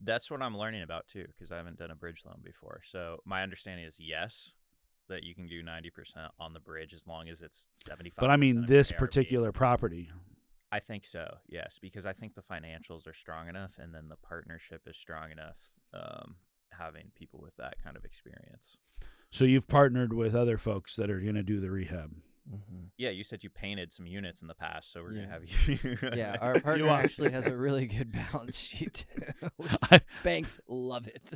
That's 0.04 0.30
what 0.30 0.42
I'm 0.42 0.58
learning 0.58 0.84
about 0.84 1.08
too, 1.08 1.26
because 1.28 1.52
I 1.52 1.58
haven't 1.58 1.78
done 1.78 1.92
a 1.92 1.96
bridge 1.96 2.24
loan 2.26 2.40
before. 2.44 2.82
So 2.86 3.18
my 3.26 3.44
understanding 3.44 3.86
is 3.86 3.98
yes, 4.00 4.52
that 5.10 5.24
you 5.24 5.34
can 5.34 5.48
do 5.48 5.64
90% 5.64 5.90
on 6.40 6.54
the 6.54 6.60
bridge 6.60 6.94
as 6.94 7.08
long 7.08 7.30
as 7.30 7.42
it's 7.42 7.70
75. 7.86 8.20
But 8.20 8.30
I 8.30 8.38
mean, 8.38 8.66
this 8.66 8.92
particular 8.92 9.52
property. 9.52 10.10
I 10.72 10.80
think 10.80 11.06
so, 11.06 11.26
yes, 11.48 11.80
because 11.82 12.06
I 12.06 12.12
think 12.12 12.36
the 12.36 12.42
financials 12.42 13.08
are 13.08 13.14
strong 13.14 13.48
enough, 13.48 13.72
and 13.78 13.94
then 13.96 14.10
the 14.10 14.18
partnership 14.18 14.82
is 14.86 14.98
strong 14.98 15.32
enough. 15.32 15.56
Um, 15.94 16.36
having 16.78 17.12
people 17.16 17.40
with 17.42 17.56
that 17.58 17.76
kind 17.84 17.98
of 17.98 18.06
experience. 18.06 18.78
So 19.32 19.46
you've 19.46 19.68
partnered 19.68 20.14
with 20.14 20.36
other 20.36 20.58
folks 20.58 20.96
that 20.96 21.10
are 21.10 21.20
gonna 21.20 21.44
do 21.44 21.60
the 21.60 21.72
rehab. 21.72 22.12
Mhm. 22.50 22.90
Yeah, 22.98 23.10
you 23.10 23.24
said 23.24 23.44
you 23.44 23.50
painted 23.50 23.92
some 23.92 24.08
units 24.08 24.42
in 24.42 24.48
the 24.48 24.54
past, 24.56 24.92
so 24.92 25.02
we're 25.04 25.14
Yeah. 25.14 25.22
gonna 25.26 25.32
have 25.34 25.44
you. 25.46 25.98
Yeah, 26.16 26.36
our 26.42 26.60
partner 26.62 26.90
actually 26.90 27.32
has 27.32 27.46
a 27.46 27.56
really 27.56 27.88
good 27.88 28.12
balance 28.32 28.58
sheet. 28.58 29.06
I- 29.92 30.02
Banks 30.24 30.60
love 30.68 31.08
it. 31.08 31.34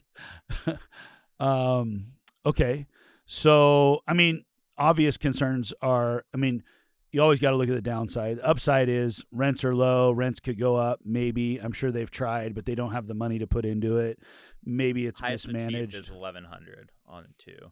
um, 1.39 2.13
okay. 2.45 2.87
So, 3.25 4.01
I 4.07 4.13
mean, 4.13 4.45
obvious 4.77 5.17
concerns 5.17 5.73
are, 5.81 6.25
I 6.33 6.37
mean, 6.37 6.63
you 7.11 7.21
always 7.21 7.39
got 7.39 7.51
to 7.51 7.57
look 7.57 7.67
at 7.69 7.75
the 7.75 7.81
downside. 7.81 8.37
The 8.37 8.47
upside 8.47 8.87
is 8.87 9.25
rents 9.31 9.63
are 9.65 9.75
low. 9.75 10.11
Rents 10.11 10.39
could 10.39 10.57
go 10.59 10.75
up. 10.77 11.01
Maybe 11.03 11.57
I'm 11.57 11.73
sure 11.73 11.91
they've 11.91 12.09
tried, 12.09 12.55
but 12.55 12.65
they 12.65 12.75
don't 12.75 12.93
have 12.93 13.07
the 13.07 13.13
money 13.13 13.39
to 13.39 13.47
put 13.47 13.65
into 13.65 13.97
it. 13.97 14.19
Maybe 14.63 15.05
it's 15.07 15.19
Highest 15.19 15.47
mismanaged. 15.49 15.93
is 15.95 16.09
1100 16.11 16.91
on 17.05 17.27
two. 17.37 17.71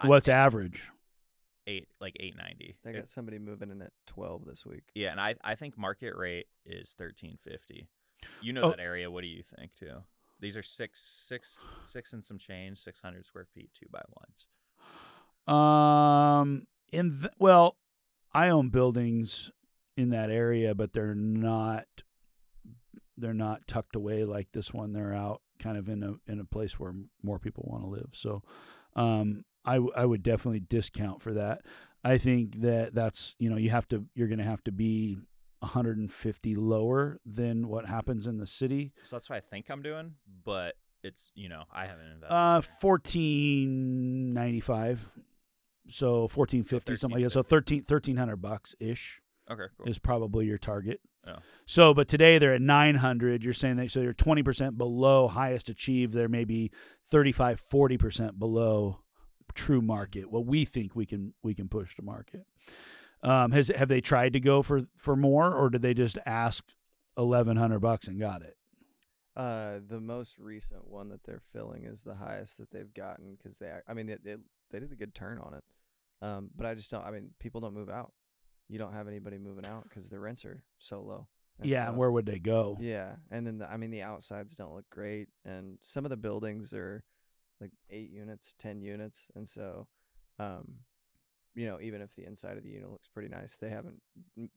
I 0.00 0.08
What's 0.08 0.26
think 0.26 0.34
average? 0.34 0.90
Eight 1.70 1.88
like 2.00 2.16
890. 2.18 2.76
They 2.82 2.90
It- 2.90 2.94
got 2.94 3.08
somebody 3.08 3.38
moving 3.38 3.70
in 3.70 3.80
at 3.82 3.92
12 4.06 4.44
this 4.44 4.64
week. 4.66 4.90
yeah, 4.94 5.10
and 5.12 5.20
I 5.20 5.34
I 5.42 5.54
think 5.54 5.76
market 5.78 6.14
rate 6.16 6.48
is 6.64 6.94
1350. 6.98 7.88
You 8.42 8.52
know 8.52 8.62
Oh. 8.64 8.70
that 8.70 8.80
area. 8.80 9.10
What 9.10 9.22
do 9.22 9.28
you 9.28 9.42
think 9.42 9.74
too? 9.74 10.02
These 10.40 10.56
are 10.56 10.62
six 10.62 11.00
six 11.00 11.58
six 11.84 12.12
and 12.12 12.24
some 12.24 12.38
change, 12.38 12.78
600 12.78 13.24
square 13.24 13.44
feet, 13.46 13.70
two 13.74 13.86
by 13.90 14.02
ones. 14.16 14.46
Um, 15.46 16.66
in 16.92 17.20
th- 17.20 17.32
well, 17.38 17.76
I 18.32 18.48
own 18.48 18.68
buildings 18.70 19.50
in 19.96 20.10
that 20.10 20.30
area, 20.30 20.74
but 20.74 20.92
they're 20.92 21.14
not 21.14 21.86
they're 23.16 23.34
not 23.34 23.66
tucked 23.66 23.96
away 23.96 24.24
like 24.24 24.52
this 24.52 24.72
one. 24.72 24.92
They're 24.92 25.12
out 25.14 25.42
kind 25.58 25.76
of 25.76 25.88
in 25.88 26.02
a 26.02 26.14
in 26.26 26.40
a 26.40 26.44
place 26.44 26.78
where 26.78 26.94
more 27.22 27.38
people 27.38 27.66
want 27.70 27.82
to 27.84 27.88
live. 27.88 28.10
So, 28.12 28.42
um, 28.96 29.44
I 29.64 29.74
w- 29.74 29.92
I 29.96 30.04
would 30.06 30.22
definitely 30.22 30.60
discount 30.60 31.22
for 31.22 31.34
that. 31.34 31.62
I 32.02 32.18
think 32.18 32.60
that 32.62 32.94
that's 32.94 33.34
you 33.38 33.50
know 33.50 33.56
you 33.56 33.70
have 33.70 33.88
to 33.88 34.04
you're 34.14 34.28
going 34.28 34.38
to 34.38 34.44
have 34.44 34.64
to 34.64 34.72
be 34.72 35.18
150 35.60 36.54
lower 36.54 37.20
than 37.26 37.68
what 37.68 37.86
happens 37.86 38.26
in 38.26 38.38
the 38.38 38.46
city. 38.46 38.92
So 39.02 39.16
that's 39.16 39.28
what 39.28 39.36
I 39.36 39.40
think 39.40 39.70
I'm 39.70 39.82
doing, 39.82 40.14
but 40.44 40.76
it's 41.02 41.30
you 41.34 41.48
know 41.48 41.64
I 41.72 41.80
haven't 41.80 42.06
invested. 42.06 42.34
Uh, 42.34 42.62
1495. 42.80 45.08
So 45.88 46.22
1450 46.22 46.96
something 46.96 47.16
like 47.18 47.24
that. 47.24 47.30
So 47.30 47.42
13 47.42 47.84
1300 47.86 48.36
bucks 48.36 48.74
ish. 48.78 49.20
okay, 49.50 49.64
cool. 49.76 49.88
is 49.88 49.98
probably 49.98 50.46
your 50.46 50.58
target. 50.58 51.00
Oh. 51.26 51.36
So, 51.66 51.92
but 51.92 52.08
today 52.08 52.38
they're 52.38 52.54
at 52.54 52.62
900. 52.62 53.42
You're 53.42 53.52
saying 53.52 53.76
that 53.76 53.90
so 53.90 54.00
you're 54.00 54.14
20% 54.14 54.78
below 54.78 55.28
highest 55.28 55.68
achieved. 55.68 56.14
They're 56.14 56.28
maybe 56.28 56.70
35, 57.08 57.62
40% 57.70 58.38
below 58.38 59.00
true 59.54 59.82
market. 59.82 60.30
What 60.30 60.46
we 60.46 60.64
think 60.64 60.94
we 60.94 61.06
can 61.06 61.34
we 61.42 61.54
can 61.54 61.68
push 61.68 61.94
to 61.96 62.02
market. 62.02 62.46
Um, 63.22 63.52
has 63.52 63.68
have 63.68 63.88
they 63.88 64.00
tried 64.00 64.32
to 64.32 64.40
go 64.40 64.62
for 64.62 64.82
for 64.96 65.16
more, 65.16 65.52
or 65.54 65.68
did 65.70 65.82
they 65.82 65.94
just 65.94 66.18
ask 66.24 66.64
1100 67.14 67.78
bucks 67.80 68.08
and 68.08 68.18
got 68.18 68.42
it? 68.42 68.56
Uh, 69.36 69.78
the 69.86 70.00
most 70.00 70.38
recent 70.38 70.86
one 70.88 71.08
that 71.10 71.22
they're 71.24 71.42
filling 71.52 71.84
is 71.84 72.02
the 72.02 72.14
highest 72.14 72.58
that 72.58 72.70
they've 72.70 72.92
gotten 72.92 73.36
because 73.36 73.58
they, 73.58 73.70
I 73.86 73.94
mean, 73.94 74.06
they, 74.06 74.16
they 74.22 74.36
they 74.70 74.80
did 74.80 74.92
a 74.92 74.96
good 74.96 75.14
turn 75.14 75.38
on 75.38 75.54
it. 75.54 75.64
Um, 76.22 76.50
but 76.54 76.66
I 76.66 76.74
just 76.74 76.90
don't. 76.90 77.04
I 77.04 77.10
mean, 77.10 77.30
people 77.38 77.60
don't 77.60 77.74
move 77.74 77.88
out. 77.88 78.12
You 78.68 78.78
don't 78.78 78.92
have 78.92 79.08
anybody 79.08 79.38
moving 79.38 79.64
out 79.66 79.84
because 79.84 80.08
the 80.08 80.18
rents 80.18 80.44
are 80.44 80.62
so 80.78 81.00
low. 81.00 81.26
And 81.58 81.68
yeah, 81.68 81.84
so- 81.84 81.88
and 81.90 81.98
where 81.98 82.10
would 82.10 82.26
they 82.26 82.38
go? 82.38 82.76
Yeah, 82.80 83.16
and 83.30 83.46
then 83.46 83.58
the, 83.58 83.70
I 83.70 83.76
mean 83.76 83.90
the 83.90 84.02
outsides 84.02 84.54
don't 84.54 84.74
look 84.74 84.88
great, 84.90 85.28
and 85.44 85.78
some 85.82 86.04
of 86.04 86.10
the 86.10 86.16
buildings 86.16 86.72
are 86.72 87.02
like 87.60 87.72
eight 87.90 88.10
units, 88.10 88.54
ten 88.58 88.80
units, 88.80 89.30
and 89.34 89.48
so, 89.48 89.86
um, 90.38 90.74
you 91.54 91.66
know, 91.66 91.78
even 91.80 92.00
if 92.00 92.14
the 92.16 92.24
inside 92.24 92.56
of 92.56 92.62
the 92.62 92.70
unit 92.70 92.90
looks 92.90 93.08
pretty 93.08 93.28
nice, 93.28 93.56
they 93.60 93.70
haven't 93.70 94.00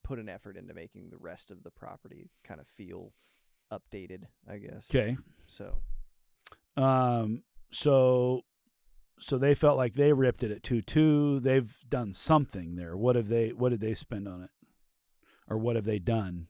put 0.04 0.20
an 0.20 0.30
effort 0.30 0.56
into 0.58 0.74
making 0.74 1.10
the 1.10 1.18
rest 1.18 1.52
of 1.52 1.64
the 1.64 1.72
property 1.72 2.30
kind 2.44 2.60
of 2.60 2.68
feel 2.68 3.12
updated. 3.72 4.24
I 4.50 4.58
guess. 4.58 4.88
Okay. 4.90 5.18
So 5.48 5.76
Um, 6.78 7.44
so 7.72 8.42
so 9.20 9.38
they 9.38 9.56
felt 9.56 9.78
like 9.78 9.94
they 9.96 10.14
ripped 10.14 10.44
it 10.44 10.52
at 10.52 10.64
two 10.64 10.82
two. 10.82 11.40
They've 11.40 11.74
done 11.90 12.14
something 12.14 12.76
there. 12.76 12.96
What 12.96 13.16
have 13.16 13.28
they? 13.28 13.50
What 13.50 13.70
did 13.70 13.80
they 13.82 13.94
spend 13.96 14.28
on 14.28 14.44
it, 14.44 14.50
or 15.48 15.58
what 15.58 15.76
have 15.76 15.86
they 15.86 16.00
done? 16.00 16.48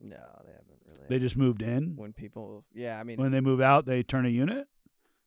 no, 0.00 0.16
they 0.44 0.52
haven't 0.52 0.80
really. 0.86 1.06
They 1.08 1.18
just 1.18 1.36
moved 1.36 1.60
in. 1.62 1.94
when 1.96 2.14
people, 2.14 2.64
yeah, 2.72 2.98
I 2.98 3.04
mean, 3.04 3.18
When 3.20 3.32
they 3.32 3.40
move 3.42 3.60
out, 3.60 3.84
they 3.84 4.02
turn 4.02 4.24
a 4.24 4.30
unit. 4.30 4.66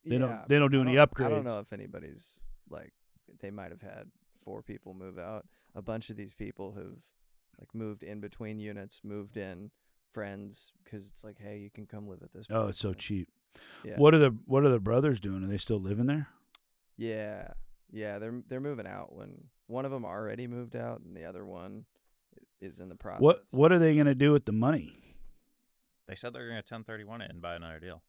They 0.05 0.17
don't- 0.17 0.47
they 0.49 0.59
don't 0.59 0.71
do 0.71 0.79
I 0.79 0.81
any 0.83 0.95
upgrades. 0.95 1.25
I 1.25 1.29
don't 1.29 1.43
know 1.43 1.59
if 1.59 1.71
anybody's 1.73 2.37
like 2.69 2.93
they 3.39 3.51
might 3.51 3.71
have 3.71 3.81
had 3.81 4.11
four 4.43 4.61
people 4.61 4.93
move 4.93 5.17
out. 5.17 5.45
A 5.75 5.81
bunch 5.81 6.09
of 6.09 6.15
these 6.17 6.33
people 6.33 6.73
have 6.73 6.97
like 7.59 7.73
moved 7.73 8.03
in 8.03 8.19
between 8.19 8.59
units, 8.59 9.01
moved 9.03 9.37
in 9.37 9.71
friends 10.13 10.71
because 10.83 11.07
it's 11.07 11.23
like, 11.23 11.37
hey, 11.39 11.57
you 11.59 11.69
can 11.69 11.85
come 11.87 12.07
live 12.07 12.21
at 12.21 12.31
this. 12.33 12.45
Oh, 12.49 12.67
it's 12.67 12.79
so 12.79 12.89
and 12.89 12.97
cheap. 12.97 13.29
Yeah. 13.83 13.97
What 13.97 14.13
are 14.13 14.19
the 14.19 14.31
What 14.45 14.63
are 14.63 14.69
the 14.69 14.79
brothers 14.79 15.19
doing? 15.19 15.43
Are 15.43 15.47
they 15.47 15.57
still 15.57 15.79
living 15.79 16.05
there? 16.07 16.27
Yeah, 16.97 17.53
yeah, 17.91 18.19
they're 18.19 18.43
they're 18.47 18.59
moving 18.59 18.87
out. 18.87 19.13
When 19.15 19.49
one 19.67 19.85
of 19.85 19.91
them 19.91 20.05
already 20.05 20.47
moved 20.47 20.75
out, 20.75 21.01
and 21.01 21.15
the 21.15 21.25
other 21.25 21.45
one 21.45 21.85
is 22.61 22.79
in 22.79 22.89
the 22.89 22.95
process. 22.95 23.21
What 23.21 23.43
What 23.51 23.71
are 23.71 23.79
they 23.79 23.93
going 23.95 24.07
to 24.07 24.15
do 24.15 24.31
with 24.31 24.45
the 24.45 24.51
money? 24.51 24.99
They 26.07 26.15
said 26.15 26.33
they're 26.33 26.47
gonna 26.47 26.57
1031 26.57 27.21
it 27.21 27.31
and 27.31 27.41
buy 27.41 27.55
another 27.55 27.79
deal. 27.79 28.03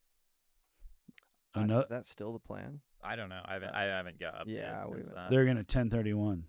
Uh, 1.55 1.59
Ano- 1.61 1.81
is 1.81 1.89
that 1.89 2.05
still 2.05 2.33
the 2.33 2.39
plan? 2.39 2.81
I 3.03 3.15
don't 3.15 3.29
know. 3.29 3.41
I 3.45 3.53
haven't. 3.53 3.69
Uh, 3.69 3.77
I 3.77 3.83
haven't 3.83 4.19
got 4.19 4.33
updates 4.35 4.43
yeah, 4.55 4.83
since 4.83 5.07
haven't- 5.09 5.29
They're 5.31 5.45
going 5.45 5.57
to 5.57 5.63
ten 5.63 5.89
thirty 5.89 6.13
one. 6.13 6.45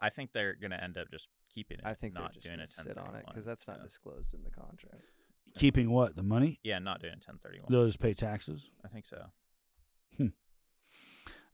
I 0.00 0.10
think 0.10 0.32
they're 0.32 0.54
gonna 0.56 0.80
end 0.82 0.98
up 0.98 1.08
just 1.12 1.28
keeping 1.54 1.78
it. 1.78 1.84
I 1.86 1.94
think 1.94 2.14
they're 2.14 2.22
not 2.24 2.32
just 2.32 2.44
doing 2.44 2.56
gonna 2.56 2.64
a 2.64 2.66
sit 2.66 2.98
on 2.98 3.14
it 3.14 3.24
because 3.24 3.44
that's 3.44 3.68
not 3.68 3.76
Yeah. 3.78 3.84
disclosed 3.84 4.34
in 4.34 4.42
the 4.42 4.50
contract. 4.50 5.04
Keeping 5.54 5.90
what 5.90 6.16
the 6.16 6.24
money? 6.24 6.58
Yeah, 6.64 6.80
not 6.80 7.00
doing 7.00 7.20
1031. 7.20 7.66
They'll 7.70 7.86
just 7.86 8.00
pay 8.00 8.12
taxes. 8.12 8.68
I 8.84 8.88
think 8.88 9.06
so. 9.06 9.30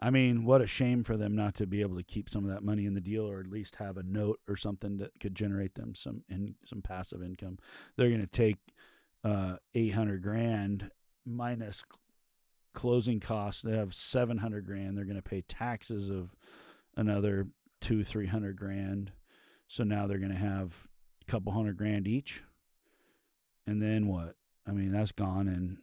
I 0.01 0.11
mean, 0.11 0.45
what 0.45 0.63
a 0.63 0.67
shame 0.67 1.03
for 1.03 1.17
them 1.17 1.35
not 1.35 1.57
to 1.57 1.67
be 1.67 1.81
able 1.81 1.97
to 1.97 2.05
keep 2.05 2.29
some 2.31 2.45
of 2.45 2.51
that 2.51 2.63
money 2.63 2.87
in 2.87 2.95
the 2.95 3.01
deal, 3.01 3.29
or 3.29 3.41
at 3.41 3.49
least 3.49 3.77
have 3.77 3.97
a 3.97 4.03
note 4.05 4.39
or 4.49 4.57
something 4.57 4.97
that 4.99 5.11
could 5.21 5.35
generate 5.35 5.75
them 5.75 5.95
some 5.97 6.23
in 6.29 6.55
some 6.65 6.81
passive 6.83 7.21
income. 7.23 7.59
They're 7.97 8.09
going 8.09 8.21
to 8.21 8.27
take 8.29 8.59
uh, 9.25 9.57
eight 9.75 9.95
hundred 9.95 10.23
grand 10.23 10.91
minus 11.27 11.79
c- 11.79 11.85
closing 12.75 13.21
costs. 13.21 13.63
They 13.63 13.77
have 13.77 13.95
seven 13.95 14.39
hundred 14.39 14.67
grand. 14.67 14.97
They're 14.97 15.05
going 15.05 15.17
to 15.17 15.23
pay 15.23 15.43
taxes 15.43 16.11
of 16.11 16.35
another 16.97 17.49
two 17.81 18.05
three 18.05 18.27
hundred 18.27 18.57
grand. 18.57 19.13
So 19.67 19.85
now 19.85 20.07
they're 20.07 20.19
going 20.19 20.33
to 20.33 20.39
have 20.39 20.87
a 21.23 21.31
couple 21.31 21.53
hundred 21.53 21.77
grand 21.77 22.07
each. 22.09 22.43
And 23.67 23.83
then 23.83 24.07
what? 24.07 24.35
I 24.67 24.73
mean, 24.73 24.93
that's 24.93 25.13
gone, 25.13 25.49
and 25.49 25.79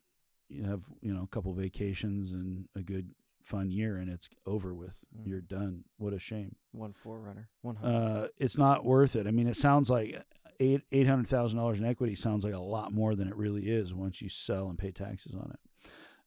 you 0.50 0.64
have 0.64 0.82
you 1.02 1.14
know 1.14 1.24
a 1.24 1.28
couple 1.28 1.54
vacations 1.54 2.32
and 2.32 2.68
a 2.76 2.82
good 2.82 3.12
fun 3.46 3.70
year 3.70 3.98
and 3.98 4.10
it's 4.10 4.28
over 4.46 4.74
with. 4.74 4.96
Mm. 5.16 5.28
You're 5.28 5.42
done. 5.42 5.84
What 5.98 6.14
a 6.14 6.20
shame. 6.20 6.56
One 6.72 6.94
forerunner, 6.94 7.50
one 7.62 7.76
hundred. 7.76 7.96
Uh, 7.96 8.28
it's 8.38 8.58
not 8.58 8.84
worth 8.84 9.16
it. 9.16 9.28
I 9.28 9.32
mean, 9.32 9.48
it 9.48 9.56
sounds 9.56 9.90
like 9.90 10.24
eight 10.60 10.82
eight 10.92 11.08
hundred 11.08 11.28
thousand 11.28 11.60
dollars 11.60 11.80
in 11.80 11.86
equity 11.86 12.16
sounds 12.16 12.44
like 12.44 12.54
a 12.54 12.60
lot 12.60 12.92
more 12.92 13.16
than 13.16 13.28
it 13.28 13.36
really 13.36 13.70
is 13.70 13.94
once 13.94 14.22
you 14.22 14.30
sell 14.30 14.68
and 14.68 14.78
pay 14.78 14.92
taxes 14.92 15.36
on 15.36 15.52
it. 15.54 15.60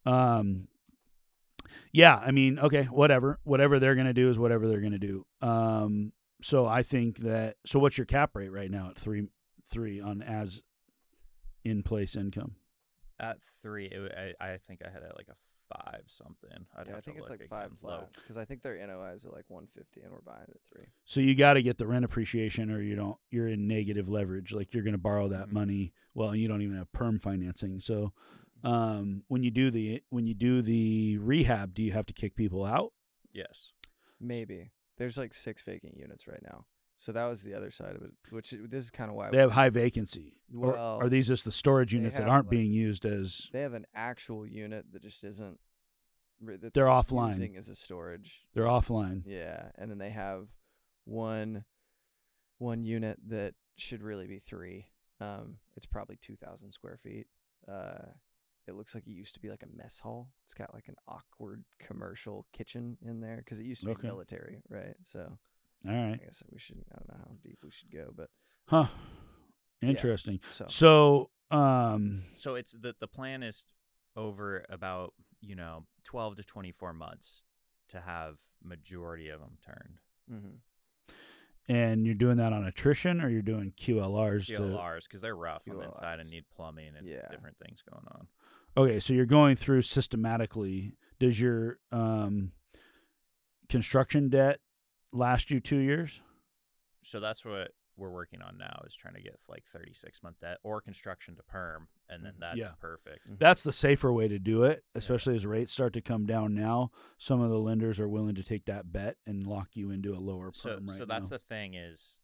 Um, 0.08 0.68
yeah, 1.92 2.16
I 2.16 2.30
mean, 2.30 2.58
okay, 2.58 2.84
whatever, 2.84 3.38
whatever 3.44 3.78
they're 3.78 3.94
gonna 3.94 4.14
do 4.14 4.30
is 4.30 4.38
whatever 4.38 4.68
they're 4.68 4.80
gonna 4.80 4.98
do. 4.98 5.24
Um, 5.42 6.12
so 6.42 6.66
I 6.66 6.82
think 6.82 7.18
that. 7.18 7.56
So 7.66 7.78
what's 7.78 7.98
your 7.98 8.04
cap 8.06 8.34
rate 8.34 8.50
right 8.50 8.70
now 8.70 8.90
at 8.90 8.98
three 8.98 9.28
three 9.70 10.00
on 10.00 10.22
as 10.22 10.62
in 11.64 11.82
place 11.82 12.14
income? 12.16 12.56
At 13.20 13.38
three, 13.62 13.86
it, 13.86 13.98
wa- 13.98 14.44
I, 14.46 14.52
I 14.52 14.58
think 14.58 14.80
I 14.86 14.90
had 14.90 15.02
it 15.02 15.12
like 15.16 15.26
a 15.28 15.34
five 15.74 16.02
something. 16.06 16.66
I'd 16.76 16.86
yeah, 16.88 16.96
I 16.96 17.00
think 17.00 17.18
it's 17.18 17.28
like 17.28 17.46
five 17.50 17.66
again. 17.66 17.78
Flat 17.80 18.08
because 18.14 18.36
I 18.36 18.44
think 18.44 18.62
their 18.62 18.76
NOI 18.86 19.12
is 19.14 19.24
at 19.26 19.32
like 19.32 19.44
150 19.48 20.00
and 20.02 20.12
we're 20.12 20.20
buying 20.20 20.44
it 20.48 20.50
at 20.50 20.60
three. 20.72 20.86
So 21.04 21.20
you 21.20 21.34
got 21.34 21.54
to 21.54 21.62
get 21.62 21.76
the 21.78 21.86
rent 21.86 22.04
appreciation, 22.04 22.70
or 22.70 22.80
you 22.80 22.94
don't. 22.96 23.16
You're 23.30 23.48
in 23.48 23.66
negative 23.66 24.08
leverage. 24.08 24.52
Like 24.52 24.72
you're 24.72 24.84
going 24.84 24.92
to 24.92 24.98
borrow 24.98 25.28
that 25.28 25.48
Mhm. 25.48 25.52
money. 25.52 25.92
Well, 26.14 26.34
you 26.36 26.46
don't 26.48 26.62
even 26.62 26.76
have 26.76 26.92
perm 26.92 27.18
financing. 27.18 27.80
So 27.80 28.12
um, 28.64 29.22
when 29.28 29.42
you 29.42 29.50
do 29.50 29.70
the 29.70 30.02
when 30.10 30.26
you 30.26 30.34
do 30.34 30.62
the 30.62 31.18
rehab, 31.18 31.74
do 31.74 31.82
you 31.82 31.92
have 31.92 32.06
to 32.06 32.12
kick 32.14 32.34
people 32.36 32.64
out? 32.64 32.92
Yes. 33.32 33.72
Maybe 34.20 34.72
there's 34.96 35.16
like 35.16 35.32
six 35.34 35.62
vacant 35.62 35.96
units 35.96 36.26
right 36.26 36.42
now. 36.42 36.64
So 36.96 37.12
that 37.12 37.26
was 37.26 37.44
the 37.44 37.54
other 37.54 37.70
side 37.70 37.94
of 37.94 38.02
it, 38.02 38.10
which 38.30 38.50
this 38.50 38.82
is 38.84 38.90
kind 38.90 39.08
of 39.08 39.14
why 39.16 39.30
They 39.30 39.38
have 39.38 39.52
high 39.52 39.68
vacancy. 39.70 40.40
Or 40.52 40.72
Well, 40.72 40.98
are 41.00 41.08
these 41.08 41.28
just 41.28 41.44
the 41.44 41.52
storage 41.52 41.92
they 41.92 41.98
units 41.98 42.16
that 42.16 42.28
aren't 42.28 42.46
like- 42.46 42.50
being 42.50 42.72
used 42.72 43.04
as? 43.06 43.48
they 43.52 43.60
have 43.60 43.74
an 43.74 43.86
actual 43.94 44.44
unit 44.44 44.86
that 44.92 45.02
just 45.02 45.22
isn't. 45.22 45.60
re- 46.40 46.56
That 46.56 46.74
They're 46.74 46.86
just 46.88 47.08
offline. 47.08 47.28
Using 47.34 47.56
as 47.56 47.68
a 47.68 47.76
storage. 47.76 48.40
They're 48.54 48.64
offline. 48.64 49.22
Yeah, 49.26 49.70
and 49.76 49.88
then 49.90 49.98
they 49.98 50.10
have 50.10 50.48
one 51.04 51.64
one 52.58 52.82
unit 52.82 53.20
that 53.28 53.54
should 53.76 54.02
really 54.02 54.26
be 54.26 54.40
three. 54.40 54.88
Um, 55.20 55.58
it's 55.76 55.86
probably 55.86 56.16
two 56.20 56.34
thousand 56.36 56.72
square 56.72 56.98
feet. 57.00 57.28
Uh, 57.68 58.06
it 58.68 58.74
looks 58.74 58.94
like 58.94 59.06
it 59.06 59.10
used 59.12 59.34
to 59.34 59.40
be 59.40 59.48
like 59.50 59.62
a 59.62 59.76
mess 59.76 59.98
hall. 59.98 60.28
It's 60.44 60.54
got 60.54 60.72
like 60.74 60.88
an 60.88 60.96
awkward 61.08 61.64
commercial 61.80 62.46
kitchen 62.52 62.98
in 63.02 63.20
there 63.20 63.38
because 63.38 63.58
it 63.58 63.64
used 63.66 63.82
to 63.82 63.90
Okay. 63.90 64.02
be 64.02 64.08
military, 64.08 64.62
right? 64.68 64.94
So 65.02 65.38
All 65.88 65.92
I 65.92 66.10
right. 66.10 66.20
guess 66.22 66.42
we 66.52 66.58
should. 66.58 66.84
I 66.92 66.96
don't 66.96 67.08
know 67.08 67.24
how 67.26 67.34
deep 67.42 67.58
we 67.64 67.70
should 67.70 67.90
go, 67.90 68.12
but 68.14 68.28
Huh. 68.66 68.86
Interesting. 69.80 70.40
so 70.50 70.66
So 70.68 71.30
um, 71.56 72.24
So 72.36 72.54
it's 72.56 72.72
the 72.72 72.94
the 73.00 73.08
plan 73.08 73.42
is 73.42 73.64
over 74.16 74.64
about 74.68 75.14
you 75.40 75.54
know 75.56 75.86
twelve 76.04 76.36
to 76.36 76.42
twenty 76.42 76.72
four 76.72 76.92
months 76.92 77.42
to 77.88 78.00
have 78.00 78.36
majority 78.62 79.28
of 79.30 79.40
them 79.40 79.56
turned. 79.64 79.98
hmm 80.28 80.56
and 81.70 82.06
you're 82.06 82.14
doing 82.14 82.38
that 82.38 82.52
on 82.54 82.64
attrition, 82.64 83.20
or 83.20 83.28
you're 83.28 83.42
doing 83.42 83.72
QLRs 83.76 84.46
to 84.46 84.52
QLRs 84.54 85.02
because 85.04 85.20
they're 85.20 85.36
rough 85.36 85.62
on 85.68 85.76
the 85.76 85.84
inside 85.84 86.18
and 86.18 86.28
QLRs. 86.28 86.32
need 86.32 86.44
plumbing 86.54 86.92
and 86.96 87.06
Yeah. 87.06 87.28
different 87.30 87.56
things 87.58 87.82
going 87.82 88.04
on. 88.08 88.26
Okay, 88.78 89.00
so 89.00 89.12
you're 89.12 89.26
going 89.26 89.56
through 89.56 89.82
systematically. 89.82 90.94
Does 91.18 91.40
your 91.40 91.78
um, 91.90 92.52
construction 93.68 94.28
debt 94.28 94.60
last 95.12 95.50
you 95.50 95.58
two 95.58 95.78
years? 95.78 96.20
So 97.02 97.18
that's 97.18 97.44
what 97.44 97.72
we're 97.96 98.10
working 98.12 98.40
on 98.40 98.56
now 98.56 98.80
is 98.86 98.94
trying 98.94 99.14
to 99.14 99.20
get 99.20 99.36
like 99.48 99.64
36 99.72 100.22
month 100.22 100.36
debt 100.40 100.58
or 100.62 100.80
construction 100.80 101.34
to 101.34 101.42
perm 101.42 101.88
and 102.08 102.24
then 102.24 102.34
that's 102.38 102.56
Yeah. 102.56 102.70
perfect. 102.80 103.28
Mhm. 103.28 103.40
That's 103.40 103.64
the 103.64 103.72
safer 103.72 104.12
way 104.12 104.28
to 104.28 104.38
do 104.38 104.62
it, 104.62 104.84
especially 104.94 105.34
as 105.34 105.44
rates 105.44 105.72
start 105.72 105.92
to 105.94 106.00
come 106.00 106.24
down 106.24 106.54
now. 106.54 106.92
Some 107.18 107.40
of 107.40 107.50
the 107.50 107.58
lenders 107.58 107.98
are 107.98 108.08
willing 108.08 108.36
to 108.36 108.44
take 108.44 108.66
that 108.66 108.92
bet 108.92 109.16
and 109.26 109.44
lock 109.44 109.74
you 109.76 109.90
into 109.90 110.14
a 110.14 110.20
lower 110.20 110.52
So 110.52 110.76
perm 110.76 110.88
right 110.88 110.98
so 110.98 111.04
that's 111.06 111.30
now. 111.30 111.36
the 111.36 111.42
thing 111.42 111.74
is 111.74 112.20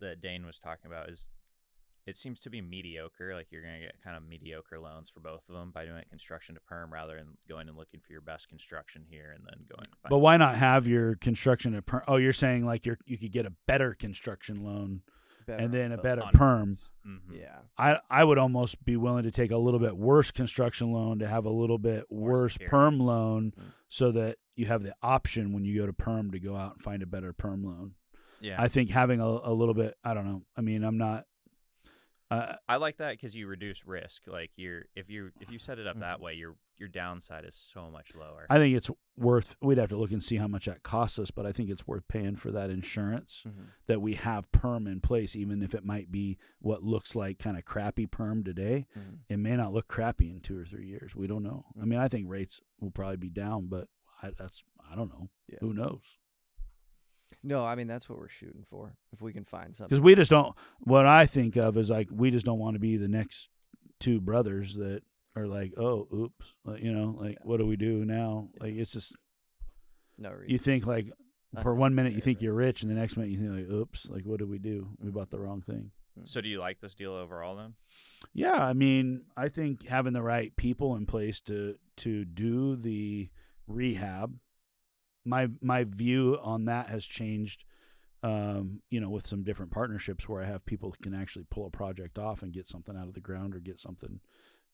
that 0.00 0.20
Dane 0.20 0.44
was 0.44 0.58
talking 0.58 0.86
about 0.90 1.08
is 1.08 1.26
it 2.06 2.16
seems 2.16 2.40
to 2.40 2.50
be 2.50 2.60
mediocre 2.60 3.34
like 3.34 3.46
you're 3.50 3.62
going 3.62 3.74
to 3.74 3.80
get 3.86 3.94
kind 4.02 4.16
of 4.16 4.22
mediocre 4.28 4.78
loans 4.80 5.08
for 5.10 5.20
both 5.20 5.42
of 5.48 5.54
them 5.54 5.70
by 5.72 5.84
doing 5.84 5.98
it 5.98 6.08
construction 6.10 6.54
to 6.56 6.60
perm 6.62 6.92
rather 6.92 7.16
than 7.16 7.36
going 7.48 7.68
and 7.68 7.76
looking 7.76 8.00
for 8.04 8.12
your 8.12 8.20
best 8.22 8.48
construction 8.48 9.04
here 9.08 9.32
and 9.34 9.44
then 9.46 9.64
going 9.68 9.86
and 9.86 10.10
but 10.10 10.18
why 10.18 10.36
not 10.36 10.56
have 10.56 10.86
your 10.88 11.14
construction 11.16 11.74
at 11.74 11.86
perm? 11.86 12.02
Oh, 12.08 12.16
you're 12.16 12.32
saying 12.32 12.64
like 12.66 12.86
you're 12.86 12.98
you 13.06 13.16
could 13.18 13.32
get 13.32 13.46
a 13.46 13.52
better 13.66 13.94
construction 13.94 14.64
loan 14.64 15.02
better 15.46 15.62
and 15.64 15.72
then 15.74 15.90
a 15.92 15.98
better 15.98 16.22
both 16.22 16.32
perm. 16.34 16.62
ends. 16.68 16.90
hmm 17.04 17.16
Yeah, 17.34 17.58
I 17.78 17.98
I 18.10 18.24
would 18.24 18.38
almost 18.38 18.84
be 18.84 18.96
willing 18.96 19.24
to 19.24 19.30
take 19.30 19.50
a 19.50 19.56
little 19.56 19.80
bit 19.80 19.96
worse 19.96 20.30
construction 20.30 20.92
loan 20.92 21.18
to 21.20 21.28
have 21.28 21.44
a 21.44 21.50
little 21.50 21.78
bit 21.78 22.04
More 22.10 22.30
worse 22.30 22.52
secure. 22.54 22.70
perm 22.70 22.98
loan, 23.00 23.52
Mhm. 23.58 23.72
so 23.88 24.12
that 24.12 24.38
you 24.56 24.66
have 24.66 24.82
the 24.82 24.94
option 25.02 25.52
when 25.52 25.64
you 25.64 25.78
go 25.80 25.86
to 25.86 25.92
perm 25.92 26.30
to 26.32 26.38
go 26.38 26.54
out 26.56 26.74
and 26.74 26.82
find 26.82 27.02
a 27.02 27.06
better 27.06 27.32
perm 27.32 27.64
loan. 27.64 27.94
Yeah. 28.40 28.60
I 28.60 28.68
think 28.68 28.90
having 28.90 29.20
a, 29.20 29.24
a 29.26 29.52
little 29.54 29.72
bit. 29.74 29.96
I 30.04 30.14
don't 30.14 30.26
know. 30.26 30.42
I 30.56 30.60
mean, 30.62 30.82
I'm 30.84 30.98
not. 30.98 31.24
Uh, 32.32 32.56
I 32.68 32.76
like 32.76 32.96
that 32.98 33.12
because 33.12 33.34
you 33.34 33.46
reduce 33.46 33.84
risk. 33.86 34.22
Like 34.26 34.50
you're 34.56 34.86
if 34.94 35.10
you 35.10 35.30
if 35.40 35.50
you 35.50 35.58
set 35.58 35.78
it 35.78 35.86
up 35.86 35.98
that 36.00 36.18
Mhm. 36.18 36.22
way, 36.22 36.34
your 36.34 36.56
your 36.78 36.88
downside 36.88 37.44
is 37.44 37.54
so 37.54 37.90
much 37.90 38.14
lower. 38.14 38.46
I 38.50 38.58
think 38.58 38.74
it's 38.76 38.90
worth. 39.16 39.54
We'd 39.60 39.78
have 39.78 39.90
to 39.90 39.96
look 39.96 40.10
and 40.10 40.22
see 40.22 40.36
how 40.36 40.48
much 40.48 40.64
that 40.66 40.82
costs 40.82 41.18
us, 41.18 41.30
but 41.30 41.46
I 41.46 41.52
think 41.52 41.70
it's 41.70 41.86
worth 41.86 42.08
paying 42.08 42.34
for 42.36 42.50
that 42.50 42.70
insurance 42.70 43.42
Mhm. 43.46 43.66
that 43.86 44.00
we 44.02 44.14
have 44.14 44.50
perm 44.50 44.86
in 44.88 45.00
place, 45.00 45.36
even 45.36 45.62
if 45.62 45.74
it 45.74 45.84
might 45.84 46.10
be 46.10 46.38
what 46.58 46.82
looks 46.82 47.14
like 47.14 47.38
kind 47.38 47.56
of 47.56 47.64
crappy 47.64 48.06
perm 48.06 48.42
today. 48.42 48.86
Mhm. 48.96 49.18
It 49.28 49.36
may 49.36 49.56
not 49.56 49.72
look 49.72 49.86
crappy 49.86 50.28
in 50.30 50.40
two 50.40 50.58
or 50.58 50.64
three 50.64 50.86
years. 50.88 51.14
We 51.14 51.26
don't 51.28 51.42
know. 51.44 51.66
I 51.76 51.84
Mhm. 51.84 51.86
mean, 51.88 51.98
I 52.00 52.08
think 52.08 52.28
rates 52.28 52.60
will 52.80 52.90
probably 52.90 53.18
be 53.18 53.30
down, 53.30 53.66
but 53.68 53.88
I, 54.22 54.30
that's 54.30 54.64
I 54.90 54.96
don't 54.96 55.08
know. 55.10 55.30
Yeah. 55.48 55.58
Who 55.60 55.72
knows? 55.72 56.18
No, 57.42 57.64
I 57.64 57.74
mean 57.74 57.86
that's 57.86 58.08
what 58.08 58.18
we're 58.18 58.28
shooting 58.28 58.64
for. 58.70 58.94
If 59.12 59.20
we 59.20 59.32
can 59.32 59.44
find 59.44 59.74
something. 59.74 59.88
Because 59.94 60.02
we 60.02 60.14
just 60.14 60.30
don't. 60.30 60.54
What 60.80 61.06
I 61.06 61.26
think 61.26 61.56
of 61.56 61.76
is 61.76 61.90
like 61.90 62.08
we 62.10 62.30
just 62.30 62.46
don't 62.46 62.58
want 62.58 62.74
to 62.74 62.80
be 62.80 62.96
the 62.96 63.08
next 63.08 63.48
two 64.00 64.20
brothers 64.20 64.74
that 64.74 65.02
are 65.34 65.46
like, 65.46 65.72
oh, 65.78 66.06
oops, 66.14 66.44
like, 66.64 66.82
you 66.82 66.92
know, 66.92 67.16
like 67.18 67.32
Yeah. 67.40 67.44
what 67.44 67.58
do 67.58 67.66
we 67.66 67.76
do 67.76 68.04
now? 68.04 68.48
Yeah. 68.54 68.62
Like 68.64 68.74
it's 68.74 68.92
just 68.92 69.14
no 70.18 70.30
reason. 70.30 70.50
you 70.50 70.58
think 70.58 70.86
like 70.86 71.10
for 71.62 71.74
one 71.74 71.94
minute 71.94 72.12
you 72.14 72.20
think 72.20 72.40
you're 72.42 72.54
rich, 72.54 72.82
and 72.82 72.90
the 72.90 72.94
next 72.94 73.16
minute 73.16 73.30
you 73.30 73.38
think 73.38 73.50
like, 73.50 73.70
oops, 73.74 74.06
like 74.08 74.24
what 74.24 74.38
did 74.38 74.48
we 74.48 74.58
do? 74.58 74.88
We 74.98 75.10
Mhm. 75.10 75.14
bought 75.14 75.30
the 75.30 75.38
wrong 75.40 75.60
thing. 75.62 75.90
so 76.24 76.40
do 76.42 76.48
you 76.48 76.58
like 76.60 76.78
this 76.80 76.94
deal 76.94 77.12
overall 77.14 77.56
then? 77.56 77.74
Yeah, 78.34 78.52
I 78.52 78.74
mean, 78.74 79.24
I 79.36 79.48
think 79.48 79.86
having 79.86 80.12
the 80.12 80.22
right 80.22 80.54
people 80.56 80.94
in 80.96 81.06
place 81.06 81.40
to 81.42 81.76
to 81.98 82.24
do 82.26 82.76
the 82.76 83.30
rehab, 83.66 84.38
my 85.24 85.48
my 85.60 85.84
view 85.84 86.38
on 86.42 86.66
that 86.66 86.88
has 86.88 87.04
changed. 87.04 87.64
Um, 88.24 88.82
you 88.88 89.00
know, 89.00 89.10
with 89.10 89.26
some 89.26 89.42
different 89.42 89.72
partnerships 89.72 90.28
where 90.28 90.40
I 90.40 90.46
have 90.46 90.64
people 90.64 90.90
who 90.90 91.02
can 91.02 91.12
actually 91.12 91.44
pull 91.50 91.66
a 91.66 91.70
project 91.70 92.20
off 92.20 92.44
and 92.44 92.52
get 92.52 92.68
something 92.68 92.96
out 92.96 93.08
of 93.08 93.14
the 93.14 93.20
ground 93.20 93.52
or 93.52 93.58
get 93.58 93.80
something 93.80 94.20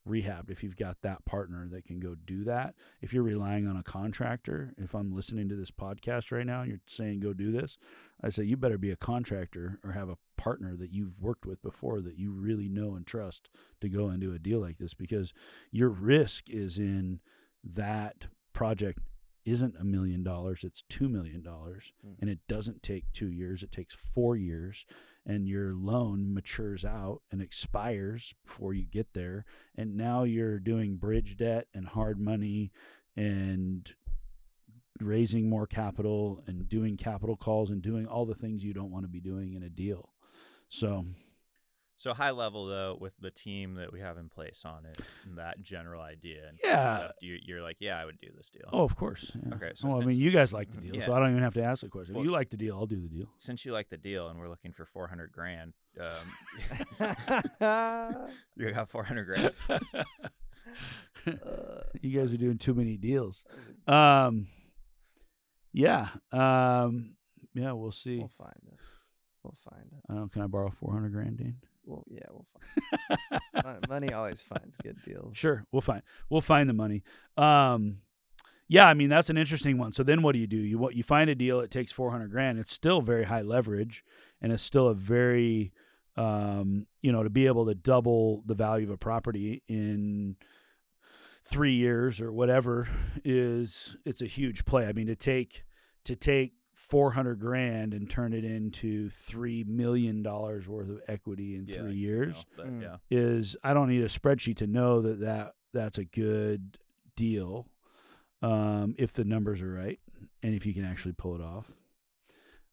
rehabbed. 0.09 0.51
If 0.51 0.63
you've 0.63 0.77
got 0.77 0.97
that 1.03 1.25
partner 1.25 1.69
that 1.71 1.85
can 1.85 2.01
go 2.01 2.15
do 2.15 2.45
that, 2.45 2.75
if 3.01 3.13
you're 3.13 3.23
relying 3.23 3.67
on 3.67 3.77
a 3.77 3.83
contractor, 3.83 4.73
if 4.79 4.95
I'm 4.95 5.15
listening 5.15 5.49
to 5.49 5.57
this 5.57 5.71
podcast 5.71 6.33
right 6.33 6.47
now 6.47 6.63
and 6.63 6.71
you're 6.71 6.81
saying 6.87 7.21
go 7.21 7.33
do 7.33 7.53
this, 7.53 7.79
I 8.23 8.31
say 8.31 8.45
you 8.45 8.57
better 8.57 8.79
be 8.79 8.91
a 8.91 8.97
contractor 8.97 9.79
or 9.85 9.93
have 9.93 10.09
a 10.09 10.19
partner 10.37 10.77
that 10.77 10.93
you've 10.93 11.21
worked 11.21 11.47
with 11.47 11.63
before 11.63 12.01
that 12.01 12.19
you 12.19 12.33
really 12.33 12.69
know 12.69 12.95
and 12.95 13.07
trust 13.07 13.49
to 13.81 13.89
go 13.89 14.09
and 14.09 14.21
do 14.21 14.35
a 14.35 14.39
deal 14.39 14.61
like 14.61 14.79
this 14.79 14.95
because 14.95 15.33
your 15.71 15.91
risk 15.91 16.49
is 16.49 16.79
in 16.79 17.21
that 17.63 18.27
project 18.53 19.01
isn't 19.51 19.75
a 19.79 19.85
million 19.85 20.23
dollars 20.23 20.65
it's 20.65 20.83
two 20.89 21.09
million 21.09 21.43
dollars 21.43 21.93
Mhm. 22.07 22.17
and 22.21 22.31
it 22.31 22.41
doesn't 22.49 22.83
take 22.83 23.11
two 23.13 23.31
years 23.31 23.63
it 23.63 23.73
takes 23.73 23.95
four 23.95 24.37
years 24.37 24.85
and 25.27 25.47
your 25.49 25.75
loan 25.75 26.33
matures 26.33 26.85
out 26.85 27.23
and 27.31 27.41
expires 27.43 28.35
before 28.45 28.73
you 28.75 28.85
get 28.87 29.13
there 29.15 29.45
and 29.75 29.97
now 29.97 30.23
you're 30.25 30.59
doing 30.59 30.97
bridge 30.97 31.37
debt 31.37 31.67
and 31.75 31.89
hard 31.89 32.19
money 32.21 32.71
and 33.17 33.95
raising 35.01 35.49
more 35.49 35.67
capital 35.67 36.43
and 36.47 36.69
doing 36.69 36.97
capital 36.97 37.37
calls 37.37 37.71
and 37.71 37.83
doing 37.83 38.07
all 38.07 38.27
the 38.27 38.35
things 38.35 38.65
you 38.65 38.75
don't 38.75 38.91
want 38.91 39.05
to 39.05 39.09
be 39.09 39.21
doing 39.21 39.53
in 39.55 39.63
a 39.63 39.69
deal 39.69 40.13
so 40.69 41.07
So 42.01 42.15
high 42.15 42.31
level 42.31 42.67
though, 42.67 42.97
with 43.01 43.13
the 43.21 43.31
team 43.33 43.75
that 43.75 43.93
we 43.93 43.99
have 44.01 44.19
in 44.19 44.29
place 44.29 44.63
on 44.65 44.87
it, 44.87 45.01
and 45.27 45.37
that 45.39 45.61
general 45.63 46.01
idea. 46.01 46.49
And 46.49 46.59
Yeah. 46.63 46.97
concept, 46.99 47.15
you, 47.23 47.39
you're 47.45 47.61
like, 47.61 47.77
yeah, 47.81 47.99
I 47.99 48.05
would 48.05 48.19
do 48.21 48.29
this 48.37 48.51
deal. 48.51 48.69
Oh, 48.73 48.85
of 48.85 48.95
course. 48.95 49.33
yeah. 49.35 49.55
Okay, 49.57 49.73
so 49.75 49.89
well, 49.89 50.01
I 50.01 50.05
mean, 50.05 50.17
you 50.17 50.31
guys 50.31 50.53
like 50.53 50.71
the 50.71 50.81
deal, 50.81 51.01
so 51.01 51.13
I 51.13 51.19
don't 51.19 51.31
even 51.31 51.43
have 51.43 51.55
to 51.55 51.63
ask 51.65 51.83
the 51.83 51.89
question. 51.89 52.15
Well, 52.15 52.23
if 52.23 52.27
you 52.27 52.33
like 52.33 52.51
the 52.51 52.57
deal, 52.57 52.77
I'll 52.77 52.87
do 52.87 53.01
the 53.01 53.09
deal. 53.09 53.27
Since 53.39 53.65
you 53.65 53.73
like 53.73 53.89
the 53.91 53.97
deal, 53.97 54.29
and 54.29 54.39
we're 54.39 54.49
looking 54.49 54.73
for 54.73 54.87
400 54.87 55.33
grand, 55.33 55.73
um, 56.01 56.09
you 58.57 58.73
got 58.73 58.89
400 58.91 59.25
grand. 59.25 59.53
Uh, 61.27 61.81
you 62.01 62.17
guys 62.19 62.33
are 62.33 62.37
doing 62.37 62.59
too 62.59 62.75
many 62.75 62.97
deals. 62.97 63.43
that 63.49 63.57
was 63.57 63.67
a- 63.89 63.93
Um, 64.29 64.47
yeah. 65.73 66.09
Um, 66.33 67.17
yeah. 67.55 67.73
We'll 67.73 67.91
see. 67.93 68.19
we'll 68.19 68.29
find 68.29 68.55
it. 68.69 68.79
We'll 69.43 69.57
find 69.69 69.87
it. 69.93 70.01
I 70.09 70.15
don't. 70.15 70.31
Can 70.33 70.43
I 70.43 70.47
borrow 70.47 70.71
four 70.71 70.93
hundred 70.93 71.13
grand, 71.13 71.39
Dean? 71.39 71.57
Well, 71.88 72.05
yeah, 72.11 72.20
we'll 72.31 72.46
find. 73.62 73.85
Money 73.88 74.12
always 74.12 74.42
finds 74.42 74.77
good 74.77 74.98
deals. 75.07 75.37
Sure, 75.37 75.64
we'll 75.72 75.81
find 75.81 76.03
we'll 76.29 76.42
find 76.42 76.68
the 76.68 76.74
money. 76.74 77.03
Um, 77.38 77.98
yeah, 78.69 78.87
I 78.87 78.92
mean 78.92 79.08
that's 79.08 79.31
an 79.31 79.38
interesting 79.38 79.79
one. 79.79 79.92
So 79.92 80.02
then, 80.02 80.21
what 80.23 80.33
do 80.33 80.38
you 80.38 80.46
do? 80.46 80.58
You 80.58 80.79
what 80.79 80.94
you 80.94 81.02
find 81.02 81.31
a 81.31 81.35
deal? 81.35 81.60
It 81.60 81.71
takes 81.71 81.90
four 81.90 82.10
hundred 82.10 82.31
grand. 82.31 82.58
It's 82.58 82.73
still 82.73 83.00
very 83.00 83.25
high 83.25 83.40
leverage, 83.40 84.04
and 84.42 84.52
it's 84.52 84.63
still 84.63 84.88
a 84.88 84.94
very, 84.94 85.73
um, 86.17 86.87
you 87.00 87.10
know, 87.10 87.23
to 87.23 87.31
be 87.31 87.46
able 87.46 87.65
to 87.67 87.75
double 87.75 88.42
the 88.44 88.54
value 88.54 88.87
of 88.87 88.92
a 88.92 88.98
property 88.98 89.63
in 89.67 90.37
three 91.46 91.73
years 91.73 92.21
or 92.21 92.31
whatever 92.31 92.87
is 93.25 93.96
it's 94.04 94.21
a 94.21 94.27
huge 94.27 94.67
play. 94.67 94.87
I 94.87 94.92
mean 94.92 95.06
to 95.06 95.17
take 95.17 95.65
to 96.04 96.15
take 96.15 96.52
four 96.89 97.13
hundred 97.13 97.39
grand 97.41 97.93
and 97.95 98.09
turn 98.09 98.33
it 98.33 98.45
into 98.45 99.09
three 99.11 99.63
million 99.65 100.23
dollars 100.23 100.69
worth 100.69 100.89
of 100.89 101.01
equity 101.09 101.55
in 101.55 101.67
Yeah, 101.67 101.83
three 101.83 101.95
you 101.95 102.09
years 102.09 102.37
know, 102.37 102.43
but 102.57 102.67
Mm. 102.67 102.83
yeah. 102.83 102.97
is 103.11 103.57
I 103.63 103.75
don't 103.75 103.89
need 103.89 104.03
a 104.03 104.09
spreadsheet 104.09 104.57
to 104.59 104.67
know 104.67 105.01
that, 105.03 105.21
that 105.21 105.55
that's 105.73 105.99
a 105.99 106.05
good 106.05 106.79
deal. 107.17 107.67
um, 108.41 108.95
if 108.99 109.13
the 109.13 109.25
numbers 109.25 109.61
are 109.63 109.73
right 109.73 109.99
and 110.45 110.55
if 110.55 110.65
you 110.65 110.73
can 110.73 110.85
actually 110.85 111.13
pull 111.13 111.35
it 111.35 111.41
off. 111.41 111.71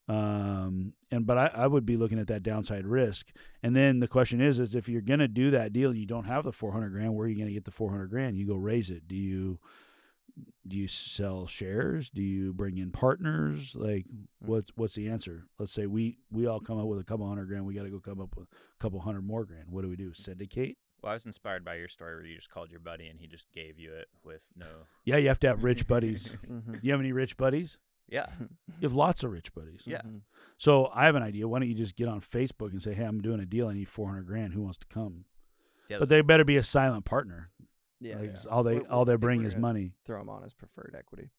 Um, 0.08 0.94
and 1.10 1.26
but 1.26 1.38
I, 1.40 1.48
I 1.64 1.68
would 1.68 1.86
be 1.86 1.98
looking 1.98 2.20
at 2.20 2.28
that 2.28 2.44
downside 2.44 2.86
risk. 2.86 3.32
And 3.64 3.76
then 3.76 4.00
the 4.00 4.08
question 4.08 4.40
is, 4.40 4.60
is 4.60 4.76
if 4.76 4.88
you're 4.88 5.02
gonna 5.02 5.28
do 5.28 5.50
that 5.52 5.74
deal 5.74 5.90
and 5.90 5.98
you 5.98 6.06
don't 6.06 6.26
have 6.26 6.44
the 6.44 6.52
400 6.52 6.90
grand, 6.92 7.16
where 7.16 7.26
are 7.26 7.30
you 7.30 7.38
gonna 7.38 7.52
get 7.52 7.66
the 7.66 7.72
400 7.72 8.08
grand? 8.12 8.38
You 8.38 8.46
go 8.46 8.56
raise 8.56 8.92
it. 8.92 9.08
Do 9.08 9.16
you 9.16 9.60
do 10.68 10.76
you 10.76 10.88
sell 10.88 11.48
shares? 11.48 12.10
Do 12.10 12.22
you 12.22 12.54
bring 12.54 12.78
in 12.78 12.92
partners? 12.92 13.74
Like 13.76 14.06
what's 14.40 14.72
what's 14.76 14.96
the 14.96 15.10
answer? 15.10 15.46
Let's 15.60 15.72
say 15.72 15.86
we 15.86 16.18
we 16.32 16.46
all 16.48 16.60
come 16.60 16.80
up 16.80 16.88
with 16.88 17.00
a 17.00 17.04
couple 17.04 17.28
hundred 17.28 17.46
grand. 17.48 17.66
We 17.66 17.74
got 17.74 17.84
to 17.84 17.90
go 17.90 18.00
come 18.00 18.20
up 18.20 18.36
with 18.36 18.48
a 18.50 18.78
couple 18.80 19.00
hundred 19.00 19.22
more 19.26 19.46
grand. 19.46 19.66
What 19.70 19.84
do 19.84 19.90
we 19.90 19.96
do? 19.96 20.14
Syndicate? 20.14 20.78
Well, 21.02 21.12
I 21.12 21.14
was 21.14 21.26
inspired 21.26 21.64
by 21.64 21.76
your 21.76 21.88
story 21.88 22.16
where 22.16 22.26
you 22.26 22.36
just 22.36 22.50
called 22.50 22.72
your 22.72 22.80
buddy 22.80 23.08
and 23.08 23.20
he 23.20 23.28
just 23.28 23.46
gave 23.54 23.78
you 23.80 23.94
it 23.94 24.08
with 24.24 24.42
no. 24.58 24.66
Yeah, 25.04 25.18
you 25.18 25.28
have 25.28 25.40
to 25.42 25.48
have 25.48 25.64
rich 25.64 25.88
buddies. 25.88 26.36
Mhm. 26.50 26.80
You 26.82 26.92
have 26.92 27.00
any 27.00 27.12
rich 27.12 27.38
buddies? 27.38 27.78
Yeah. 28.10 28.28
You 28.40 28.50
have 28.88 28.94
lots 28.94 29.24
of 29.24 29.32
rich 29.32 29.54
buddies. 29.54 29.82
Yeah. 29.86 30.02
Mhm. 30.02 30.22
So 30.58 30.90
I 30.94 31.06
have 31.06 31.16
an 31.16 31.24
idea. 31.24 31.48
Why 31.48 31.60
don't 31.60 31.68
you 31.70 31.76
just 31.76 31.96
get 31.96 32.08
on 32.08 32.22
Facebook 32.22 32.72
and 32.72 32.82
say, 32.82 32.94
"Hey, 32.94 33.04
I'm 33.04 33.22
doing 33.22 33.40
a 33.40 33.46
deal. 33.46 33.68
I 33.68 33.74
need 33.74 33.88
400 33.90 34.26
grand. 34.26 34.54
Who 34.54 34.62
wants 34.64 34.78
to 34.80 34.88
come?" 34.88 35.26
Yeah, 35.90 36.00
But 36.00 36.10
they 36.10 36.22
better 36.22 36.44
be 36.44 36.58
a 36.58 36.64
silent 36.64 37.06
partner. 37.06 37.52
Yeah, 38.06 38.20
Like, 38.20 38.32
yeah. 38.44 38.50
all 38.52 38.64
they 38.64 38.76
We- 38.76 38.80
we- 38.82 38.86
all 38.88 39.06
they 39.06 39.16
bring 39.16 39.44
is 39.44 39.56
money. 39.56 39.94
Throw 40.06 40.20
them 40.20 40.30
on 40.30 40.44
as 40.44 40.54
preferred 40.54 40.96
equity. 40.98 41.32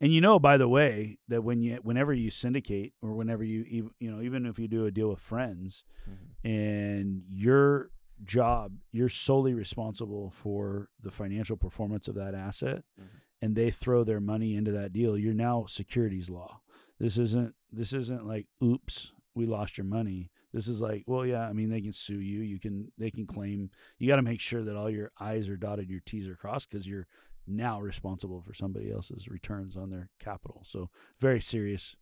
And 0.00 0.12
you 0.12 0.20
know, 0.20 0.38
by 0.38 0.56
the 0.58 0.68
way, 0.68 1.18
that 1.28 1.42
when 1.42 1.62
you 1.62 1.76
whenever 1.82 2.12
you 2.12 2.30
syndicate 2.30 2.92
or 3.02 3.14
whenever 3.14 3.42
you 3.42 3.90
you 3.98 4.10
know 4.10 4.20
even 4.20 4.46
if 4.46 4.58
you 4.58 4.68
do 4.68 4.84
a 4.86 4.90
deal 4.90 5.08
with 5.10 5.18
friends 5.18 5.84
Mhm. 6.08 6.16
and 6.44 7.22
your 7.28 7.90
job 8.24 8.78
you're 8.92 9.08
solely 9.08 9.52
responsible 9.54 10.30
for 10.30 10.88
the 11.00 11.10
financial 11.10 11.56
performance 11.56 12.06
of 12.06 12.14
that 12.14 12.34
asset 12.36 12.84
Mhm. 13.00 13.04
and 13.40 13.56
they 13.56 13.70
throw 13.70 14.04
their 14.04 14.20
money 14.20 14.54
into 14.54 14.70
that 14.70 14.92
deal 14.92 15.18
you're 15.18 15.34
now 15.34 15.64
securities 15.66 16.30
law 16.30 16.60
this 17.00 17.18
isn't 17.18 17.56
this 17.72 17.92
isn't 17.92 18.24
like 18.24 18.46
oops 18.62 19.12
we 19.34 19.44
lost 19.44 19.76
your 19.76 19.86
money 19.86 20.30
this 20.52 20.68
is 20.68 20.80
like 20.80 21.04
well 21.06 21.24
yeah 21.24 21.48
i 21.48 21.52
mean 21.52 21.70
they 21.70 21.80
can 21.80 21.92
sue 21.92 22.20
you 22.20 22.40
you 22.40 22.58
can 22.58 22.90
they 22.98 23.10
can 23.10 23.26
claim 23.26 23.70
you 23.98 24.08
got 24.08 24.16
to 24.16 24.22
make 24.22 24.40
sure 24.40 24.62
that 24.62 24.76
all 24.76 24.90
your 24.90 25.10
i's 25.20 25.48
are 25.48 25.56
dotted 25.56 25.90
your 25.90 26.00
t's 26.04 26.28
are 26.28 26.36
crossed 26.36 26.70
because 26.70 26.86
you're 26.86 27.06
now 27.46 27.80
responsible 27.80 28.40
for 28.40 28.54
somebody 28.54 28.90
else's 28.90 29.28
returns 29.28 29.76
on 29.76 29.90
their 29.90 30.08
capital 30.18 30.62
so 30.64 30.88
very 31.20 31.40
serious 31.40 31.96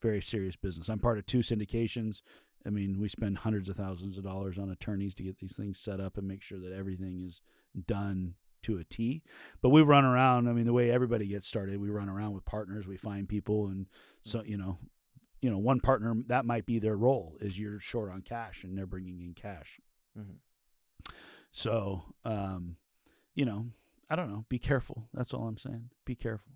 very 0.00 0.20
serious 0.20 0.56
business 0.56 0.88
i'm 0.88 0.98
part 0.98 1.18
of 1.18 1.26
two 1.26 1.40
syndications 1.40 2.22
I 2.66 2.70
mean, 2.70 3.00
we 3.00 3.08
spend 3.08 3.38
hundreds 3.38 3.68
of 3.68 3.76
thousands 3.76 4.16
of 4.16 4.24
dollars 4.24 4.58
on 4.58 4.70
attorneys 4.70 5.14
to 5.16 5.22
get 5.22 5.38
these 5.38 5.52
things 5.52 5.78
set 5.78 6.00
up 6.00 6.16
and 6.16 6.28
make 6.28 6.42
sure 6.42 6.58
that 6.60 6.72
everything 6.72 7.24
is 7.26 7.40
done 7.86 8.34
to 8.62 8.78
a 8.78 8.84
T. 8.84 9.22
But 9.60 9.70
we 9.70 9.82
run 9.82 10.04
around. 10.04 10.48
I 10.48 10.52
mean, 10.52 10.66
the 10.66 10.72
way 10.72 10.90
everybody 10.90 11.26
gets 11.26 11.46
started, 11.46 11.80
we 11.80 11.90
run 11.90 12.08
around 12.08 12.34
with 12.34 12.44
partners. 12.44 12.86
We 12.86 12.96
find 12.96 13.28
people, 13.28 13.66
and 13.66 13.86
so 14.22 14.42
you 14.44 14.56
know, 14.56 14.78
you 15.42 15.50
know, 15.50 15.58
one 15.58 15.80
partner 15.80 16.14
that 16.28 16.46
might 16.46 16.64
be 16.64 16.78
their 16.78 16.96
role 16.96 17.36
is 17.40 17.58
you're 17.58 17.80
short 17.80 18.10
on 18.10 18.22
cash 18.22 18.64
and 18.64 18.78
they're 18.78 18.86
bringing 18.86 19.20
in 19.20 19.34
cash. 19.34 19.80
Mhm. 20.16 20.36
So, 21.50 22.14
um, 22.24 22.76
you 23.34 23.44
know, 23.44 23.72
I 24.08 24.16
don't 24.16 24.30
know. 24.30 24.46
Be 24.48 24.58
careful. 24.58 25.08
That's 25.12 25.34
all 25.34 25.46
I'm 25.48 25.58
saying. 25.58 25.90
Be 26.04 26.14
careful. 26.14 26.52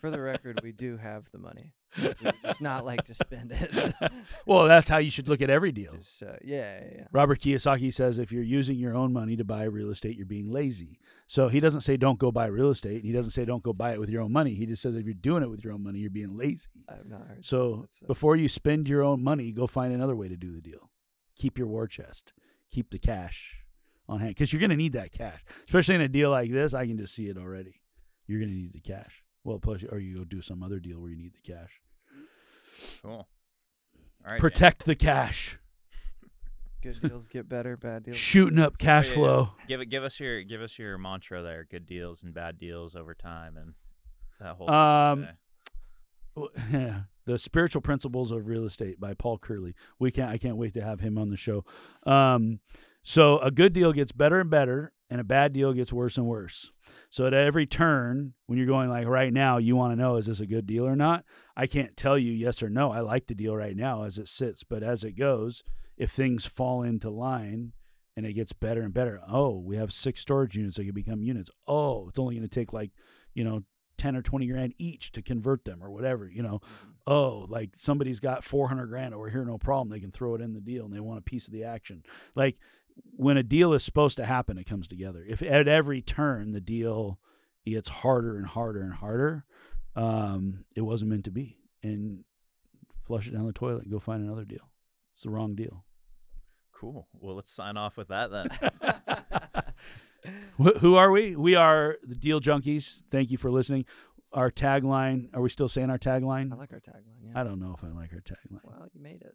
For 0.00 0.10
the 0.10 0.20
record, 0.20 0.60
we 0.62 0.72
do 0.72 0.96
have 0.96 1.24
the 1.32 1.38
money. 1.38 1.72
We 2.00 2.32
just 2.44 2.60
not 2.60 2.84
like 2.84 3.04
to 3.06 3.14
spend 3.14 3.52
it. 3.52 3.94
well, 4.46 4.66
that's 4.66 4.88
how 4.88 4.98
you 4.98 5.10
should 5.10 5.28
look 5.28 5.42
at 5.42 5.50
every 5.50 5.72
deal. 5.72 5.92
Just 5.96 6.22
uh, 6.22 6.36
yeah, 6.42 6.80
yeah, 6.80 6.86
yeah. 6.96 7.04
Robert 7.12 7.40
Kiyosaki 7.40 7.92
says 7.92 8.18
if 8.18 8.30
you're 8.30 8.42
using 8.42 8.76
your 8.76 8.94
own 8.94 9.12
money 9.12 9.36
to 9.36 9.44
buy 9.44 9.64
real 9.64 9.90
estate, 9.90 10.16
you're 10.16 10.26
being 10.26 10.52
lazy. 10.52 11.00
So 11.26 11.48
he 11.48 11.60
doesn't 11.60 11.82
say 11.82 11.96
don't 11.96 12.18
go 12.18 12.30
buy 12.30 12.46
real 12.46 12.70
estate. 12.70 13.04
He 13.04 13.12
doesn't 13.12 13.32
say 13.32 13.44
don't 13.44 13.62
go 13.62 13.72
buy 13.72 13.92
it 13.92 14.00
with 14.00 14.08
your 14.08 14.22
own 14.22 14.32
money. 14.32 14.54
He 14.54 14.66
just 14.66 14.82
says 14.82 14.96
if 14.96 15.04
you're 15.04 15.14
doing 15.14 15.42
it 15.42 15.50
with 15.50 15.64
your 15.64 15.72
own 15.72 15.82
money, 15.82 15.98
you're 15.98 16.10
being 16.10 16.36
lazy. 16.36 16.68
I've 16.88 17.06
not 17.06 17.26
heard. 17.26 17.44
So 17.44 17.80
That's, 17.82 18.02
uh, 18.02 18.06
before 18.06 18.36
you 18.36 18.48
spend 18.48 18.88
your 18.88 19.02
own 19.02 19.22
money, 19.22 19.52
go 19.52 19.66
find 19.66 19.92
another 19.92 20.16
way 20.16 20.28
to 20.28 20.36
do 20.36 20.52
the 20.52 20.60
deal. 20.60 20.90
Keep 21.36 21.58
your 21.58 21.66
war 21.66 21.86
chest. 21.86 22.32
Keep 22.70 22.90
the 22.90 22.98
cash 22.98 23.56
on 24.08 24.20
hand 24.20 24.34
because 24.34 24.52
you're 24.52 24.60
going 24.60 24.70
to 24.70 24.76
need 24.76 24.92
that 24.92 25.12
cash, 25.12 25.42
especially 25.66 25.94
in 25.94 26.00
a 26.00 26.08
deal 26.08 26.30
like 26.30 26.52
this. 26.52 26.74
I 26.74 26.86
can 26.86 26.98
just 26.98 27.14
see 27.14 27.28
it 27.28 27.38
already. 27.38 27.80
You're 28.30 28.38
going 28.38 28.52
to 28.52 28.56
need 28.56 28.72
the 28.72 28.80
cash. 28.80 29.24
Well, 29.42 29.58
plus, 29.58 29.82
or 29.90 29.98
you 29.98 30.18
go 30.18 30.24
do 30.24 30.40
some 30.40 30.62
other 30.62 30.78
deal 30.78 31.00
where 31.00 31.10
you 31.10 31.16
need 31.16 31.32
the 31.34 31.52
cash. 31.52 31.80
Cool. 33.02 33.12
All 33.12 33.26
right. 34.24 34.32
Dan. 34.34 34.38
Protect 34.40 34.84
the 34.84 34.94
cash. 34.94 35.58
good 36.82 37.00
deals 37.02 37.26
get 37.26 37.48
better, 37.48 37.76
bad 37.76 38.04
deals. 38.04 38.16
Shooting 38.16 38.60
up 38.60 38.78
cash 38.78 39.06
Yeah, 39.06 39.10
yeah, 39.10 39.16
flow. 39.16 39.48
Give 39.66 39.80
it. 39.80 39.86
Give 39.86 40.04
us 40.04 40.20
your. 40.20 40.42
Give 40.42 40.62
us 40.62 40.78
your 40.78 40.96
mantra 40.96 41.42
there. 41.42 41.66
Good 41.68 41.86
deals 41.86 42.22
and 42.22 42.32
bad 42.32 42.56
deals 42.56 42.94
over 42.94 43.14
time, 43.14 43.56
and 43.56 43.74
that 44.38 44.54
whole. 44.54 44.70
Um. 44.70 45.26
Well, 46.36 46.50
Yeah, 46.72 47.00
the 47.24 47.36
spiritual 47.36 47.82
principles 47.82 48.30
of 48.30 48.46
real 48.46 48.64
estate 48.64 49.00
by 49.00 49.14
Paul 49.14 49.38
Curley. 49.38 49.74
We 49.98 50.12
can't. 50.12 50.30
I 50.30 50.38
can't 50.38 50.56
wait 50.56 50.74
to 50.74 50.82
have 50.82 51.00
him 51.00 51.18
on 51.18 51.30
the 51.30 51.36
show. 51.36 51.64
Um, 52.06 52.60
so 53.02 53.38
a 53.38 53.50
good 53.50 53.72
deal 53.72 53.92
gets 53.92 54.12
better 54.12 54.38
and 54.38 54.50
better, 54.50 54.92
and 55.10 55.20
a 55.20 55.24
bad 55.24 55.52
deal 55.52 55.72
gets 55.72 55.92
worse 55.92 56.16
and 56.16 56.26
worse. 56.26 56.70
So 57.10 57.26
at 57.26 57.34
every 57.34 57.66
turn, 57.66 58.34
when 58.46 58.56
you're 58.56 58.66
going 58.66 58.88
like 58.88 59.06
right 59.06 59.32
now, 59.32 59.58
you 59.58 59.74
want 59.76 59.92
to 59.92 59.96
know 59.96 60.16
is 60.16 60.26
this 60.26 60.40
a 60.40 60.46
good 60.46 60.66
deal 60.66 60.86
or 60.86 60.96
not? 60.96 61.24
I 61.56 61.66
can't 61.66 61.96
tell 61.96 62.16
you 62.16 62.32
yes 62.32 62.62
or 62.62 62.70
no. 62.70 62.92
I 62.92 63.00
like 63.00 63.26
the 63.26 63.34
deal 63.34 63.56
right 63.56 63.76
now 63.76 64.04
as 64.04 64.16
it 64.18 64.28
sits, 64.28 64.62
but 64.62 64.82
as 64.82 65.02
it 65.02 65.18
goes, 65.18 65.62
if 65.96 66.10
things 66.12 66.46
fall 66.46 66.82
into 66.82 67.10
line 67.10 67.72
and 68.16 68.24
it 68.24 68.34
gets 68.34 68.52
better 68.52 68.82
and 68.82 68.94
better, 68.94 69.20
oh, 69.28 69.58
we 69.58 69.76
have 69.76 69.92
six 69.92 70.20
storage 70.20 70.56
units 70.56 70.76
that 70.76 70.84
can 70.84 70.94
become 70.94 71.22
units. 71.22 71.50
Oh, 71.66 72.08
it's 72.08 72.18
only 72.18 72.36
going 72.36 72.48
to 72.48 72.54
take 72.54 72.72
like 72.72 72.92
you 73.34 73.44
know 73.44 73.64
10 73.98 74.16
or 74.16 74.22
20 74.22 74.46
grand 74.46 74.74
each 74.78 75.12
to 75.12 75.20
convert 75.20 75.64
them 75.64 75.82
or 75.82 75.90
whatever, 75.90 76.26
you 76.28 76.42
know. 76.42 76.60
Mhm. 76.60 76.92
Oh, 77.06 77.46
like 77.48 77.70
somebody's 77.74 78.20
got 78.20 78.44
400 78.44 78.86
grand 78.86 79.14
over 79.14 79.28
here, 79.28 79.44
no 79.44 79.58
problem. 79.58 79.90
They 79.90 80.00
can 80.00 80.10
throw 80.10 80.34
it 80.34 80.40
in 80.40 80.54
the 80.54 80.60
deal 80.60 80.84
and 80.86 80.94
they 80.94 81.00
want 81.00 81.18
a 81.18 81.22
piece 81.22 81.46
of 81.46 81.52
the 81.52 81.64
action. 81.64 82.02
Like 82.34 82.56
when 83.16 83.36
a 83.36 83.42
deal 83.42 83.72
is 83.72 83.84
supposed 83.84 84.16
to 84.16 84.26
happen, 84.26 84.58
it 84.58 84.64
comes 84.68 84.88
together. 84.88 85.24
If 85.28 85.42
at 85.42 85.68
every 85.68 86.02
turn 86.02 86.52
the 86.52 86.60
deal 86.60 87.18
gets 87.66 87.88
harder 87.88 88.36
and 88.36 88.46
harder 88.46 88.80
and 88.82 88.94
harder, 88.94 89.44
um, 89.96 90.64
it 90.74 90.82
wasn't 90.82 91.10
meant 91.10 91.24
to 91.24 91.30
be. 91.30 91.56
And 91.82 92.24
flush 93.06 93.26
it 93.26 93.32
down 93.32 93.46
the 93.46 93.52
toilet 93.52 93.82
and 93.82 93.90
go 93.92 93.98
find 93.98 94.22
another 94.22 94.44
deal. 94.44 94.70
It's 95.14 95.22
the 95.22 95.30
wrong 95.30 95.54
deal. 95.54 95.84
cool. 96.72 97.08
Well, 97.12 97.34
let's 97.36 97.50
sign 97.50 97.76
off 97.76 97.96
with 97.96 98.08
that 98.08 98.30
then. 98.30 98.48
Who 100.80 100.96
are 100.96 101.10
we? 101.10 101.34
We 101.36 101.54
are 101.54 101.96
the 102.02 102.14
Deal 102.14 102.40
Junkies. 102.40 103.02
Thank 103.10 103.30
you 103.30 103.38
for 103.38 103.50
listening. 103.50 103.86
Our 104.32 104.50
tagline, 104.50 105.28
are 105.34 105.40
we 105.42 105.48
still 105.48 105.68
saying 105.68 105.90
our 105.90 105.98
tagline? 105.98 106.52
I 106.52 106.56
like 106.56 106.72
our 106.72 106.80
tagline. 106.80 107.24
Yeah. 107.24 107.32
I 107.40 107.42
don't 107.44 107.58
know 107.58 107.74
if 107.76 107.82
I 107.82 107.88
like 107.88 108.12
our 108.12 108.20
tagline. 108.20 108.60
Well, 108.62 108.86
you 108.92 109.00
made 109.00 109.22
it. 109.22 109.34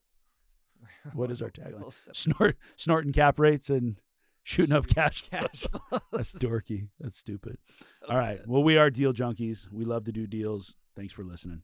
What 1.13 1.31
is 1.31 1.41
our 1.41 1.49
tagline? 1.49 2.15
Snort, 2.15 2.57
snorting 2.75 3.11
cap 3.13 3.39
rates 3.39 3.69
and 3.69 3.99
shooting 4.43 4.75
up 4.75 4.87
cash. 4.87 5.23
cash 5.29 5.65
That's 6.11 6.33
dorky. 6.33 6.89
That's 6.99 7.17
stupid. 7.17 7.57
So 7.77 8.05
All 8.09 8.17
right. 8.17 8.37
good. 8.39 8.47
Well, 8.47 8.63
we 8.63 8.77
are 8.77 8.89
deal 8.89 9.13
junkies. 9.13 9.67
We 9.71 9.85
love 9.85 10.05
to 10.05 10.11
do 10.11 10.27
deals. 10.27 10.75
Thanks 10.95 11.13
for 11.13 11.23
listening. 11.23 11.63